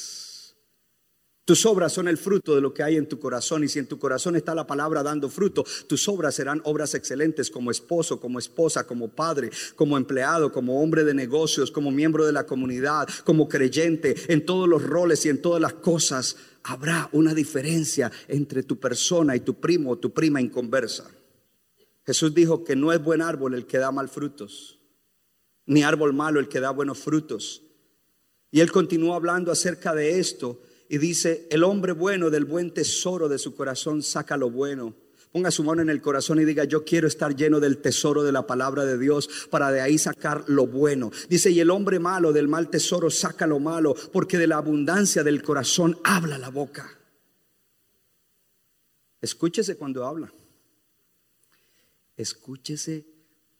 Tus 1.51 1.65
obras 1.65 1.91
son 1.91 2.07
el 2.07 2.17
fruto 2.17 2.55
de 2.55 2.61
lo 2.61 2.73
que 2.73 2.81
hay 2.81 2.95
en 2.95 3.09
tu 3.09 3.19
corazón 3.19 3.65
y 3.65 3.67
si 3.67 3.77
en 3.77 3.85
tu 3.85 3.99
corazón 3.99 4.37
está 4.37 4.55
la 4.55 4.65
palabra 4.65 5.03
dando 5.03 5.29
fruto, 5.29 5.65
tus 5.85 6.07
obras 6.07 6.33
serán 6.33 6.61
obras 6.63 6.95
excelentes 6.95 7.51
como 7.51 7.71
esposo, 7.71 8.21
como 8.21 8.39
esposa, 8.39 8.87
como 8.87 9.09
padre, 9.09 9.49
como 9.75 9.97
empleado, 9.97 10.53
como 10.53 10.81
hombre 10.81 11.03
de 11.03 11.13
negocios, 11.13 11.69
como 11.69 11.91
miembro 11.91 12.25
de 12.25 12.31
la 12.31 12.45
comunidad, 12.45 13.05
como 13.25 13.49
creyente, 13.49 14.15
en 14.29 14.45
todos 14.45 14.69
los 14.69 14.81
roles 14.81 15.25
y 15.25 15.29
en 15.29 15.41
todas 15.41 15.61
las 15.61 15.73
cosas. 15.73 16.37
Habrá 16.63 17.09
una 17.11 17.33
diferencia 17.33 18.09
entre 18.29 18.63
tu 18.63 18.79
persona 18.79 19.35
y 19.35 19.41
tu 19.41 19.59
primo 19.59 19.91
o 19.91 19.97
tu 19.97 20.13
prima 20.13 20.39
inconversa. 20.39 21.11
Jesús 22.05 22.33
dijo 22.33 22.63
que 22.63 22.77
no 22.77 22.93
es 22.93 23.03
buen 23.03 23.21
árbol 23.21 23.55
el 23.55 23.65
que 23.65 23.77
da 23.77 23.91
mal 23.91 24.07
frutos, 24.07 24.79
ni 25.65 25.83
árbol 25.83 26.13
malo 26.13 26.39
el 26.39 26.47
que 26.47 26.61
da 26.61 26.69
buenos 26.69 26.99
frutos. 26.99 27.61
Y 28.51 28.61
él 28.61 28.71
continuó 28.71 29.15
hablando 29.15 29.51
acerca 29.51 29.93
de 29.93 30.17
esto 30.17 30.61
y 30.91 30.97
dice, 30.97 31.47
el 31.49 31.63
hombre 31.63 31.93
bueno 31.93 32.29
del 32.29 32.43
buen 32.43 32.73
tesoro 32.73 33.29
de 33.29 33.39
su 33.39 33.55
corazón 33.55 34.03
saca 34.03 34.35
lo 34.35 34.51
bueno. 34.51 34.93
Ponga 35.31 35.49
su 35.49 35.63
mano 35.63 35.81
en 35.81 35.89
el 35.89 36.01
corazón 36.01 36.41
y 36.41 36.43
diga, 36.43 36.65
yo 36.65 36.83
quiero 36.83 37.07
estar 37.07 37.33
lleno 37.33 37.61
del 37.61 37.77
tesoro 37.77 38.23
de 38.23 38.33
la 38.33 38.45
palabra 38.45 38.83
de 38.83 38.97
Dios 38.97 39.47
para 39.49 39.71
de 39.71 39.79
ahí 39.79 39.97
sacar 39.97 40.43
lo 40.47 40.67
bueno. 40.67 41.09
Dice, 41.29 41.49
y 41.49 41.61
el 41.61 41.69
hombre 41.69 41.99
malo 41.99 42.33
del 42.33 42.49
mal 42.49 42.69
tesoro 42.69 43.09
saca 43.09 43.47
lo 43.47 43.57
malo, 43.57 43.95
porque 44.11 44.37
de 44.37 44.47
la 44.47 44.57
abundancia 44.57 45.23
del 45.23 45.41
corazón 45.41 45.97
habla 46.03 46.37
la 46.37 46.49
boca. 46.49 46.99
Escúchese 49.21 49.77
cuando 49.77 50.05
habla. 50.05 50.33
Escúchese 52.17 53.07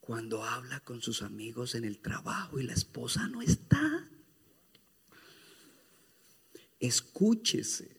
cuando 0.02 0.44
habla 0.44 0.82
con 0.82 1.02
sus 1.02 1.22
amigos 1.22 1.76
en 1.76 1.86
el 1.86 2.00
trabajo 2.00 2.60
y 2.60 2.64
la 2.64 2.74
esposa 2.74 3.30
no 3.30 3.42
está. 3.42 4.11
Escúchese 6.82 7.96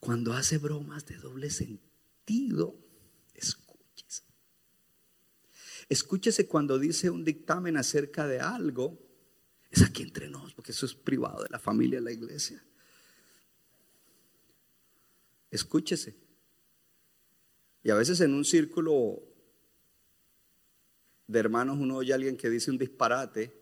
cuando 0.00 0.32
hace 0.32 0.56
bromas 0.56 1.04
de 1.04 1.18
doble 1.18 1.50
sentido. 1.50 2.74
Escúchese. 3.34 4.24
Escúchese 5.90 6.48
cuando 6.48 6.78
dice 6.78 7.10
un 7.10 7.22
dictamen 7.22 7.76
acerca 7.76 8.26
de 8.26 8.40
algo. 8.40 8.98
Es 9.70 9.82
aquí 9.82 10.02
entre 10.02 10.30
nos, 10.30 10.54
porque 10.54 10.72
eso 10.72 10.86
es 10.86 10.94
privado 10.94 11.42
de 11.42 11.50
la 11.50 11.58
familia 11.58 11.98
de 11.98 12.04
la 12.06 12.12
iglesia. 12.12 12.64
Escúchese. 15.50 16.16
Y 17.82 17.90
a 17.90 17.94
veces 17.94 18.22
en 18.22 18.32
un 18.32 18.46
círculo 18.46 19.22
de 21.26 21.38
hermanos 21.38 21.76
uno 21.78 21.96
oye 21.96 22.12
a 22.12 22.16
alguien 22.16 22.38
que 22.38 22.48
dice 22.48 22.70
un 22.70 22.78
disparate 22.78 23.54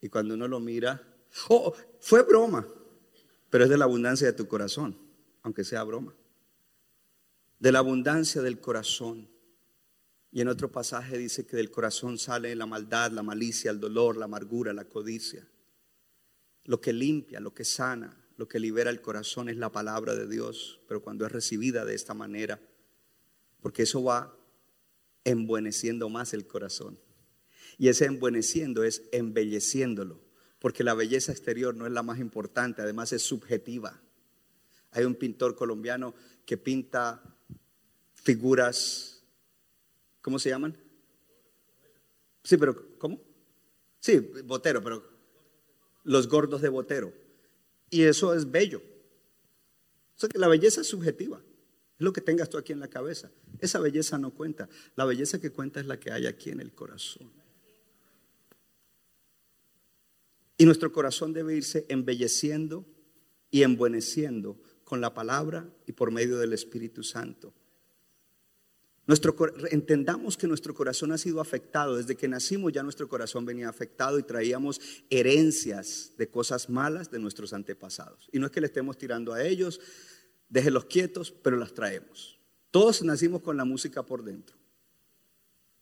y 0.00 0.08
cuando 0.08 0.34
uno 0.34 0.48
lo 0.48 0.58
mira, 0.58 1.06
oh, 1.48 1.74
fue 2.00 2.22
broma, 2.22 2.66
pero 3.50 3.64
es 3.64 3.70
de 3.70 3.78
la 3.78 3.84
abundancia 3.84 4.26
de 4.26 4.32
tu 4.32 4.46
corazón, 4.46 4.96
aunque 5.42 5.64
sea 5.64 5.82
broma. 5.84 6.14
De 7.58 7.72
la 7.72 7.80
abundancia 7.80 8.42
del 8.42 8.60
corazón. 8.60 9.28
Y 10.30 10.40
en 10.40 10.48
otro 10.48 10.70
pasaje 10.70 11.16
dice 11.16 11.46
que 11.46 11.56
del 11.56 11.70
corazón 11.70 12.18
sale 12.18 12.54
la 12.54 12.66
maldad, 12.66 13.10
la 13.12 13.22
malicia, 13.22 13.70
el 13.70 13.80
dolor, 13.80 14.16
la 14.16 14.26
amargura, 14.26 14.72
la 14.72 14.84
codicia. 14.84 15.48
Lo 16.64 16.80
que 16.80 16.92
limpia, 16.92 17.40
lo 17.40 17.54
que 17.54 17.64
sana, 17.64 18.14
lo 18.36 18.46
que 18.46 18.60
libera 18.60 18.90
el 18.90 19.00
corazón 19.00 19.48
es 19.48 19.56
la 19.56 19.72
palabra 19.72 20.14
de 20.14 20.28
Dios, 20.28 20.80
pero 20.86 21.02
cuando 21.02 21.26
es 21.26 21.32
recibida 21.32 21.84
de 21.84 21.94
esta 21.94 22.14
manera, 22.14 22.60
porque 23.60 23.82
eso 23.82 24.02
va 24.04 24.36
embueneciendo 25.24 26.08
más 26.08 26.34
el 26.34 26.46
corazón. 26.46 26.98
Y 27.78 27.88
ese 27.88 28.04
embueneciendo 28.04 28.84
es 28.84 29.02
embelleciéndolo, 29.12 30.20
porque 30.58 30.84
la 30.84 30.94
belleza 30.94 31.32
exterior 31.32 31.74
no 31.74 31.86
es 31.86 31.92
la 31.92 32.02
más 32.02 32.18
importante, 32.18 32.82
además 32.82 33.12
es 33.12 33.22
subjetiva. 33.22 34.00
Hay 34.90 35.04
un 35.04 35.14
pintor 35.14 35.54
colombiano 35.54 36.14
que 36.44 36.56
pinta 36.56 37.22
figuras, 38.14 39.22
¿cómo 40.20 40.38
se 40.38 40.50
llaman? 40.50 40.76
Sí, 42.42 42.56
pero 42.56 42.98
¿cómo? 42.98 43.20
Sí, 44.00 44.18
Botero, 44.44 44.82
pero 44.82 45.02
los 46.04 46.28
gordos 46.28 46.62
de 46.62 46.68
Botero. 46.68 47.12
Y 47.90 48.02
eso 48.02 48.34
es 48.34 48.50
bello. 48.50 48.82
O 50.16 50.20
sea 50.20 50.28
que 50.28 50.38
la 50.38 50.48
belleza 50.48 50.80
es 50.80 50.86
subjetiva. 50.86 51.40
Es 51.98 52.04
lo 52.04 52.12
que 52.12 52.20
tengas 52.20 52.48
tú 52.48 52.58
aquí 52.58 52.72
en 52.72 52.80
la 52.80 52.88
cabeza. 52.88 53.30
Esa 53.60 53.78
belleza 53.80 54.18
no 54.18 54.30
cuenta. 54.30 54.68
La 54.96 55.04
belleza 55.04 55.40
que 55.40 55.50
cuenta 55.50 55.80
es 55.80 55.86
la 55.86 56.00
que 56.00 56.10
hay 56.10 56.26
aquí 56.26 56.50
en 56.50 56.60
el 56.60 56.72
corazón. 56.72 57.30
Y 60.58 60.66
nuestro 60.66 60.92
corazón 60.92 61.32
debe 61.32 61.56
irse 61.56 61.86
embelleciendo 61.88 62.84
y 63.50 63.62
embueneciendo 63.62 64.60
con 64.84 65.00
la 65.00 65.14
palabra 65.14 65.72
y 65.86 65.92
por 65.92 66.10
medio 66.10 66.38
del 66.38 66.52
Espíritu 66.52 67.02
Santo. 67.02 67.54
Entendamos 69.70 70.36
que 70.36 70.46
nuestro 70.46 70.74
corazón 70.74 71.12
ha 71.12 71.18
sido 71.18 71.40
afectado. 71.40 71.96
Desde 71.96 72.14
que 72.14 72.28
nacimos 72.28 72.72
ya 72.72 72.82
nuestro 72.82 73.08
corazón 73.08 73.46
venía 73.46 73.68
afectado 73.68 74.18
y 74.18 74.22
traíamos 74.22 74.80
herencias 75.08 76.12
de 76.18 76.28
cosas 76.28 76.68
malas 76.68 77.10
de 77.10 77.18
nuestros 77.18 77.54
antepasados. 77.54 78.28
Y 78.32 78.38
no 78.38 78.46
es 78.46 78.52
que 78.52 78.60
le 78.60 78.66
estemos 78.66 78.98
tirando 78.98 79.32
a 79.32 79.42
ellos, 79.42 79.80
déjenlos 80.50 80.84
quietos, 80.86 81.30
pero 81.30 81.56
las 81.56 81.72
traemos. 81.72 82.38
Todos 82.70 83.02
nacimos 83.02 83.40
con 83.40 83.56
la 83.56 83.64
música 83.64 84.04
por 84.04 84.22
dentro. 84.24 84.57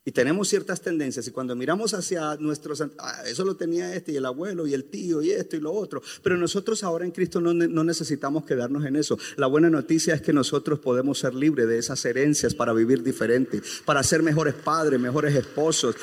Y 0.09 0.12
tenemos 0.12 0.46
ciertas 0.46 0.80
tendencias 0.80 1.26
y 1.26 1.32
cuando 1.32 1.57
miramos 1.57 1.92
hacia 1.92 2.36
nuestros, 2.36 2.80
ah, 2.80 3.24
eso 3.26 3.44
lo 3.44 3.57
tenía 3.57 3.92
este 3.92 4.12
y 4.12 4.16
el 4.16 4.24
abuelo 4.24 4.64
y 4.68 4.72
el 4.72 4.84
tío 4.84 5.20
y 5.20 5.32
esto 5.32 5.57
y 5.57 5.61
lo 5.61 5.72
otro, 5.72 6.00
pero 6.22 6.36
nosotros 6.36 6.84
ahora 6.84 7.04
en 7.04 7.11
Cristo 7.11 7.40
no, 7.40 7.52
necesitamos 7.52 8.44
quedarnos 8.44 8.84
en 8.84 8.94
eso. 8.94 9.18
La 9.36 9.48
buena 9.48 9.68
noticia 9.68 10.14
es 10.14 10.22
que 10.22 10.32
nosotros 10.32 10.78
podemos 10.78 11.18
ser 11.18 11.34
libres 11.34 11.66
de 11.66 11.78
esas 11.78 12.04
herencias 12.04 12.54
para 12.54 12.72
vivir 12.72 13.02
diferente, 13.02 13.61
para 13.84 14.00
ser 14.04 14.22
mejores 14.22 14.54
padres, 14.54 15.00
mejores 15.00 15.34
esposos, 15.34 15.96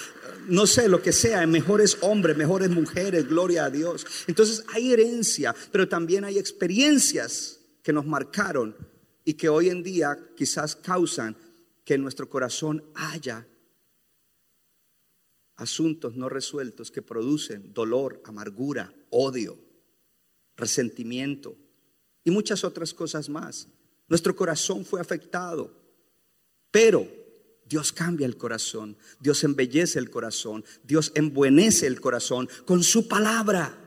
no 0.49 0.67
sé, 0.67 0.89
lo 0.89 1.01
que 1.01 1.13
sea, 1.13 1.47
mejores 1.47 1.97
hombres, 2.01 2.35
mejores 2.35 2.69
mujeres, 2.71 3.25
gloria 3.25 3.63
a 3.63 3.69
Dios. 3.69 4.05
Entonces 4.27 4.65
hay 4.73 4.91
herencia, 4.91 5.55
pero 5.71 5.87
también 5.87 6.25
hay 6.25 6.37
experiencias 6.37 7.61
que 7.81 7.93
nos 7.93 8.05
marcaron 8.05 8.75
y 9.23 9.35
que 9.35 9.47
hoy 9.47 9.69
en 9.69 9.81
día 9.81 10.19
quizás 10.35 10.75
causan 10.75 11.37
que 11.85 11.93
en 11.93 12.01
nuestro 12.01 12.27
corazón 12.27 12.83
haya 12.95 13.47
asuntos 15.55 16.15
no 16.15 16.29
resueltos 16.29 16.91
que 16.91 17.01
producen 17.01 17.73
dolor, 17.73 18.21
amargura, 18.25 18.93
odio, 19.09 19.57
resentimiento 20.55 21.55
y 22.23 22.31
muchas 22.31 22.63
otras 22.63 22.93
cosas 22.93 23.29
más. 23.29 23.67
Nuestro 24.07 24.35
corazón 24.35 24.85
fue 24.85 25.01
afectado, 25.01 25.71
pero 26.71 27.07
Dios 27.65 27.91
cambia 27.91 28.25
el 28.25 28.37
corazón, 28.37 28.97
Dios 29.19 29.43
embellece 29.43 29.99
el 29.99 30.09
corazón, 30.09 30.63
Dios 30.83 31.11
embuenece 31.15 31.87
el 31.87 32.01
corazón 32.01 32.49
con 32.65 32.83
su 32.83 33.07
palabra 33.07 33.79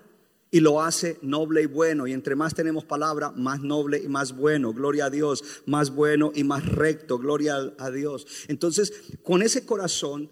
y 0.51 0.61
lo 0.61 0.81
hace 0.81 1.19
noble 1.23 1.63
y 1.63 1.67
bueno. 1.67 2.07
Y 2.07 2.13
entre 2.13 2.35
más 2.35 2.55
tenemos 2.55 2.85
palabra, 2.85 3.31
más 3.33 3.61
noble 3.61 3.99
y 4.03 4.09
más 4.09 4.35
bueno. 4.35 4.73
Gloria 4.73 5.07
a 5.07 5.11
Dios, 5.11 5.45
más 5.67 5.91
bueno 5.91 6.33
y 6.35 6.45
más 6.45 6.65
recto. 6.65 7.19
Gloria 7.19 7.75
a 7.79 7.91
Dios. 7.91 8.27
Entonces, 8.49 8.93
con 9.23 9.43
ese 9.43 9.67
corazón 9.67 10.31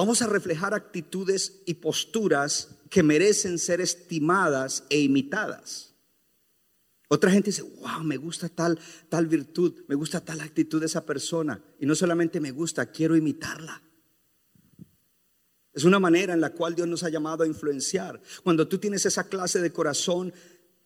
vamos 0.00 0.22
a 0.22 0.26
reflejar 0.26 0.72
actitudes 0.72 1.60
y 1.66 1.74
posturas 1.74 2.70
que 2.88 3.02
merecen 3.02 3.58
ser 3.58 3.82
estimadas 3.82 4.84
e 4.88 4.98
imitadas. 4.98 5.94
Otra 7.08 7.30
gente 7.30 7.50
dice, 7.50 7.60
wow, 7.60 8.02
me 8.02 8.16
gusta 8.16 8.48
tal, 8.48 8.78
tal 9.10 9.26
virtud, 9.26 9.84
me 9.88 9.94
gusta 9.94 10.24
tal 10.24 10.40
actitud 10.40 10.80
de 10.80 10.86
esa 10.86 11.04
persona. 11.04 11.62
Y 11.78 11.84
no 11.84 11.94
solamente 11.94 12.40
me 12.40 12.50
gusta, 12.50 12.86
quiero 12.86 13.14
imitarla. 13.14 13.82
Es 15.74 15.84
una 15.84 15.98
manera 15.98 16.32
en 16.32 16.40
la 16.40 16.54
cual 16.54 16.74
Dios 16.74 16.88
nos 16.88 17.02
ha 17.02 17.10
llamado 17.10 17.44
a 17.44 17.46
influenciar. 17.46 18.22
Cuando 18.42 18.66
tú 18.66 18.78
tienes 18.78 19.04
esa 19.04 19.28
clase 19.28 19.60
de 19.60 19.70
corazón, 19.70 20.32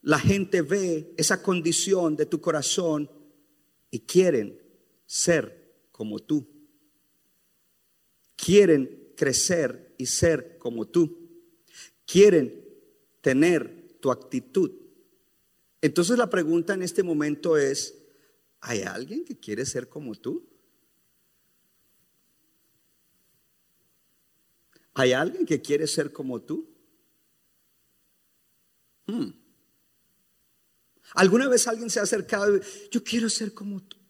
la 0.03 0.19
gente 0.19 0.61
ve 0.63 1.15
esa 1.17 1.41
condición 1.41 2.17
de 2.17 2.27
tu 2.27 2.41
corazón 2.41 3.09
y 3.93 4.01
quieren 4.01 4.61
ser 5.07 5.87
como 5.93 6.19
tú. 6.19 6.49
Quieren 8.35 9.04
crecer 9.15 9.95
y 9.99 10.07
ser 10.07 10.59
como 10.59 10.87
tú. 10.87 11.19
Quieren 12.07 12.65
tener 13.21 13.97
tu 14.01 14.11
actitud. 14.11 14.71
Entonces 15.81 16.19
la 16.19 16.31
pregunta 16.31 16.75
en 16.75 16.83
este 16.83 17.03
momento 17.03 17.57
es, 17.57 17.95
¿hay 18.61 18.83
alguien 18.83 19.25
que 19.25 19.39
quiere 19.39 19.65
ser 19.67 19.89
como 19.89 20.15
tú? 20.15 20.47
¿Hay 24.95 25.13
alguien 25.13 25.45
que 25.45 25.61
quiere 25.61 25.87
ser 25.87 26.13
como 26.13 26.41
tú? 26.41 26.69
Hmm. 29.07 29.31
¿Alguna 31.15 31.49
vez 31.49 31.67
alguien 31.67 31.91
se 31.91 32.01
ha 32.01 32.05
acercado 32.05 32.57
y 32.57 32.61
yo 32.91 33.03
quiero 33.03 33.29
ser 33.29 33.53
como 33.53 33.83
tú? 33.83 34.04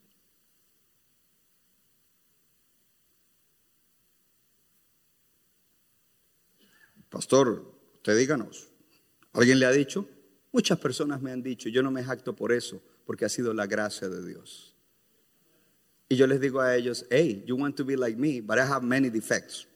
Pastor, 7.14 7.64
usted 7.94 8.18
díganos. 8.18 8.72
¿Alguien 9.34 9.60
le 9.60 9.66
ha 9.66 9.70
dicho? 9.70 10.08
Muchas 10.50 10.80
personas 10.80 11.22
me 11.22 11.30
han 11.30 11.44
dicho, 11.44 11.68
yo 11.68 11.80
no 11.80 11.92
me 11.92 12.02
jacto 12.02 12.34
por 12.34 12.50
eso, 12.50 12.82
porque 13.06 13.24
ha 13.24 13.28
sido 13.28 13.54
la 13.54 13.68
gracia 13.68 14.08
de 14.08 14.26
Dios. 14.26 14.74
Y 16.08 16.16
yo 16.16 16.26
les 16.26 16.40
digo 16.40 16.60
a 16.60 16.74
ellos, 16.74 17.06
hey, 17.10 17.44
you 17.46 17.54
want 17.54 17.76
to 17.76 17.84
be 17.84 17.96
like 17.96 18.18
me, 18.18 18.40
but 18.40 18.58
I 18.58 18.62
have 18.62 18.84
many 18.84 19.10
defects. 19.10 19.68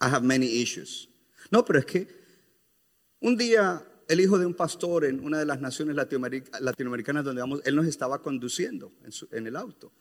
I 0.00 0.06
have 0.08 0.24
many 0.24 0.46
issues. 0.46 1.08
No, 1.50 1.64
pero 1.64 1.80
es 1.80 1.84
que 1.84 2.06
un 3.18 3.36
día 3.36 3.84
el 4.06 4.20
hijo 4.20 4.38
de 4.38 4.46
un 4.46 4.54
pastor 4.54 5.04
en 5.04 5.18
una 5.24 5.40
de 5.40 5.46
las 5.46 5.60
naciones 5.60 5.96
latinoamericanas 5.96 7.24
donde 7.24 7.40
vamos, 7.40 7.60
él 7.64 7.74
nos 7.74 7.86
estaba 7.86 8.22
conduciendo 8.22 8.92
en, 9.02 9.10
en 9.36 9.46
el 9.48 9.56
auto. 9.56 9.92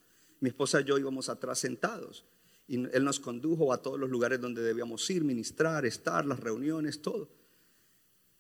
Mi 0.42 0.50
esposa 0.50 0.82
y 0.82 0.84
yo 0.84 1.00
íbamos 1.00 1.28
atrás 1.28 1.58
sentados. 1.58 2.24
Y 2.68 2.76
Él 2.76 3.04
nos 3.04 3.20
condujo 3.20 3.72
a 3.72 3.82
todos 3.82 4.00
los 4.00 4.10
lugares 4.10 4.42
donde 4.42 4.62
debíamos 4.62 5.10
ir, 5.10 5.24
ministrar, 5.24 5.86
estar, 5.86 6.26
las 6.26 6.40
reuniones, 6.40 7.02
todo. 7.02 7.30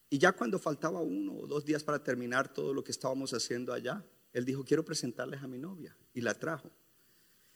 Y 0.09 0.17
ya 0.17 0.33
cuando 0.33 0.59
faltaba 0.59 1.01
uno 1.01 1.33
o 1.33 1.47
dos 1.47 1.65
días 1.65 1.83
para 1.83 2.03
terminar 2.03 2.53
todo 2.53 2.73
lo 2.73 2.83
que 2.83 2.91
estábamos 2.91 3.33
haciendo 3.33 3.73
allá, 3.73 4.05
Él 4.33 4.45
dijo, 4.45 4.63
quiero 4.63 4.83
presentarles 4.83 5.41
a 5.41 5.47
mi 5.47 5.57
novia. 5.57 5.97
Y 6.13 6.21
la 6.21 6.33
trajo. 6.33 6.71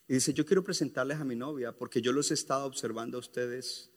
Y 0.07 0.15
dice, 0.15 0.33
yo 0.33 0.45
quiero 0.45 0.63
presentarles 0.63 1.19
a 1.19 1.23
mi 1.23 1.35
novia 1.35 1.71
porque 1.71 2.01
yo 2.01 2.11
los 2.11 2.31
he 2.31 2.33
estado 2.33 2.65
observando 2.65 3.17
a 3.17 3.19
ustedes 3.19 3.91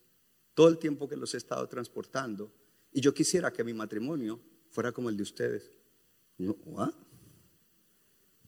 todo 0.54 0.68
el 0.68 0.78
tiempo 0.78 1.08
que 1.08 1.16
los 1.16 1.34
he 1.34 1.36
estado 1.36 1.68
transportando. 1.68 2.52
Y 2.92 3.00
yo 3.00 3.12
quisiera 3.12 3.52
que 3.52 3.64
mi 3.64 3.74
matrimonio 3.74 4.40
fuera 4.70 4.92
como 4.92 5.08
el 5.08 5.16
de 5.16 5.22
ustedes. 5.24 5.70
Y 6.38 6.44
yo, 6.44 6.56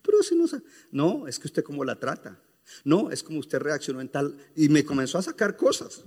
Pero 0.03 0.23
si 0.23 0.37
no? 0.37 0.47
No, 0.93 1.27
es 1.27 1.39
que 1.39 1.49
usted 1.49 1.65
cómo 1.65 1.85
la 1.85 1.99
trata. 1.99 2.41
No, 2.85 3.11
es 3.11 3.23
como 3.23 3.39
usted 3.39 3.59
reaccionó 3.59 4.01
en 4.01 4.09
tal... 4.09 4.37
Y 4.55 4.69
me 4.69 4.85
comenzó 4.85 5.19
a 5.19 5.23
sacar 5.23 5.57
cosas. 5.57 6.05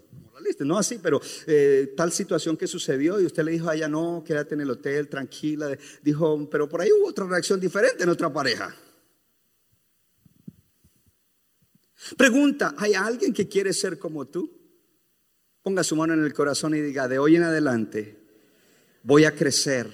No 0.59 0.77
así, 0.77 0.99
pero 1.01 1.21
eh, 1.47 1.93
tal 1.95 2.11
situación 2.11 2.57
que 2.57 2.67
sucedió 2.67 3.19
y 3.19 3.25
usted 3.25 3.43
le 3.43 3.51
dijo 3.51 3.69
a 3.69 3.75
ella, 3.75 3.87
no, 3.87 4.23
quédate 4.25 4.55
en 4.55 4.61
el 4.61 4.71
hotel, 4.71 5.07
tranquila. 5.07 5.77
Dijo, 6.01 6.49
pero 6.49 6.67
por 6.67 6.81
ahí 6.81 6.89
hubo 6.91 7.07
otra 7.07 7.25
reacción 7.25 7.59
diferente 7.59 8.03
en 8.03 8.09
otra 8.09 8.31
pareja. 8.31 8.75
Pregunta, 12.17 12.75
¿hay 12.77 12.93
alguien 12.93 13.33
que 13.33 13.47
quiere 13.47 13.73
ser 13.73 13.99
como 13.99 14.25
tú? 14.27 14.49
Ponga 15.61 15.83
su 15.83 15.95
mano 15.95 16.13
en 16.13 16.23
el 16.23 16.33
corazón 16.33 16.73
y 16.73 16.79
diga, 16.79 17.07
de 17.07 17.19
hoy 17.19 17.35
en 17.35 17.43
adelante 17.43 18.17
voy 19.03 19.25
a 19.25 19.35
crecer, 19.35 19.87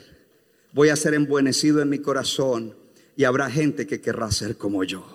voy 0.72 0.90
a 0.90 0.96
ser 0.96 1.16
embuenecido 1.16 1.82
en 1.82 1.90
mi 1.90 2.00
corazón 2.00 2.78
y 3.16 3.24
habrá 3.24 3.50
gente 3.50 3.88
que 3.88 4.02
querrá 4.02 4.32
ser 4.32 4.58
como 4.58 4.84
yo. 4.84 5.15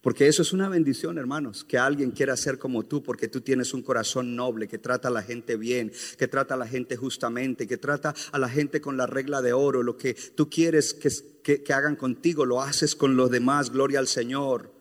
Porque 0.00 0.28
eso 0.28 0.40
es 0.40 0.54
una 0.54 0.70
bendición, 0.70 1.18
hermanos, 1.18 1.62
que 1.62 1.76
alguien 1.76 2.10
quiera 2.10 2.34
ser 2.36 2.58
como 2.58 2.86
tú, 2.86 3.02
porque 3.02 3.28
tú 3.28 3.42
tienes 3.42 3.74
un 3.74 3.82
corazón 3.82 4.34
noble, 4.34 4.66
que 4.66 4.78
trata 4.78 5.08
a 5.08 5.10
la 5.10 5.22
gente 5.22 5.56
bien, 5.56 5.92
que 6.16 6.26
trata 6.26 6.54
a 6.54 6.56
la 6.56 6.66
gente 6.66 6.96
justamente, 6.96 7.66
que 7.66 7.76
trata 7.76 8.14
a 8.32 8.38
la 8.38 8.48
gente 8.48 8.80
con 8.80 8.96
la 8.96 9.06
regla 9.06 9.42
de 9.42 9.52
oro. 9.52 9.82
Lo 9.82 9.98
que 9.98 10.14
tú 10.14 10.48
quieres 10.48 10.94
que, 10.94 11.62
que 11.62 11.72
hagan 11.74 11.96
contigo, 11.96 12.46
lo 12.46 12.62
haces 12.62 12.96
con 12.96 13.14
los 13.16 13.30
demás, 13.30 13.70
gloria 13.70 13.98
al 13.98 14.08
Señor. 14.08 14.72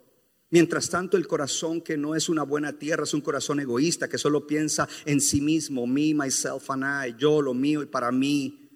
Mientras 0.52 0.90
tanto, 0.90 1.18
el 1.18 1.28
corazón 1.28 1.82
que 1.82 1.98
no 1.98 2.16
es 2.16 2.30
una 2.30 2.44
buena 2.44 2.80
tierra 2.80 3.04
es 3.04 3.14
un 3.14 3.22
corazón 3.22 3.60
egoísta 3.60 4.08
que 4.08 4.18
solo 4.18 4.48
piensa 4.48 4.88
en 5.06 5.20
sí 5.20 5.42
mismo, 5.42 5.86
me, 5.86 6.14
myself 6.14 6.72
and 6.72 6.84
I, 6.84 7.16
yo, 7.20 7.42
lo 7.42 7.54
mío 7.54 7.84
y 7.84 7.88
para 7.88 8.12
mí. 8.12 8.70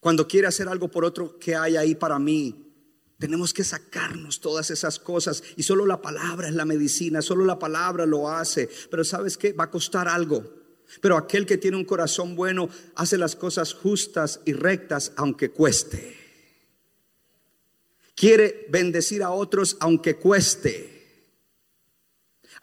Cuando 0.00 0.26
quiere 0.26 0.48
hacer 0.48 0.68
algo 0.68 0.88
por 0.88 1.04
otro, 1.04 1.38
¿qué 1.38 1.54
hay 1.54 1.76
ahí 1.76 1.94
para 1.94 2.18
mí? 2.18 2.71
Tenemos 3.22 3.54
que 3.54 3.62
sacarnos 3.62 4.40
todas 4.40 4.72
esas 4.72 4.98
cosas 4.98 5.44
y 5.54 5.62
solo 5.62 5.86
la 5.86 6.02
palabra 6.02 6.48
es 6.48 6.54
la 6.56 6.64
medicina, 6.64 7.22
solo 7.22 7.44
la 7.44 7.56
palabra 7.56 8.04
lo 8.04 8.28
hace. 8.28 8.68
Pero 8.90 9.04
¿sabes 9.04 9.38
qué? 9.38 9.52
Va 9.52 9.62
a 9.62 9.70
costar 9.70 10.08
algo. 10.08 10.42
Pero 11.00 11.16
aquel 11.16 11.46
que 11.46 11.56
tiene 11.56 11.76
un 11.76 11.84
corazón 11.84 12.34
bueno 12.34 12.68
hace 12.96 13.16
las 13.16 13.36
cosas 13.36 13.74
justas 13.74 14.40
y 14.44 14.54
rectas 14.54 15.12
aunque 15.14 15.52
cueste. 15.52 16.16
Quiere 18.16 18.66
bendecir 18.70 19.22
a 19.22 19.30
otros 19.30 19.76
aunque 19.78 20.16
cueste. 20.16 20.91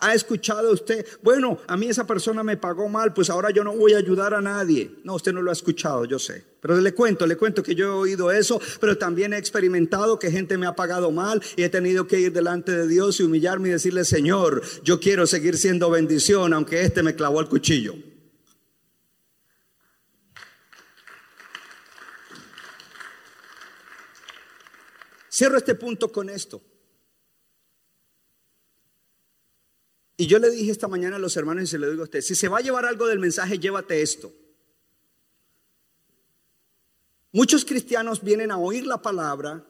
¿Ha 0.02 0.14
escuchado 0.14 0.72
usted? 0.72 1.06
Bueno, 1.22 1.60
a 1.68 1.76
mí 1.76 1.90
esa 1.90 2.08
persona 2.08 2.42
me 2.42 2.56
pagó 2.56 2.88
mal, 2.88 3.14
pues 3.14 3.30
ahora 3.30 3.50
yo 3.52 3.66
no 3.66 3.76
voy 3.76 3.94
a 3.94 3.98
ayudar 3.98 4.34
a 4.34 4.40
nadie. 4.40 4.90
No, 5.04 5.16
usted 5.16 5.34
no 5.34 5.42
lo 5.42 5.50
ha 5.50 5.54
escuchado, 5.54 6.06
yo 6.06 6.18
sé. 6.18 6.46
Pero 6.62 6.80
le 6.80 6.94
cuento, 6.94 7.28
le 7.28 7.36
cuento 7.36 7.62
que 7.62 7.76
yo 7.76 7.86
he 7.86 7.90
oído 7.90 8.32
eso, 8.32 8.62
pero 8.80 8.98
también 8.98 9.34
he 9.34 9.38
experimentado 9.38 10.18
que 10.18 10.32
gente 10.32 10.58
me 10.58 10.68
ha 10.68 10.76
pagado 10.76 11.12
mal 11.12 11.44
y 11.58 11.64
he 11.64 11.70
tenido 11.70 12.08
que 12.08 12.18
ir 12.18 12.32
delante 12.32 12.72
de 12.72 12.88
Dios 12.88 13.20
y 13.20 13.24
humillarme 13.24 13.68
y 13.68 13.72
decirle, 13.72 14.06
Señor, 14.06 14.62
yo 14.84 15.02
quiero 15.02 15.28
seguir 15.28 15.58
siendo 15.58 15.90
bendición, 15.90 16.54
aunque 16.54 16.82
este 16.82 17.04
me 17.04 17.16
clavó 17.16 17.42
el 17.42 17.50
cuchillo. 17.50 17.96
Cierro 25.30 25.58
este 25.58 25.76
punto 25.76 26.10
con 26.10 26.30
esto. 26.30 26.62
Y 30.20 30.28
yo 30.28 30.38
le 30.38 30.52
dije 30.52 30.70
esta 30.70 30.90
mañana 30.90 31.16
a 31.16 31.20
los 31.20 31.38
hermanos 31.38 31.64
y 31.64 31.68
se 31.68 31.78
lo 31.78 31.90
digo 31.90 32.02
a 32.02 32.04
usted, 32.04 32.20
si 32.20 32.36
se 32.36 32.50
va 32.50 32.58
a 32.58 32.62
llevar 32.62 32.86
algo 32.86 33.08
del 33.08 33.20
mensaje, 33.20 33.58
llévate 33.58 34.02
esto. 34.02 34.34
Muchos 37.32 37.64
cristianos 37.64 38.22
vienen 38.22 38.52
a 38.52 38.58
oír 38.58 38.86
la 38.86 39.02
palabra 39.02 39.66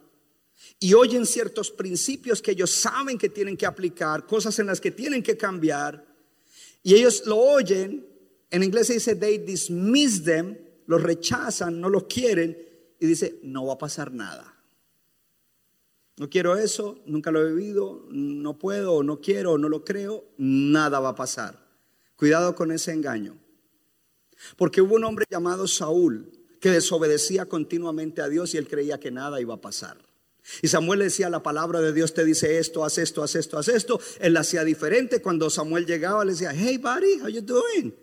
y 0.80 0.96
oyen 0.96 1.28
ciertos 1.28 1.70
principios 1.70 2.42
que 2.42 2.50
ellos 2.50 2.72
saben 2.72 3.20
que 3.20 3.30
tienen 3.30 3.56
que 3.56 3.68
aplicar, 3.68 4.26
cosas 4.26 4.58
en 4.58 4.66
las 4.66 4.82
que 4.82 4.90
tienen 4.90 5.22
que 5.22 5.38
cambiar, 5.38 6.04
y 6.82 6.96
ellos 6.96 7.28
lo 7.28 7.38
oyen, 7.38 8.08
en 8.50 8.64
inglés 8.64 8.88
se 8.88 8.94
dice 8.94 9.16
they 9.16 9.38
dismiss 9.38 10.24
them, 10.24 10.58
lo 10.88 10.98
rechazan, 10.98 11.80
no 11.80 11.90
lo 11.90 12.08
quieren, 12.08 12.58
y 13.00 13.06
dice, 13.06 13.40
no 13.44 13.68
va 13.68 13.76
a 13.76 13.78
pasar 13.78 14.12
nada. 14.12 14.59
No 16.20 16.30
quiero 16.30 16.58
eso, 16.58 17.00
nunca 17.06 17.32
lo 17.32 17.42
he 17.42 17.54
vivido, 17.54 18.06
no 18.10 18.60
puedo, 18.60 19.04
no 19.04 19.22
quiero, 19.22 19.58
no 19.58 19.70
lo 19.70 19.86
creo, 19.86 20.26
nada 20.38 21.00
va 21.00 21.10
a 21.10 21.16
pasar. 21.16 21.66
Cuidado 22.18 22.56
con 22.56 22.74
ese 22.74 22.92
engaño. 22.92 23.38
Porque 24.58 24.82
hubo 24.82 24.96
un 24.96 25.06
hombre 25.06 25.26
llamado 25.30 25.66
Saúl 25.66 26.30
que 26.60 26.72
desobedecía 26.72 27.46
continuamente 27.46 28.22
a 28.22 28.28
Dios 28.28 28.54
y 28.54 28.58
él 28.58 28.68
creía 28.68 29.00
que 29.00 29.12
nada 29.12 29.40
iba 29.40 29.54
a 29.54 29.62
pasar. 29.62 29.98
Y 30.62 30.68
Samuel 30.68 31.00
decía, 31.00 31.30
la 31.30 31.42
palabra 31.42 31.80
de 31.80 31.94
Dios 31.94 32.14
te 32.14 32.26
dice 32.26 32.60
esto, 32.60 32.84
haz 32.84 32.98
esto, 32.98 33.24
haz 33.24 33.36
esto, 33.36 33.58
haz 33.58 33.70
esto. 33.70 34.02
Él 34.20 34.36
hacía 34.36 34.66
diferente. 34.66 35.22
Cuando 35.22 35.50
Samuel 35.50 35.86
llegaba, 35.86 36.26
le 36.26 36.34
decía, 36.34 36.52
hey 36.54 36.78
buddy, 36.78 37.22
how 37.22 37.30
you 37.30 37.42
doing? 37.42 37.96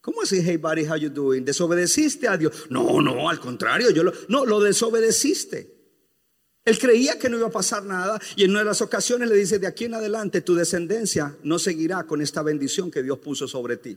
¿Cómo 0.00 0.22
así, 0.22 0.40
hey 0.40 0.56
buddy, 0.56 0.84
how 0.84 0.94
you 0.94 1.10
doing? 1.10 1.44
¿Desobedeciste 1.44 2.28
a 2.28 2.36
Dios? 2.36 2.66
No, 2.70 3.02
no, 3.02 3.28
al 3.28 3.40
contrario, 3.40 3.90
yo 3.90 4.04
lo, 4.04 4.12
no, 4.28 4.46
lo 4.46 4.60
desobedeciste. 4.60 5.75
Él 6.66 6.80
creía 6.80 7.16
que 7.16 7.28
no 7.28 7.36
iba 7.36 7.46
a 7.46 7.50
pasar 7.50 7.84
nada 7.84 8.20
y 8.34 8.42
en 8.42 8.50
una 8.50 8.58
de 8.58 8.64
las 8.64 8.82
ocasiones 8.82 9.28
le 9.28 9.36
dice, 9.36 9.60
de 9.60 9.68
aquí 9.68 9.84
en 9.84 9.94
adelante 9.94 10.40
tu 10.40 10.56
descendencia 10.56 11.36
no 11.44 11.60
seguirá 11.60 12.02
con 12.02 12.20
esta 12.20 12.42
bendición 12.42 12.90
que 12.90 13.04
Dios 13.04 13.18
puso 13.18 13.46
sobre 13.46 13.76
ti. 13.76 13.96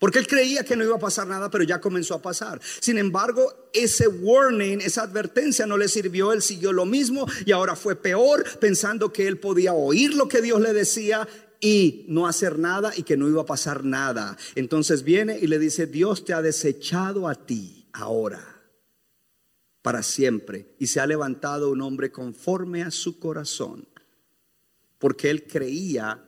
Porque 0.00 0.18
él 0.18 0.26
creía 0.26 0.64
que 0.64 0.74
no 0.76 0.82
iba 0.82 0.96
a 0.96 0.98
pasar 0.98 1.28
nada, 1.28 1.48
pero 1.52 1.62
ya 1.62 1.80
comenzó 1.80 2.14
a 2.14 2.20
pasar. 2.20 2.60
Sin 2.80 2.98
embargo, 2.98 3.70
ese 3.72 4.08
warning, 4.08 4.80
esa 4.80 5.02
advertencia 5.02 5.64
no 5.64 5.78
le 5.78 5.86
sirvió. 5.86 6.32
Él 6.32 6.42
siguió 6.42 6.72
lo 6.72 6.84
mismo 6.86 7.24
y 7.46 7.52
ahora 7.52 7.76
fue 7.76 7.94
peor, 7.94 8.44
pensando 8.58 9.12
que 9.12 9.28
él 9.28 9.38
podía 9.38 9.74
oír 9.74 10.14
lo 10.14 10.26
que 10.26 10.42
Dios 10.42 10.60
le 10.60 10.72
decía 10.72 11.28
y 11.60 12.04
no 12.08 12.26
hacer 12.26 12.58
nada 12.58 12.92
y 12.96 13.04
que 13.04 13.16
no 13.16 13.28
iba 13.28 13.42
a 13.42 13.46
pasar 13.46 13.84
nada. 13.84 14.36
Entonces 14.56 15.04
viene 15.04 15.38
y 15.40 15.46
le 15.46 15.60
dice, 15.60 15.86
Dios 15.86 16.24
te 16.24 16.34
ha 16.34 16.42
desechado 16.42 17.28
a 17.28 17.36
ti 17.36 17.86
ahora 17.92 18.53
para 19.84 20.02
siempre. 20.02 20.74
Y 20.78 20.86
se 20.86 21.00
ha 21.00 21.06
levantado 21.06 21.70
un 21.70 21.82
hombre 21.82 22.10
conforme 22.10 22.82
a 22.82 22.90
su 22.90 23.18
corazón, 23.18 23.86
porque 24.96 25.28
él 25.28 25.46
creía 25.46 26.24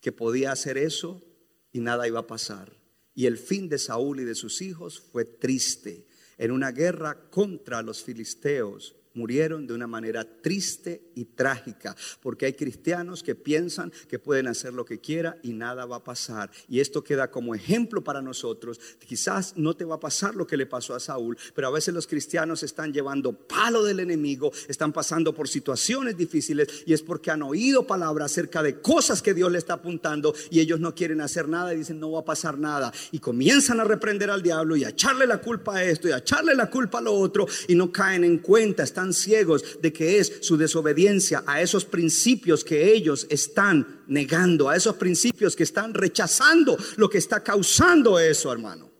que 0.00 0.10
podía 0.10 0.50
hacer 0.50 0.76
eso 0.76 1.22
y 1.70 1.78
nada 1.78 2.08
iba 2.08 2.18
a 2.18 2.26
pasar. 2.26 2.76
Y 3.14 3.26
el 3.26 3.38
fin 3.38 3.68
de 3.68 3.78
Saúl 3.78 4.18
y 4.18 4.24
de 4.24 4.34
sus 4.34 4.60
hijos 4.60 4.98
fue 4.98 5.24
triste. 5.24 6.08
En 6.36 6.50
una 6.50 6.72
guerra 6.72 7.30
contra 7.30 7.80
los 7.82 8.02
filisteos, 8.02 8.96
murieron 9.14 9.66
de 9.66 9.74
una 9.74 9.86
manera 9.86 10.24
triste 10.24 11.02
y 11.14 11.24
trágica, 11.24 11.96
porque 12.20 12.46
hay 12.46 12.52
cristianos 12.52 13.22
que 13.22 13.34
piensan 13.34 13.92
que 14.08 14.18
pueden 14.18 14.48
hacer 14.48 14.72
lo 14.72 14.84
que 14.84 15.00
quiera 15.00 15.38
y 15.42 15.52
nada 15.52 15.86
va 15.86 15.96
a 15.96 16.04
pasar. 16.04 16.50
Y 16.68 16.80
esto 16.80 17.02
queda 17.02 17.30
como 17.30 17.54
ejemplo 17.54 18.02
para 18.02 18.22
nosotros. 18.22 18.80
Quizás 19.06 19.56
no 19.56 19.74
te 19.74 19.84
va 19.84 19.96
a 19.96 20.00
pasar 20.00 20.34
lo 20.34 20.46
que 20.46 20.56
le 20.56 20.66
pasó 20.66 20.94
a 20.94 21.00
Saúl, 21.00 21.36
pero 21.54 21.68
a 21.68 21.70
veces 21.70 21.94
los 21.94 22.06
cristianos 22.06 22.62
están 22.62 22.92
llevando 22.92 23.32
palo 23.32 23.82
del 23.82 24.00
enemigo, 24.00 24.52
están 24.68 24.92
pasando 24.92 25.34
por 25.34 25.48
situaciones 25.48 26.16
difíciles 26.16 26.84
y 26.86 26.92
es 26.92 27.02
porque 27.02 27.30
han 27.30 27.42
oído 27.42 27.86
palabras 27.86 28.32
acerca 28.32 28.62
de 28.62 28.80
cosas 28.80 29.22
que 29.22 29.34
Dios 29.34 29.50
le 29.50 29.58
está 29.58 29.74
apuntando 29.74 30.34
y 30.50 30.60
ellos 30.60 30.80
no 30.80 30.94
quieren 30.94 31.20
hacer 31.20 31.48
nada 31.48 31.74
y 31.74 31.78
dicen 31.78 31.98
no 31.98 32.12
va 32.12 32.20
a 32.20 32.24
pasar 32.24 32.58
nada 32.58 32.92
y 33.10 33.18
comienzan 33.18 33.80
a 33.80 33.84
reprender 33.84 34.30
al 34.30 34.42
diablo 34.42 34.76
y 34.76 34.84
a 34.84 34.90
echarle 34.90 35.26
la 35.26 35.40
culpa 35.40 35.76
a 35.76 35.84
esto 35.84 36.08
y 36.08 36.12
a 36.12 36.18
echarle 36.18 36.54
la 36.54 36.70
culpa 36.70 36.98
a 36.98 37.02
lo 37.02 37.14
otro 37.14 37.46
y 37.68 37.74
no 37.74 37.90
caen 37.90 38.24
en 38.24 38.38
cuenta, 38.38 38.82
ciegos 39.12 39.80
de 39.80 39.92
que 39.92 40.18
es 40.18 40.38
su 40.42 40.56
desobediencia 40.56 41.42
a 41.46 41.60
esos 41.60 41.84
principios 41.84 42.62
que 42.62 42.92
ellos 42.92 43.26
están 43.30 44.02
negando, 44.06 44.68
a 44.68 44.76
esos 44.76 44.96
principios 44.96 45.56
que 45.56 45.64
están 45.64 45.94
rechazando 45.94 46.76
lo 46.96 47.08
que 47.08 47.18
está 47.18 47.42
causando 47.42 48.18
eso, 48.18 48.52
hermano. 48.52 48.90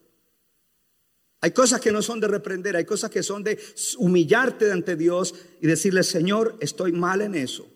Hay 1.42 1.52
cosas 1.52 1.80
que 1.80 1.92
no 1.92 2.02
son 2.02 2.20
de 2.20 2.28
reprender, 2.28 2.76
hay 2.76 2.84
cosas 2.84 3.10
que 3.10 3.22
son 3.22 3.42
de 3.42 3.58
humillarte 3.98 4.70
ante 4.72 4.96
Dios 4.96 5.34
y 5.60 5.66
decirle, 5.66 6.02
Señor, 6.02 6.56
estoy 6.60 6.92
mal 6.92 7.22
en 7.22 7.34
eso. 7.34 7.66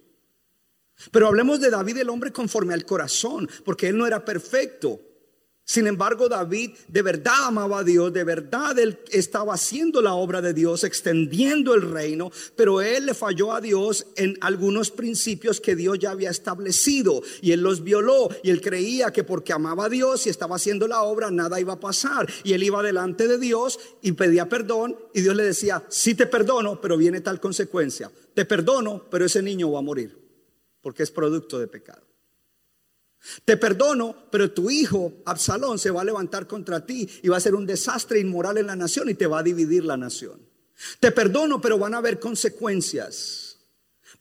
Pero 1.11 1.29
hablemos 1.29 1.61
de 1.61 1.71
David, 1.71 1.99
el 1.99 2.11
hombre 2.11 2.33
conforme 2.33 2.75
al 2.75 2.85
corazón, 2.85 3.49
porque 3.65 3.89
él 3.89 3.97
no 3.97 4.07
era 4.07 4.25
perfecto. 4.25 5.01
Sin 5.67 5.87
embargo, 5.87 6.29
David 6.29 6.73
de 6.89 7.01
verdad 7.01 7.47
amaba 7.47 7.79
a 7.79 7.85
Dios, 7.85 8.13
de 8.13 8.23
verdad 8.23 8.79
él 8.79 8.99
estaba 9.11 9.55
haciendo 9.55 10.03
la 10.03 10.13
obra 10.13 10.43
de 10.43 10.53
Dios, 10.53 10.85
extendiendo 10.85 11.73
el 11.73 11.81
reino, 11.81 12.31
pero 12.55 12.83
él 12.83 13.07
le 13.07 13.15
falló 13.15 13.51
a 13.51 13.63
Dios 13.63 14.07
en 14.17 14.37
algunos 14.43 14.91
principios 14.91 15.63
que 15.63 15.75
Dios 15.75 15.99
ya 15.99 16.11
había 16.11 16.29
establecido 16.29 17.23
y 17.41 17.53
él 17.53 17.63
los 17.63 17.83
violó 17.83 18.29
y 18.43 18.51
él 18.51 18.61
creía 18.61 19.11
que 19.11 19.25
porque 19.25 19.55
amaba 19.55 19.87
a 19.87 19.89
Dios 19.89 20.27
y 20.27 20.31
estaba 20.31 20.57
haciendo 20.57 20.87
la 20.87 21.03
obra 21.03 21.31
nada 21.31 21.59
iba 21.59 21.73
a 21.73 21.81
pasar 21.81 22.29
y 22.43 22.53
él 22.53 22.63
iba 22.63 22.83
delante 22.83 23.27
de 23.27 23.39
Dios 23.39 23.81
y 24.03 24.13
pedía 24.13 24.51
perdón 24.51 24.99
y 25.15 25.23
Dios 25.23 25.35
le 25.35 25.45
decía, 25.45 25.83
sí 25.89 26.15
te 26.15 26.27
perdono, 26.27 26.79
pero 26.79 26.99
viene 26.99 27.23
tal 27.23 27.41
consecuencia, 27.41 28.13
te 28.35 28.45
perdono, 28.45 29.07
pero 29.11 29.25
ese 29.25 29.41
niño 29.41 29.73
va 29.73 29.79
a 29.79 29.83
morir 29.83 30.15
porque 30.83 31.03
es 31.03 31.11
producto 31.11 31.59
de 31.59 31.69
pecado. 31.69 32.14
Te 33.45 33.57
perdono, 33.57 34.15
pero 34.31 34.51
tu 34.51 34.71
hijo 34.71 35.13
Absalón 35.25 35.79
se 35.79 35.91
va 35.91 36.03
a 36.03 36.05
levantar 36.05 36.47
contra 36.47 36.85
ti 36.85 37.09
y 37.23 37.29
va 37.29 37.37
a 37.37 37.41
ser 37.41 37.55
un 37.55 37.67
desastre 37.67 38.21
inmoral 38.21 38.59
en 38.59 38.67
la 38.67 38.77
nación 38.77 39.09
y 39.09 39.15
te 39.15 39.27
va 39.27 39.41
a 39.41 39.43
dividir 39.43 39.85
la 39.85 39.97
nación. 39.97 40.41
Te 41.01 41.13
perdono, 41.13 41.61
pero 41.61 41.79
van 41.79 41.95
a 41.95 41.99
haber 41.99 42.19
consecuencias. 42.19 43.44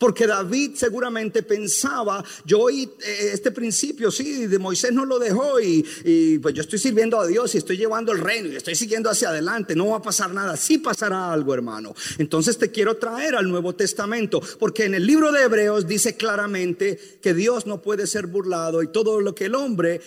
Porque 0.04 0.28
David 0.28 0.72
seguramente 0.76 1.44
pensaba, 1.44 2.22
yo 2.44 2.60
oí 2.60 2.84
eh, 2.84 3.30
este 3.32 3.52
principio, 3.52 4.12
sí, 4.12 4.48
de 4.48 4.60
Moisés 4.60 4.92
no 4.92 5.06
lo 5.06 5.18
dejó 5.18 5.62
y, 5.62 6.40
pues 6.40 6.54
yo 6.54 6.62
estoy 6.62 6.78
sirviendo 6.78 7.22
a 7.22 7.26
Dios 7.26 7.56
y 7.56 7.60
estoy 7.60 7.78
llevando 7.78 8.12
el 8.12 8.20
reino 8.20 8.52
y 8.52 8.58
estoy 8.58 8.76
siguiendo 8.76 9.10
hacia 9.10 9.30
adelante, 9.30 9.78
no 9.78 9.88
va 9.88 10.00
a 10.00 10.02
pasar 10.02 10.34
nada, 10.34 10.58
sí 10.58 10.80
pasará 10.80 11.32
algo 11.32 11.54
hermano. 11.54 11.96
Entonces 12.18 12.58
te 12.58 12.70
quiero 12.70 12.98
traer 12.98 13.38
al 13.38 13.48
Nuevo 13.48 13.76
Testamento, 13.76 14.42
porque 14.60 14.84
en 14.84 14.96
el 14.96 15.08
libro 15.08 15.32
de 15.32 15.44
Hebreos 15.44 15.88
dice 15.88 16.18
claramente 16.18 17.00
que 17.22 17.34
Dios 17.34 17.66
no 17.66 17.82
puede 17.82 18.06
ser 18.06 18.28
burlado 18.28 18.84
y 18.84 18.88
todo 18.88 19.22
lo 19.22 19.34
que 19.34 19.46
el 19.46 19.56
hombre 19.56 20.02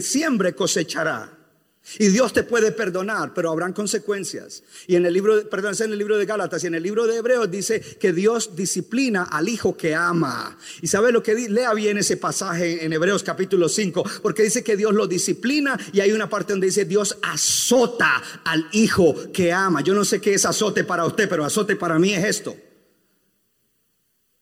siembre 0.00 0.56
cosechará. 0.56 1.37
Y 1.98 2.08
Dios 2.08 2.32
te 2.32 2.42
puede 2.42 2.72
perdonar, 2.72 3.32
pero 3.34 3.50
habrán 3.50 3.72
consecuencias. 3.72 4.62
Y 4.86 4.96
en 4.96 5.06
el 5.06 5.14
libro, 5.14 5.48
perdón, 5.48 5.74
en 5.78 5.92
el 5.92 5.98
libro 5.98 6.18
de 6.18 6.26
Gálatas 6.26 6.62
y 6.64 6.66
en 6.66 6.74
el 6.74 6.82
libro 6.82 7.06
de 7.06 7.16
Hebreos 7.16 7.50
dice 7.50 7.80
que 7.80 8.12
Dios 8.12 8.54
disciplina 8.54 9.24
al 9.24 9.48
hijo 9.48 9.76
que 9.76 9.94
ama. 9.94 10.58
Y 10.82 10.88
sabe 10.88 11.12
lo 11.12 11.22
que 11.22 11.34
dice, 11.34 11.50
lea 11.50 11.72
bien 11.72 11.96
ese 11.96 12.16
pasaje 12.16 12.84
en 12.84 12.92
Hebreos 12.92 13.22
capítulo 13.22 13.68
5, 13.68 14.04
porque 14.22 14.42
dice 14.42 14.62
que 14.62 14.76
Dios 14.76 14.92
lo 14.92 15.06
disciplina 15.06 15.78
y 15.92 16.00
hay 16.00 16.12
una 16.12 16.28
parte 16.28 16.52
donde 16.52 16.66
dice 16.66 16.84
Dios 16.84 17.16
azota 17.22 18.22
al 18.44 18.68
hijo 18.72 19.14
que 19.32 19.52
ama. 19.52 19.80
Yo 19.80 19.94
no 19.94 20.04
sé 20.04 20.20
qué 20.20 20.34
es 20.34 20.44
azote 20.44 20.84
para 20.84 21.06
usted, 21.06 21.28
pero 21.28 21.44
azote 21.44 21.76
para 21.76 21.98
mí 21.98 22.12
es 22.12 22.24
esto. 22.24 22.56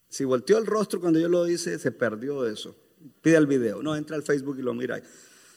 Si 0.09 0.25
volteó 0.25 0.59
el 0.59 0.67
rostro 0.67 1.01
cuando 1.01 1.19
yo 1.19 1.29
lo 1.29 1.47
hice, 1.47 1.79
se 1.79 1.93
perdió 1.93 2.47
eso. 2.47 2.75
Pide 3.21 3.37
el 3.37 3.47
video, 3.47 3.83
no 3.83 3.95
entra 3.95 4.17
al 4.17 4.23
Facebook 4.23 4.57
y 4.59 4.63
lo 4.63 4.73
mira 4.73 5.01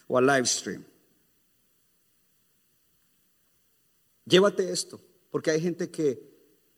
o 0.07 0.17
al 0.17 0.25
live 0.25 0.45
stream. 0.45 0.83
Llévate 4.29 4.71
esto, 4.71 5.01
porque 5.31 5.49
hay 5.49 5.59
gente 5.59 5.89
que 5.89 6.21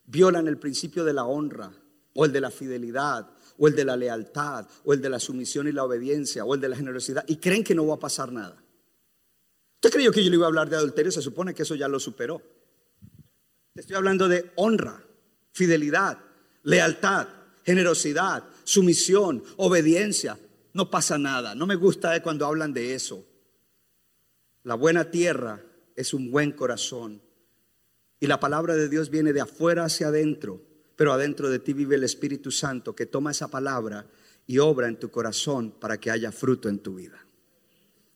violan 0.06 0.48
el 0.48 0.58
principio 0.58 1.04
de 1.04 1.12
la 1.12 1.26
honra, 1.26 1.74
o 2.14 2.26
el 2.26 2.32
de 2.32 2.40
la 2.40 2.50
fidelidad, 2.50 3.30
o 3.58 3.68
el 3.68 3.76
de 3.76 3.84
la 3.84 3.98
lealtad, 3.98 4.68
o 4.86 4.94
el 4.94 5.02
de 5.02 5.10
la 5.10 5.20
sumisión 5.20 5.68
y 5.68 5.74
la 5.74 5.84
obediencia, 5.84 6.46
o 6.46 6.56
el 6.56 6.62
de 6.62 6.70
la 6.70 6.78
generosidad, 6.78 7.26
y 7.28 7.38
creen 7.38 7.64
que 7.64 7.76
no 7.76 7.86
va 7.86 7.96
a 7.96 8.00
pasar 8.00 8.32
nada. 8.32 8.64
¿Usted 9.76 9.92
creyó 9.92 10.12
que 10.14 10.24
yo 10.24 10.30
le 10.30 10.38
iba 10.38 10.46
a 10.46 10.48
hablar 10.48 10.70
de 10.70 10.78
adulterio? 10.78 11.12
Se 11.12 11.22
supone 11.22 11.54
que 11.54 11.64
eso 11.64 11.76
ya 11.76 11.90
lo 11.90 12.00
superó. 12.00 12.42
Te 13.74 13.82
estoy 13.82 13.98
hablando 13.98 14.30
de 14.30 14.52
honra, 14.56 15.04
fidelidad, 15.52 16.20
lealtad, 16.64 17.28
generosidad, 17.66 18.46
sumisión, 18.64 19.44
obediencia. 19.58 20.40
No 20.74 20.90
pasa 20.90 21.18
nada. 21.18 21.56
No 21.56 21.66
me 21.66 21.76
gusta 21.76 22.16
eh, 22.16 22.22
cuando 22.22 22.46
hablan 22.46 22.74
de 22.74 22.94
eso. 22.94 23.26
La 24.64 24.76
buena 24.76 25.10
tierra 25.10 25.62
es 25.96 26.14
un 26.14 26.32
buen 26.32 26.52
corazón 26.52 27.22
y 28.22 28.28
la 28.28 28.40
palabra 28.40 28.76
de 28.76 28.88
Dios 28.88 29.10
viene 29.10 29.34
de 29.34 29.42
afuera 29.42 29.84
hacia 29.84 30.10
adentro, 30.10 30.62
pero 30.96 31.12
adentro 31.12 31.50
de 31.50 31.58
ti 31.58 31.74
vive 31.74 31.96
el 31.96 32.04
Espíritu 32.04 32.52
Santo 32.52 32.96
que 32.96 33.08
toma 33.08 33.32
esa 33.32 33.50
palabra 33.50 34.08
y 34.46 34.60
obra 34.60 34.88
en 34.88 35.00
tu 35.00 35.10
corazón 35.10 35.72
para 35.72 36.00
que 36.00 36.12
haya 36.12 36.32
fruto 36.32 36.70
en 36.70 36.78
tu 36.78 36.94
vida. 36.94 37.26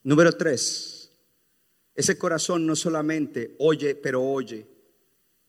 Número 0.03 0.31
tres, 0.33 1.11
ese 1.95 2.19
corazón 2.19 2.67
no 2.67 2.75
solamente 2.75 3.55
oye, 3.57 3.95
pero 3.95 4.21
oye. 4.21 4.67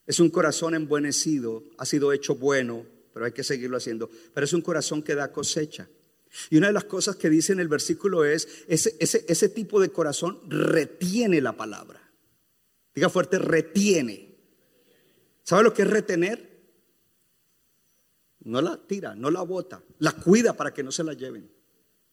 Es 0.07 0.21
un 0.21 0.31
corazón 0.31 0.75
embuenecido, 0.75 1.63
ha 1.77 1.85
sido 1.85 2.15
hecho 2.15 2.37
bueno, 2.37 2.87
pero 3.13 3.27
hay 3.27 3.33
que 3.33 3.45
seguirlo 3.45 3.77
haciendo. 3.77 4.09
Pero 4.33 4.47
es 4.47 4.55
un 4.55 4.63
corazón 4.63 5.03
que 5.03 5.15
da 5.15 5.33
cosecha. 5.33 5.87
Y 6.49 6.57
una 6.57 6.69
de 6.69 6.73
las 6.73 6.85
cosas 6.85 7.17
que 7.17 7.29
dice 7.29 7.53
en 7.53 7.61
el 7.61 7.69
versículo 7.69 8.25
es, 8.25 8.49
ese, 8.69 8.97
ese, 9.01 9.27
ese 9.29 9.51
tipo 9.51 9.81
de 9.81 9.91
corazón 9.91 10.41
retiene 10.49 11.43
la 11.43 11.59
palabra. 11.59 12.11
Diga 12.95 13.11
fuerte, 13.11 13.39
retiene. 13.39 14.26
¿Sabe 15.47 15.63
lo 15.63 15.73
que 15.73 15.83
es 15.83 15.89
retener? 15.89 16.57
No 18.41 18.61
la 18.61 18.77
tira, 18.77 19.15
no 19.15 19.31
la 19.31 19.43
bota, 19.43 19.81
la 20.01 20.11
cuida 20.11 20.55
para 20.55 20.75
que 20.75 20.83
no 20.83 20.91
se 20.91 21.05
la 21.05 21.13
lleven. 21.13 21.49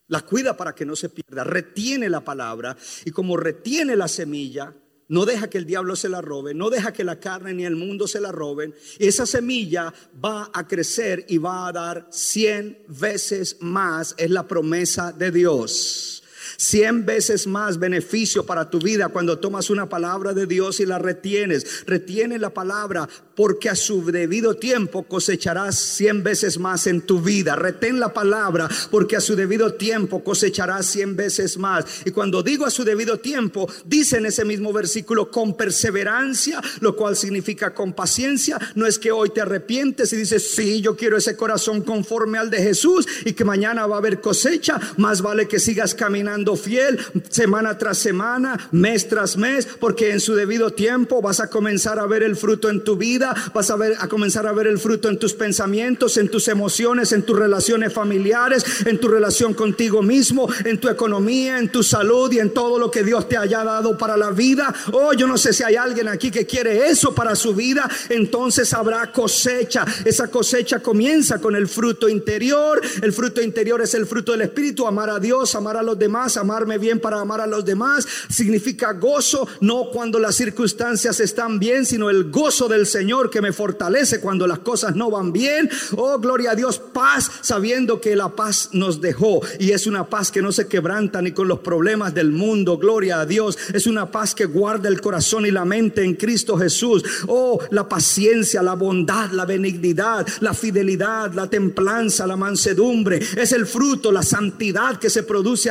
La 0.07 0.21
cuida 0.21 0.55
para 0.55 0.75
que 0.75 0.86
no 0.86 0.95
se 0.95 1.09
pierda, 1.09 1.43
retiene 1.43 2.09
la 2.09 2.23
palabra 2.23 2.77
y 3.05 3.09
como 3.09 3.36
retiene 3.36 3.95
la 3.95 4.07
semilla, 4.07 4.75
no 5.07 5.25
deja 5.25 5.49
que 5.49 5.57
el 5.57 5.65
diablo 5.65 5.95
se 5.95 6.09
la 6.09 6.21
robe, 6.21 6.53
no 6.53 6.69
deja 6.69 6.93
que 6.93 7.03
la 7.03 7.19
carne 7.19 7.55
ni 7.55 7.65
el 7.65 7.75
mundo 7.75 8.07
se 8.07 8.21
la 8.21 8.31
roben. 8.31 8.75
Esa 8.99 9.25
semilla 9.25 9.91
va 10.23 10.51
a 10.53 10.67
crecer 10.67 11.25
y 11.27 11.39
va 11.39 11.67
a 11.67 11.71
dar 11.71 12.07
cien 12.11 12.84
veces 12.88 13.57
más, 13.61 14.13
es 14.19 14.29
la 14.29 14.47
promesa 14.47 15.11
de 15.11 15.31
Dios. 15.31 16.22
Cien 16.64 17.05
veces 17.05 17.45
más 17.45 17.78
beneficio 17.78 18.45
para 18.45 18.70
tu 18.70 18.80
vida 18.80 19.09
cuando 19.09 19.38
tomas 19.38 19.70
una 19.70 19.89
palabra 19.89 20.32
de 20.32 20.47
Dios 20.47 20.80
y 20.80 20.86
la 20.86 20.97
retienes. 20.97 21.84
Retiene 21.86 22.39
la 22.39 22.51
palabra 22.51 23.09
porque 23.36 23.70
a 23.70 23.76
su 23.76 24.05
debido 24.05 24.55
tiempo 24.55 25.03
cosecharás 25.03 25.78
cien 25.78 26.24
veces 26.24 26.57
más 26.57 26.88
en 26.88 27.01
tu 27.01 27.20
vida. 27.20 27.57
Retén 27.57 27.99
la 27.99 28.14
palabra 28.14 28.70
porque 28.91 29.18
a 29.18 29.22
su 29.22 29.36
debido 29.36 29.74
tiempo 29.74 30.24
cosecharás 30.24 30.86
cien 30.86 31.18
veces 31.18 31.57
más. 31.57 31.84
Y 32.05 32.11
cuando 32.11 32.41
digo 32.41 32.66
a 32.66 32.72
su 32.72 32.86
debido 32.86 33.20
tiempo, 33.20 33.70
dice 33.84 34.20
en 34.20 34.28
ese 34.28 34.45
mismo 34.45 34.72
versículo 34.72 35.30
con 35.30 35.57
perseverancia, 35.57 36.61
lo 36.80 36.95
cual 36.95 37.18
significa 37.18 37.74
con 37.74 37.91
paciencia. 37.91 38.57
No 38.76 38.86
es 38.86 38.97
que 38.97 39.11
hoy 39.11 39.32
te 39.32 39.41
arrepientes 39.41 40.14
y 40.14 40.16
dices, 40.16 40.51
sí, 40.51 40.80
yo 40.80 40.95
quiero 40.95 41.18
ese 41.18 41.36
corazón 41.36 41.82
conforme 41.82 42.38
al 42.38 42.49
de 42.49 42.61
Jesús 42.61 43.05
y 43.26 43.34
que 43.34 43.43
mañana 43.43 43.86
va 43.86 43.95
a 43.95 43.99
haber 43.99 44.22
cosecha. 44.22 44.80
Más 44.95 45.22
vale 45.22 45.49
que 45.49 45.59
sigas 45.59 45.93
caminando 45.93 46.53
fiel 46.56 46.99
semana 47.30 47.78
tras 47.78 47.97
semana, 47.97 48.70
mes 48.72 49.08
tras 49.08 49.38
mes, 49.38 49.68
porque 49.80 50.12
en 50.12 50.20
su 50.20 50.36
debido 50.36 50.72
tiempo 50.72 51.22
vas 51.22 51.39
a 51.39 51.49
comenzar 51.49 51.99
a 51.99 52.06
ver 52.06 52.24
el 52.24 52.36
fruto 52.36 52.70
en 52.70 52.84
tu 52.84 52.95
vida 52.95 53.34
vas 53.54 53.70
a, 53.70 53.76
ver, 53.76 53.95
a 53.99 54.08
comenzar 54.08 54.47
a 54.47 54.51
ver 54.51 54.68
el 54.68 54.80
fruto 54.80 55.10
en 55.10 55.18
tus 55.18 55.34
pensamientos, 55.34 56.18
en 56.18 56.30
tus 56.30 56.47
emociones, 56.47 57.12
en 57.12 57.24
tus 57.24 57.38
relaciones 57.38 57.93
familiares, 57.93 58.66
en 58.86 58.99
tu 58.99 59.08
relación 59.08 59.54
contigo 59.54 60.01
mismo, 60.01 60.47
en 60.66 60.80
tu 60.80 60.89
economía, 60.89 61.60
en 61.60 61.70
tu 61.70 61.84
salud 61.84 62.32
y 62.32 62.39
en 62.39 62.54
todo 62.54 62.80
lo 62.80 62.91
que 62.91 63.04
Dios 63.04 63.28
te 63.30 63.38
haya 63.38 63.64
dado 63.64 63.97
para 63.97 64.18
la 64.18 64.32
vida. 64.32 64.74
Oh, 64.91 65.14
yo 65.14 65.28
no 65.28 65.38
sé 65.38 65.54
si 65.54 65.64
hay 65.64 65.76
alguien 65.76 66.08
aquí 66.08 66.32
que 66.32 66.45
quiere 66.45 66.89
eso 66.89 67.14
para 67.14 67.36
su 67.36 67.54
vida, 67.54 67.89
entonces 68.10 68.74
habrá 68.74 69.12
cosecha. 69.12 69.86
Esa 70.06 70.28
cosecha 70.28 70.80
comienza 70.80 71.39
con 71.39 71.56
el 71.56 71.68
fruto 71.68 72.10
interior. 72.10 72.82
El 73.01 73.14
fruto 73.14 73.41
interior 73.41 73.82
es 73.82 73.93
el 73.93 74.06
fruto 74.06 74.32
del 74.32 74.41
Espíritu, 74.41 74.88
amar 74.88 75.10
a 75.10 75.20
Dios, 75.20 75.56
amar 75.56 75.78
a 75.78 75.84
los 75.84 75.97
demás, 75.97 76.32
amarme 76.38 76.77
bien 76.77 76.99
para 76.99 77.19
amar 77.19 77.41
a 77.41 77.47
los 77.47 77.65
demás. 77.65 78.07
Significa 78.29 78.93
gozo, 78.93 79.47
no 79.61 79.89
cuando 79.91 80.19
las 80.19 80.36
circunstancias 80.36 81.19
están 81.19 81.59
bien, 81.59 81.86
sino 81.86 82.09
el 82.09 82.31
gozo 82.31 82.67
del 82.67 82.86
Señor 82.86 83.29
que 83.29 83.41
me 83.41 83.53
fortalece 83.53 84.19
cuando 84.19 84.47
las 84.47 84.59
cosas 84.59 84.95
no 84.95 85.09
van 85.11 85.31
bien. 85.31 85.69
Oh, 85.95 86.17
gloria 86.19 86.51
a 86.51 86.55
Dios, 86.55 86.79
paz, 86.79 87.29
sabiendo 87.41 87.99
que 87.99 88.15
la 88.15 88.29
paz 88.29 88.69
nos 88.73 89.01
dejó. 89.01 89.41
Y 89.59 89.71
es 89.71 89.88
una 89.88 90.09
paz 90.09 90.31
que 90.31 90.41
no 90.41 90.51
se 90.51 90.67
quebranta 90.67 91.21
ni 91.21 91.31
con 91.31 91.47
los 91.47 91.59
problemas 91.59 92.13
del 92.13 92.31
mundo. 92.31 92.77
Gloria 92.77 93.21
a 93.21 93.25
Dios. 93.25 93.57
Es 93.73 93.88
una 93.88 94.11
paz 94.11 94.36
que 94.36 94.45
guarda 94.45 94.89
el 94.89 95.01
corazón 95.01 95.45
y 95.45 95.51
la 95.51 95.65
mente 95.65 96.03
en 96.03 96.15
Cristo 96.15 96.57
Jesús. 96.57 97.03
Oh, 97.27 97.59
la 97.71 97.88
paciencia, 97.88 98.61
la 98.61 98.73
bondad, 98.73 99.31
la 99.31 99.45
benignidad, 99.45 100.27
la 100.39 100.53
fidelidad, 100.53 101.34
la 101.34 101.49
templanza, 101.49 102.27
la 102.27 102.36
mansedumbre. 102.36 103.19
Es 103.36 103.51
el 103.51 103.65
fruto, 103.65 104.11
la 104.11 104.23
santidad 104.23 104.97
que 104.97 105.09
se 105.09 105.23
produce 105.23 105.69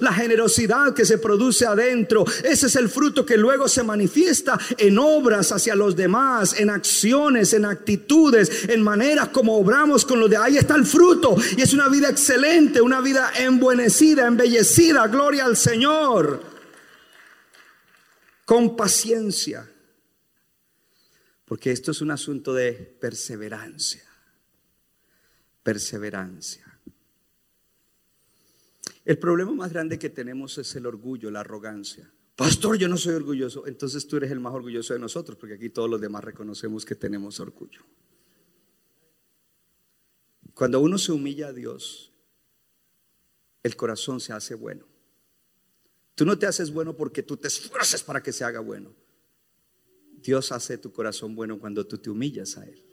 la 0.00 0.12
generosidad 0.12 0.94
que 0.94 1.04
se 1.04 1.18
produce 1.18 1.66
adentro. 1.66 2.24
Ese 2.44 2.66
es 2.66 2.76
el 2.76 2.88
fruto 2.88 3.24
que 3.24 3.36
luego 3.36 3.68
se 3.68 3.82
manifiesta 3.82 4.58
en 4.78 4.98
obras 4.98 5.52
hacia 5.52 5.74
los 5.74 5.96
demás, 5.96 6.58
en 6.58 6.70
acciones, 6.70 7.52
en 7.52 7.64
actitudes, 7.64 8.68
en 8.68 8.82
maneras 8.82 9.28
como 9.28 9.56
obramos 9.56 10.04
con 10.04 10.20
los 10.20 10.30
de 10.30 10.36
ahí 10.36 10.56
está 10.56 10.76
el 10.76 10.86
fruto. 10.86 11.36
Y 11.56 11.62
es 11.62 11.72
una 11.72 11.88
vida 11.88 12.08
excelente, 12.08 12.80
una 12.80 13.00
vida 13.00 13.32
embuenecida, 13.36 14.26
embellecida. 14.26 15.06
Gloria 15.06 15.44
al 15.44 15.56
Señor. 15.56 16.42
Con 18.44 18.76
paciencia. 18.76 19.68
Porque 21.44 21.70
esto 21.70 21.92
es 21.92 22.00
un 22.00 22.10
asunto 22.10 22.52
de 22.52 22.72
perseverancia. 22.72 24.02
Perseverancia. 25.62 26.65
El 29.06 29.18
problema 29.18 29.52
más 29.52 29.72
grande 29.72 30.00
que 30.00 30.10
tenemos 30.10 30.58
es 30.58 30.74
el 30.74 30.84
orgullo, 30.84 31.30
la 31.30 31.40
arrogancia. 31.40 32.12
Pastor, 32.34 32.76
yo 32.76 32.88
no 32.88 32.96
soy 32.96 33.14
orgulloso. 33.14 33.64
Entonces 33.68 34.04
tú 34.08 34.16
eres 34.16 34.32
el 34.32 34.40
más 34.40 34.52
orgulloso 34.52 34.94
de 34.94 34.98
nosotros, 34.98 35.38
porque 35.38 35.54
aquí 35.54 35.70
todos 35.70 35.88
los 35.88 36.00
demás 36.00 36.24
reconocemos 36.24 36.84
que 36.84 36.96
tenemos 36.96 37.38
orgullo. 37.38 37.82
Cuando 40.54 40.80
uno 40.80 40.98
se 40.98 41.12
humilla 41.12 41.48
a 41.48 41.52
Dios, 41.52 42.12
el 43.62 43.76
corazón 43.76 44.18
se 44.18 44.32
hace 44.32 44.56
bueno. 44.56 44.86
Tú 46.16 46.26
no 46.26 46.36
te 46.36 46.46
haces 46.46 46.72
bueno 46.72 46.96
porque 46.96 47.22
tú 47.22 47.36
te 47.36 47.46
esfuerzas 47.46 48.02
para 48.02 48.20
que 48.20 48.32
se 48.32 48.42
haga 48.42 48.58
bueno. 48.58 48.92
Dios 50.20 50.50
hace 50.50 50.78
tu 50.78 50.92
corazón 50.92 51.36
bueno 51.36 51.60
cuando 51.60 51.86
tú 51.86 51.96
te 51.96 52.10
humillas 52.10 52.58
a 52.58 52.64
Él. 52.64 52.85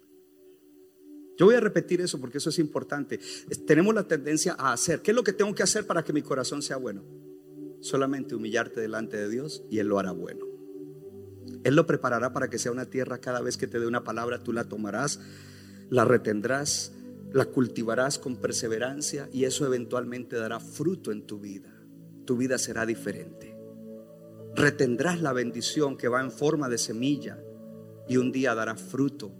Yo 1.37 1.47
voy 1.47 1.55
a 1.55 1.59
repetir 1.59 2.01
eso 2.01 2.19
porque 2.19 2.37
eso 2.37 2.49
es 2.49 2.59
importante. 2.59 3.19
Tenemos 3.65 3.93
la 3.95 4.07
tendencia 4.07 4.55
a 4.57 4.73
hacer. 4.73 5.01
¿Qué 5.01 5.11
es 5.11 5.15
lo 5.15 5.23
que 5.23 5.33
tengo 5.33 5.53
que 5.55 5.63
hacer 5.63 5.87
para 5.87 6.03
que 6.03 6.13
mi 6.13 6.21
corazón 6.21 6.61
sea 6.61 6.77
bueno? 6.77 7.03
solamente 7.83 8.33
humillarte 8.33 8.79
delante 8.79 9.17
de 9.17 9.29
Dios 9.29 9.63
y 9.69 9.79
Él 9.79 9.87
lo 9.87 9.99
hará 9.99 10.11
bueno. 10.11 10.45
Él 11.63 11.75
lo 11.75 11.85
preparará 11.85 12.33
para 12.33 12.49
que 12.49 12.57
sea 12.57 12.71
una 12.71 12.89
tierra 12.89 13.19
cada 13.19 13.41
vez 13.41 13.57
que 13.57 13.67
te 13.67 13.79
dé 13.79 13.85
una 13.85 14.03
palabra, 14.03 14.41
tú 14.41 14.53
la 14.53 14.63
tomarás, 14.63 15.19
la 15.89 16.05
retendrás, 16.05 16.93
la 17.31 17.45
cultivarás 17.45 18.19
con 18.19 18.37
perseverancia 18.37 19.29
y 19.31 19.43
eso 19.43 19.65
eventualmente 19.65 20.37
dará 20.37 20.59
fruto 20.59 21.11
en 21.11 21.27
tu 21.27 21.39
vida. 21.39 21.73
Tu 22.25 22.37
vida 22.37 22.57
será 22.57 22.85
diferente. 22.85 23.55
Retendrás 24.55 25.21
la 25.21 25.33
bendición 25.33 25.97
que 25.97 26.07
va 26.07 26.21
en 26.21 26.31
forma 26.31 26.69
de 26.69 26.77
semilla 26.77 27.43
y 28.07 28.17
un 28.17 28.31
día 28.31 28.55
dará 28.55 28.75
fruto, 28.75 29.33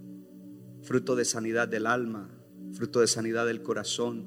fruto 0.84 1.16
de 1.16 1.24
sanidad 1.24 1.66
del 1.66 1.86
alma, 1.86 2.30
fruto 2.72 3.00
de 3.00 3.06
sanidad 3.06 3.46
del 3.46 3.62
corazón, 3.62 4.26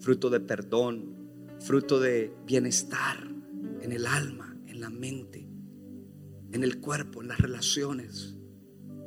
fruto 0.00 0.30
de 0.30 0.40
perdón, 0.40 1.14
fruto 1.60 2.00
de 2.00 2.32
bienestar 2.46 3.28
en 3.80 3.92
el 3.92 4.06
alma, 4.06 4.56
en 4.66 4.80
la 4.80 4.90
mente, 4.90 5.46
en 6.52 6.64
el 6.64 6.80
cuerpo, 6.80 7.20
en 7.20 7.28
las 7.28 7.40
relaciones, 7.40 8.34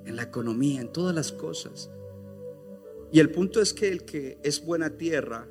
en 0.06 0.16
la 0.16 0.24
economía, 0.24 0.82
en 0.82 0.91
todas 0.91 1.16
las 1.16 1.32
cosas. 1.32 1.89
Y 3.12 3.20
el 3.20 3.32
punto 3.32 3.62
es 3.62 3.74
que 3.74 3.89
el 3.89 4.06
que 4.06 4.39
es 4.43 4.64
buena 4.64 4.91
tierra 4.91 5.47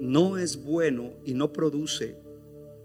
no 0.00 0.38
es 0.38 0.62
bueno 0.62 1.12
y 1.24 1.34
no 1.34 1.52
produce 1.52 2.18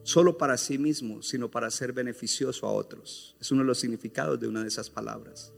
solo 0.04 0.38
para 0.38 0.58
sí 0.58 0.78
mismo, 0.78 1.22
sino 1.22 1.50
para 1.50 1.70
ser 1.70 1.94
beneficioso 1.94 2.68
a 2.68 2.72
otros. 2.72 3.36
Es 3.40 3.52
uno 3.52 3.62
de 3.62 3.68
los 3.68 3.80
significados 3.80 4.40
de 4.40 4.48
una 4.48 4.62
de 4.62 4.68
esas 4.68 4.90
palabras. 4.90 5.54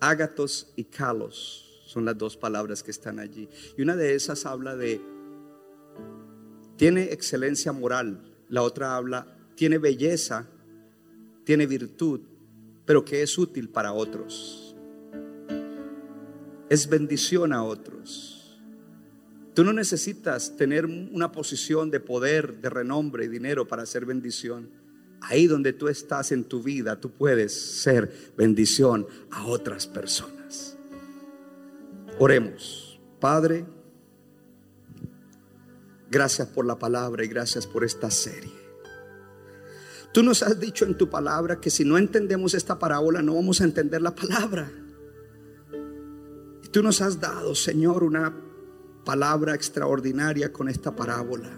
Ágatos 0.00 0.72
y 0.76 0.84
kalos 0.84 1.84
son 1.86 2.04
las 2.04 2.16
dos 2.16 2.36
palabras 2.36 2.82
que 2.82 2.90
están 2.90 3.18
allí. 3.18 3.48
Y 3.76 3.82
una 3.82 3.96
de 3.96 4.14
esas 4.14 4.46
habla 4.46 4.76
de, 4.76 5.00
tiene 6.76 7.12
excelencia 7.12 7.72
moral, 7.72 8.22
la 8.48 8.62
otra 8.62 8.96
habla, 8.96 9.36
tiene 9.56 9.78
belleza, 9.78 10.48
tiene 11.44 11.66
virtud, 11.66 12.20
pero 12.86 13.04
que 13.04 13.22
es 13.22 13.36
útil 13.36 13.68
para 13.68 13.92
otros. 13.92 14.74
Es 16.68 16.88
bendición 16.88 17.52
a 17.52 17.64
otros. 17.64 18.58
Tú 19.52 19.64
no 19.64 19.72
necesitas 19.72 20.56
tener 20.56 20.86
una 20.86 21.32
posición 21.32 21.90
de 21.90 22.00
poder, 22.00 22.60
de 22.60 22.70
renombre 22.70 23.24
y 23.24 23.28
dinero 23.28 23.66
para 23.66 23.82
hacer 23.82 24.06
bendición. 24.06 24.70
Ahí 25.20 25.46
donde 25.46 25.72
tú 25.72 25.88
estás 25.88 26.32
en 26.32 26.44
tu 26.44 26.62
vida, 26.62 27.00
tú 27.00 27.10
puedes 27.10 27.52
ser 27.82 28.32
bendición 28.36 29.06
a 29.30 29.46
otras 29.46 29.86
personas. 29.86 30.76
Oremos. 32.18 33.00
Padre, 33.18 33.66
gracias 36.10 36.48
por 36.48 36.64
la 36.64 36.78
palabra 36.78 37.24
y 37.24 37.28
gracias 37.28 37.66
por 37.66 37.84
esta 37.84 38.10
serie. 38.10 38.52
Tú 40.12 40.22
nos 40.22 40.42
has 40.42 40.58
dicho 40.58 40.84
en 40.84 40.96
tu 40.96 41.08
palabra 41.08 41.60
que 41.60 41.70
si 41.70 41.84
no 41.84 41.96
entendemos 41.96 42.54
esta 42.54 42.78
parábola 42.78 43.22
no 43.22 43.34
vamos 43.34 43.60
a 43.60 43.64
entender 43.64 44.02
la 44.02 44.14
palabra. 44.14 44.70
Y 46.64 46.68
tú 46.68 46.82
nos 46.82 47.00
has 47.00 47.20
dado, 47.20 47.54
Señor, 47.54 48.02
una 48.02 48.34
palabra 49.04 49.54
extraordinaria 49.54 50.52
con 50.52 50.68
esta 50.68 50.94
parábola, 50.94 51.50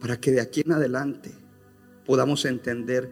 para 0.00 0.20
que 0.20 0.32
de 0.32 0.40
aquí 0.40 0.62
en 0.64 0.72
adelante 0.72 1.41
podamos 2.04 2.44
entender 2.44 3.10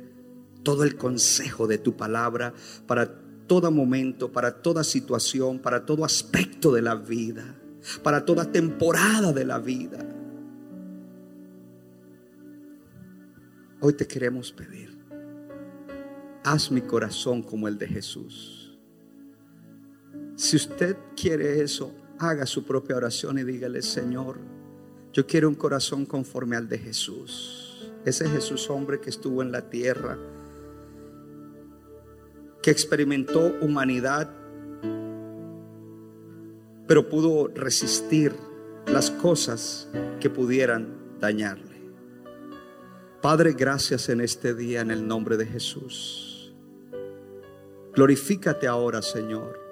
todo 0.62 0.84
el 0.84 0.96
consejo 0.96 1.66
de 1.66 1.78
tu 1.78 1.96
palabra 1.96 2.52
para 2.86 3.10
todo 3.46 3.70
momento, 3.70 4.30
para 4.30 4.62
toda 4.62 4.84
situación, 4.84 5.58
para 5.58 5.84
todo 5.84 6.04
aspecto 6.04 6.72
de 6.72 6.82
la 6.82 6.94
vida, 6.94 7.56
para 8.02 8.24
toda 8.24 8.50
temporada 8.50 9.32
de 9.32 9.44
la 9.44 9.58
vida. 9.58 9.98
Hoy 13.80 13.94
te 13.94 14.06
queremos 14.06 14.52
pedir, 14.52 14.96
haz 16.44 16.70
mi 16.70 16.82
corazón 16.82 17.42
como 17.42 17.66
el 17.66 17.78
de 17.78 17.88
Jesús. 17.88 18.78
Si 20.36 20.56
usted 20.56 20.96
quiere 21.16 21.62
eso, 21.62 21.94
haga 22.18 22.46
su 22.46 22.64
propia 22.64 22.96
oración 22.96 23.38
y 23.38 23.42
dígale, 23.42 23.82
Señor, 23.82 24.38
yo 25.12 25.26
quiero 25.26 25.48
un 25.48 25.54
corazón 25.54 26.06
conforme 26.06 26.56
al 26.56 26.68
de 26.68 26.78
Jesús. 26.78 27.69
Ese 28.04 28.28
Jesús 28.28 28.68
hombre 28.70 29.00
que 29.00 29.10
estuvo 29.10 29.42
en 29.42 29.52
la 29.52 29.68
tierra, 29.68 30.18
que 32.62 32.70
experimentó 32.70 33.54
humanidad, 33.60 34.30
pero 36.86 37.08
pudo 37.08 37.48
resistir 37.48 38.34
las 38.86 39.10
cosas 39.10 39.88
que 40.18 40.30
pudieran 40.30 41.18
dañarle. 41.20 41.80
Padre, 43.22 43.52
gracias 43.52 44.08
en 44.08 44.20
este 44.20 44.54
día 44.54 44.80
en 44.80 44.90
el 44.90 45.06
nombre 45.06 45.36
de 45.36 45.46
Jesús. 45.46 46.54
Glorifícate 47.92 48.66
ahora, 48.66 49.02
Señor 49.02 49.70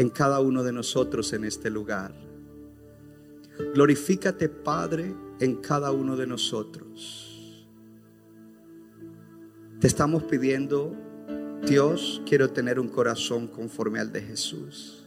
en 0.00 0.08
cada 0.08 0.40
uno 0.40 0.62
de 0.62 0.72
nosotros 0.72 1.30
en 1.34 1.44
este 1.44 1.68
lugar. 1.68 2.14
Glorifícate, 3.74 4.48
Padre, 4.48 5.14
en 5.40 5.56
cada 5.56 5.90
uno 5.90 6.16
de 6.16 6.26
nosotros. 6.26 7.66
Te 9.80 9.86
estamos 9.86 10.22
pidiendo, 10.24 10.94
Dios, 11.66 12.20
quiero 12.26 12.50
tener 12.50 12.78
un 12.78 12.88
corazón 12.88 13.48
conforme 13.48 13.98
al 13.98 14.12
de 14.12 14.20
Jesús. 14.20 15.06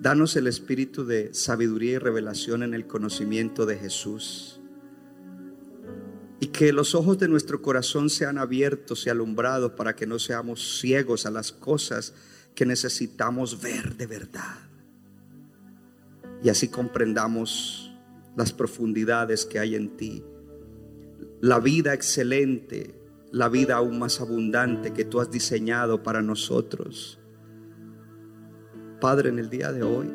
Danos 0.00 0.36
el 0.36 0.46
espíritu 0.46 1.04
de 1.04 1.34
sabiduría 1.34 1.92
y 1.92 1.98
revelación 1.98 2.62
en 2.62 2.72
el 2.72 2.86
conocimiento 2.86 3.66
de 3.66 3.76
Jesús 3.76 4.60
y 6.40 6.46
que 6.46 6.72
los 6.72 6.94
ojos 6.94 7.18
de 7.18 7.28
nuestro 7.28 7.60
corazón 7.60 8.08
sean 8.08 8.38
abiertos 8.38 9.06
y 9.06 9.10
alumbrados 9.10 9.72
para 9.72 9.96
que 9.96 10.06
no 10.06 10.18
seamos 10.18 10.78
ciegos 10.78 11.26
a 11.26 11.30
las 11.30 11.52
cosas 11.52 12.14
que 12.54 12.64
necesitamos 12.64 13.60
ver 13.60 13.96
de 13.96 14.06
verdad. 14.06 14.67
Y 16.42 16.48
así 16.48 16.68
comprendamos 16.68 17.92
las 18.36 18.52
profundidades 18.52 19.44
que 19.44 19.58
hay 19.58 19.74
en 19.74 19.96
ti, 19.96 20.24
la 21.40 21.58
vida 21.58 21.94
excelente, 21.94 22.94
la 23.32 23.48
vida 23.48 23.76
aún 23.76 23.98
más 23.98 24.20
abundante 24.20 24.92
que 24.92 25.04
tú 25.04 25.20
has 25.20 25.30
diseñado 25.30 26.02
para 26.02 26.22
nosotros. 26.22 27.18
Padre, 29.00 29.30
en 29.30 29.38
el 29.38 29.50
día 29.50 29.72
de 29.72 29.82
hoy 29.82 30.08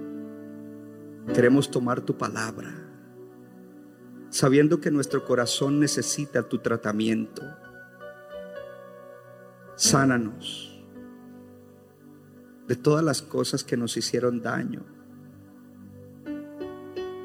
queremos 1.34 1.70
tomar 1.70 2.02
tu 2.02 2.18
palabra 2.18 2.84
sabiendo 4.34 4.82
que 4.82 4.90
nuestro 4.90 5.24
corazón 5.26 5.80
necesita 5.80 6.50
tu 6.50 6.58
tratamiento. 6.58 7.44
Sánanos 9.76 10.84
de 12.68 12.76
todas 12.76 13.04
las 13.04 13.22
cosas 13.22 13.64
que 13.64 13.78
nos 13.78 13.96
hicieron 13.96 14.42
daño 14.42 14.82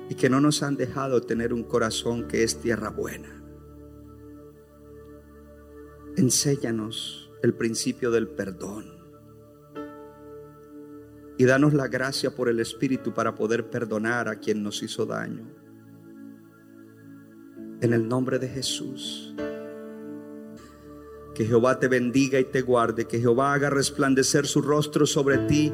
y 0.09 0.15
que 0.15 0.31
no 0.31 0.41
nos 0.41 0.63
han 0.63 0.77
dejado 0.77 1.21
tener 1.21 1.53
un 1.53 1.65
corazón 1.65 2.27
que 2.29 2.43
es 2.43 2.61
tierra 2.61 2.91
buena. 2.91 3.35
Enséñanos 6.17 7.31
el 7.43 7.55
principio 7.55 8.11
del 8.11 8.29
perdón 8.29 8.99
y 11.37 11.45
danos 11.45 11.73
la 11.75 11.87
gracia 11.87 12.35
por 12.35 12.49
el 12.49 12.59
Espíritu 12.59 13.15
para 13.15 13.35
poder 13.35 13.71
perdonar 13.71 14.29
a 14.29 14.41
quien 14.41 14.63
nos 14.63 14.83
hizo 14.83 15.07
daño 15.07 15.47
en 17.81 17.93
el 17.93 18.09
nombre 18.09 18.39
de 18.39 18.49
Jesús. 18.49 19.35
Que 21.35 21.45
Jehová 21.45 21.79
te 21.79 21.87
bendiga 21.87 22.41
y 22.41 22.45
te 22.45 22.63
guarde, 22.63 23.07
que 23.07 23.21
Jehová 23.21 23.53
haga 23.53 23.71
resplandecer 23.71 24.47
su 24.47 24.61
rostro 24.61 25.07
sobre 25.07 25.39
ti 25.47 25.73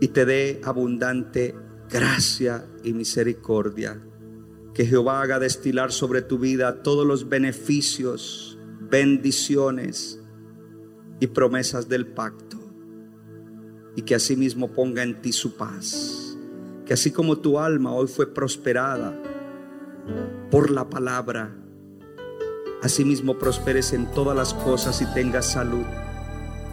y 0.00 0.08
te 0.08 0.24
dé 0.24 0.60
abundante 0.64 1.54
gracia 1.90 2.64
y 2.84 2.92
misericordia. 2.92 4.00
Que 4.74 4.86
Jehová 4.86 5.20
haga 5.20 5.38
destilar 5.38 5.92
sobre 5.92 6.22
tu 6.22 6.38
vida 6.38 6.82
todos 6.82 7.06
los 7.06 7.28
beneficios, 7.28 8.58
bendiciones 8.80 10.20
y 11.18 11.26
promesas 11.26 11.88
del 11.88 12.06
pacto. 12.06 12.58
Y 13.96 14.02
que 14.02 14.14
asimismo 14.14 14.72
ponga 14.72 15.02
en 15.02 15.20
ti 15.20 15.32
su 15.32 15.56
paz. 15.56 16.38
Que 16.86 16.94
así 16.94 17.10
como 17.10 17.38
tu 17.38 17.58
alma 17.58 17.92
hoy 17.92 18.06
fue 18.06 18.32
prosperada, 18.32 19.20
por 20.50 20.70
la 20.70 20.88
palabra. 20.88 21.56
Asimismo 22.82 23.38
prosperes 23.38 23.92
en 23.92 24.10
todas 24.12 24.36
las 24.36 24.54
cosas 24.54 25.02
y 25.02 25.06
tengas 25.12 25.52
salud. 25.52 25.84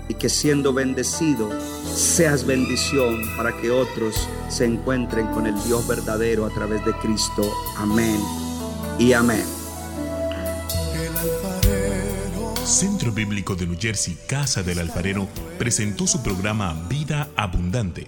Y 0.10 0.14
que 0.16 0.30
siendo 0.30 0.74
bendecido 0.74 1.50
seas 1.86 2.46
bendición 2.46 3.22
para 3.36 3.56
que 3.58 3.72
otros 3.72 4.28
se 4.50 4.66
encuentren 4.66 5.28
con 5.28 5.48
el 5.48 5.56
Dios 5.64 5.88
verdadero 5.88 6.46
a 6.46 6.50
través 6.50 6.84
de 6.86 6.94
Cristo. 6.94 7.52
Amén 7.78 8.20
y 8.98 9.14
amén. 9.14 9.44
Centro 12.64 13.14
Bíblico 13.14 13.56
de 13.56 13.66
New 13.66 13.78
Jersey, 13.80 14.18
Casa 14.28 14.62
del 14.62 14.80
Alfarero, 14.80 15.28
presentó 15.58 16.06
su 16.06 16.22
programa 16.22 16.74
Vida 16.90 17.30
Abundante. 17.38 18.08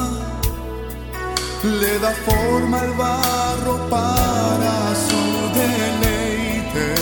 le 1.63 1.99
da 1.99 2.11
forma 2.11 2.79
al 2.79 2.93
barro 2.93 3.87
para 3.89 4.95
su 4.95 5.51
deleite. 5.53 6.95